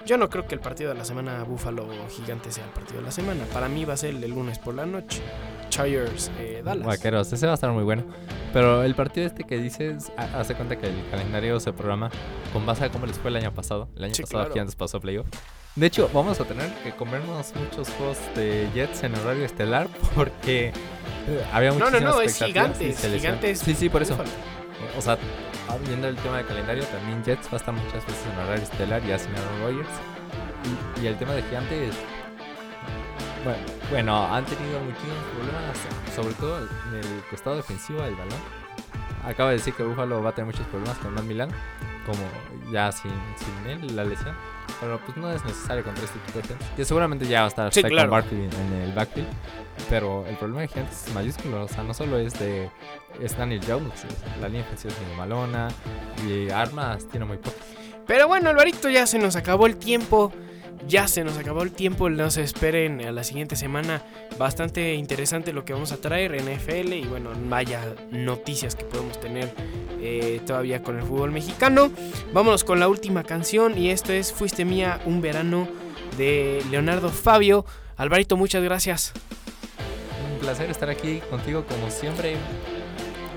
Yo 0.07 0.17
no 0.17 0.31
creo 0.31 0.47
que 0.47 0.55
el 0.55 0.63
partido 0.63 0.93
de 0.93 0.97
la 0.99 1.05
semana 1.05 1.45
Buffalo 1.45 1.87
Gigante 2.09 2.51
sea 2.53 2.65
el 2.65 2.71
partido 2.71 3.01
de 3.01 3.05
la 3.05 3.13
semana. 3.13 3.45
Para 3.53 3.69
mí 3.69 3.85
va 3.85 3.93
a 3.93 3.99
ser 3.99 4.15
el 4.15 4.31
lunes 4.31 4.59
por 4.59 4.75
la 4.75 4.87
noche. 4.87 5.23
Chargers 5.73 6.31
eh, 6.39 6.61
Dallas. 6.65 6.87
Vaqueros, 6.87 7.33
ese 7.33 7.47
va 7.47 7.53
a 7.53 7.55
estar 7.55 7.71
muy 7.71 7.83
bueno. 7.85 8.05
Pero 8.53 8.83
el 8.83 8.95
partido 8.95 9.27
este 9.27 9.45
que 9.45 9.57
dices, 9.59 10.13
ha- 10.19 10.41
hace 10.41 10.55
cuenta 10.55 10.77
que 10.77 10.87
el 10.87 11.03
calendario 11.11 11.59
se 11.61 11.73
programa 11.73 12.11
con 12.53 12.67
base 12.67 12.85
a 12.85 12.91
cómo 12.91 13.07
les 13.07 13.19
fue 13.19 13.31
el 13.31 13.37
año 13.37 13.53
pasado. 13.55 13.89
El 13.97 14.05
año 14.05 14.15
Sí, 14.15 14.23
pasado 14.23 14.41
claro. 14.41 14.53
Gigantes 14.53 14.77
pasó 14.77 15.01
playoff. 15.01 15.27
De 15.75 15.87
hecho, 15.87 16.11
vamos 16.13 16.39
a 16.39 16.45
tener 16.45 16.69
que 16.85 16.91
comernos 16.93 17.55
muchos 17.57 17.89
juegos 17.95 18.19
de 18.37 18.69
Jets 18.75 19.05
en 19.05 19.15
horario 19.17 19.45
estelar 19.47 19.89
porque 20.15 20.67
eh, 20.69 21.45
había 21.53 21.71
No, 21.71 21.79
no, 21.79 21.85
muchísimas 21.87 22.15
no, 22.15 22.21
es 22.21 22.33
se 22.35 22.47
lesionó. 22.47 23.19
Gigantes. 23.21 23.59
Sí, 23.61 23.75
sí, 23.75 23.89
por 23.89 24.03
eso. 24.03 24.15
Búfalo. 24.15 24.31
O 24.99 25.01
sea, 25.01 25.17
viendo 25.87 26.09
el 26.09 26.17
tema 26.17 26.37
de 26.39 26.45
calendario, 26.45 26.85
también 26.85 27.25
Jets 27.25 27.47
va 27.49 27.53
a 27.55 27.57
estar 27.57 27.73
muchas 27.73 28.05
veces 28.05 28.21
en 28.31 28.39
horario 28.45 28.63
estelar, 28.63 29.03
ya 29.07 29.19
sin 29.19 29.31
Aaron 29.35 29.61
Rodgers. 29.63 29.89
Y, 31.01 31.05
y 31.05 31.07
el 31.07 31.17
tema 31.17 31.33
de 31.33 31.43
Gigantes, 31.45 31.95
bueno, 33.45 33.63
bueno, 33.91 34.35
han 34.35 34.45
tenido 34.45 34.81
muchísimos 34.81 35.25
problemas, 35.35 35.79
sobre 36.15 36.35
todo 36.35 36.59
en 36.59 36.95
el 36.97 37.23
costado 37.31 37.57
defensivo 37.57 38.03
del 38.03 38.15
balón. 38.15 38.39
Acaba 39.25 39.51
de 39.51 39.57
decir 39.57 39.75
que 39.75 39.83
Buffalo 39.83 40.23
va 40.23 40.31
a 40.31 40.35
tener 40.35 40.47
muchos 40.47 40.67
problemas 40.67 40.99
con 40.99 41.15
Matt 41.15 41.25
Milán, 41.25 41.51
como 42.07 42.73
ya 42.73 42.91
sin, 42.91 43.13
sin 43.37 43.71
él, 43.71 43.97
la 43.97 44.05
lesión. 44.05 44.35
Pero 44.81 44.99
pues 44.99 45.17
no 45.17 45.31
es 45.31 45.45
necesario 45.45 45.85
contra 45.85 46.05
este 46.05 46.19
equipo 46.19 46.39
de 46.41 46.45
Giants. 46.49 46.67
Que 46.77 46.85
seguramente 46.85 47.27
ya 47.27 47.41
va 47.41 47.45
a 47.45 47.49
estar 47.49 47.73
Sí, 47.73 47.83
claro. 47.85 48.11
Barkley 48.11 48.49
en 48.49 48.83
el 48.83 48.93
backfield. 48.93 49.29
Pero 49.89 50.27
el 50.27 50.37
problema 50.37 50.63
de 50.63 50.69
Gigantes 50.69 51.07
es 51.07 51.15
mayúsculo. 51.15 51.65
O 51.65 51.69
sea, 51.69 51.85
no 51.85 51.95
solo 51.95 52.19
es 52.19 52.37
de 52.41 52.69
es 53.21 53.37
Daniel 53.37 53.61
Jones. 53.67 54.05
La 54.41 54.49
línea 54.49 54.65
ofensiva 54.65 54.93
es 54.93 55.01
medio 55.01 55.15
malona. 55.17 55.69
Y 56.27 56.51
armas 56.51 57.07
tiene 57.07 57.27
muy 57.27 57.37
poco. 57.37 57.57
Pero 58.09 58.27
bueno, 58.27 58.51
Alvarito, 58.51 58.89
ya 58.89 59.07
se 59.07 59.21
nos 59.21 59.37
acabó 59.37 59.67
el 59.67 59.77
tiempo. 59.77 60.33
Ya 60.89 61.07
se 61.09 61.25
nos 61.25 61.39
acabó 61.39 61.63
el 61.63 61.73
tiempo. 61.73 62.11
No 62.11 62.31
se 62.31 62.43
esperen 62.43 63.01
a 63.03 63.13
la 63.13 63.25
siguiente 63.25 63.57
semana. 63.57 64.03
Bastante 64.39 64.95
interesante 64.95 65.53
lo 65.53 65.65
que 65.65 65.73
vamos 65.73 65.93
a 65.93 65.99
traer 65.99 66.35
en 66.35 66.53
NFL. 66.53 66.93
Y 66.93 67.05
bueno, 67.05 67.31
vaya 67.49 67.81
noticias 68.11 68.75
que 68.75 68.85
podemos 68.85 69.21
tener 69.21 69.53
eh, 70.01 70.41
todavía 70.47 70.83
con 70.83 70.99
el 70.99 71.03
fútbol 71.03 71.31
mexicano. 71.31 71.91
Vámonos 72.33 72.65
con 72.65 72.81
la 72.81 72.89
última 72.89 73.23
canción. 73.23 73.79
Y 73.79 73.91
esto 73.91 74.13
es 74.13 74.33
Fuiste 74.33 74.65
Mía 74.65 75.01
un 75.07 75.21
verano 75.21 75.69
de 76.17 76.63
Leonardo 76.71 77.11
Fabio. 77.11 77.65
Alvarito, 77.97 78.37
muchas 78.37 78.63
gracias. 78.63 79.13
Un 80.33 80.39
placer 80.41 80.71
estar 80.71 80.91
aquí 80.91 81.21
contigo 81.31 81.65
como 81.65 81.91
siempre. 81.91 82.37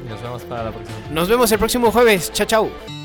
Nos 0.09 0.21
vemos 0.21 0.43
para 0.43 0.63
la 0.65 0.71
próxima. 0.71 0.97
Nos 1.11 1.29
vemos 1.29 1.51
el 1.51 1.59
próximo 1.59 1.91
jueves. 1.91 2.31
Chao, 2.31 2.47
chao. 2.47 3.04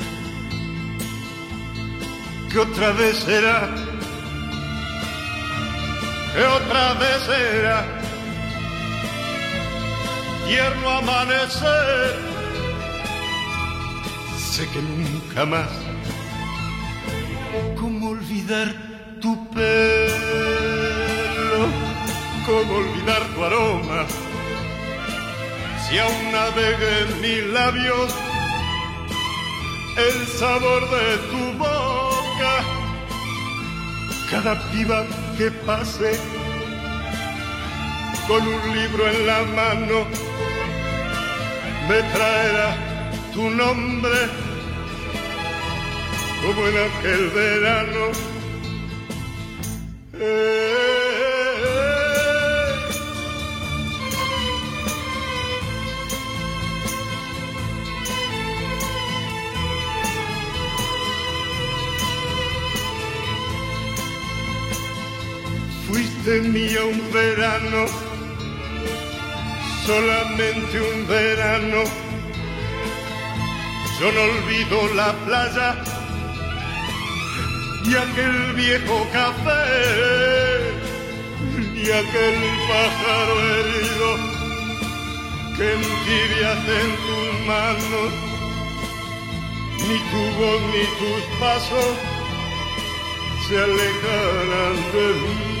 que 2.51 2.59
otra 2.59 2.91
vez 2.91 3.17
será, 3.19 3.69
que 6.33 6.43
otra 6.43 6.93
vez 6.95 7.23
será, 7.23 7.85
tierno 10.47 10.89
amanecer, 10.89 12.19
sé 14.37 14.67
que 14.67 14.81
nunca 14.81 15.45
más, 15.45 15.69
cómo 17.79 18.09
olvidar 18.09 18.73
tu 19.21 19.49
pelo, 19.51 19.61
cómo 22.45 22.73
olvidar 22.79 23.23
tu 23.33 23.45
aroma, 23.45 24.05
si 25.87 25.97
aún 25.99 26.31
navega 26.33 26.99
en 26.99 27.21
mis 27.21 27.45
labios 27.53 28.13
el 29.97 30.27
sabor 30.27 30.89
de 30.89 31.17
tu 31.29 31.57
Cada 34.29 34.53
piba 34.71 35.05
que 35.37 35.51
pase 35.51 36.17
con 38.27 38.47
un 38.47 38.75
libro 38.75 39.07
en 39.07 39.27
la 39.27 39.41
mano 39.43 40.05
me 41.89 42.01
traerá 42.13 42.69
tu 43.33 43.49
nombre 43.49 44.19
como 46.41 46.67
en 46.67 46.77
aquel 46.77 47.29
verano. 47.29 48.05
Eh, 50.13 50.80
fuiste 65.91 66.41
mía 66.41 66.85
un 66.85 67.11
verano, 67.11 67.85
solamente 69.85 70.79
un 70.79 71.07
verano. 71.07 71.83
Yo 73.99 74.11
no 74.11 74.21
olvido 74.21 74.93
la 74.95 75.11
playa 75.25 75.75
y 77.83 77.95
aquel 77.95 78.53
viejo 78.53 79.07
café 79.11 79.65
y 81.75 81.91
aquel 82.01 82.37
pájaro 82.69 83.35
herido 83.55 84.09
que 85.57 85.73
entibias 85.73 86.61
en 86.81 86.89
tus 87.05 87.47
manos. 87.47 88.11
Ni 89.87 89.97
tu 90.11 90.23
voz 90.39 90.61
ni 90.73 90.85
tus 90.99 91.23
pasos 91.39 91.95
se 93.47 93.57
alejarán 93.57 94.75
de 94.93 95.05
mí 95.21 95.60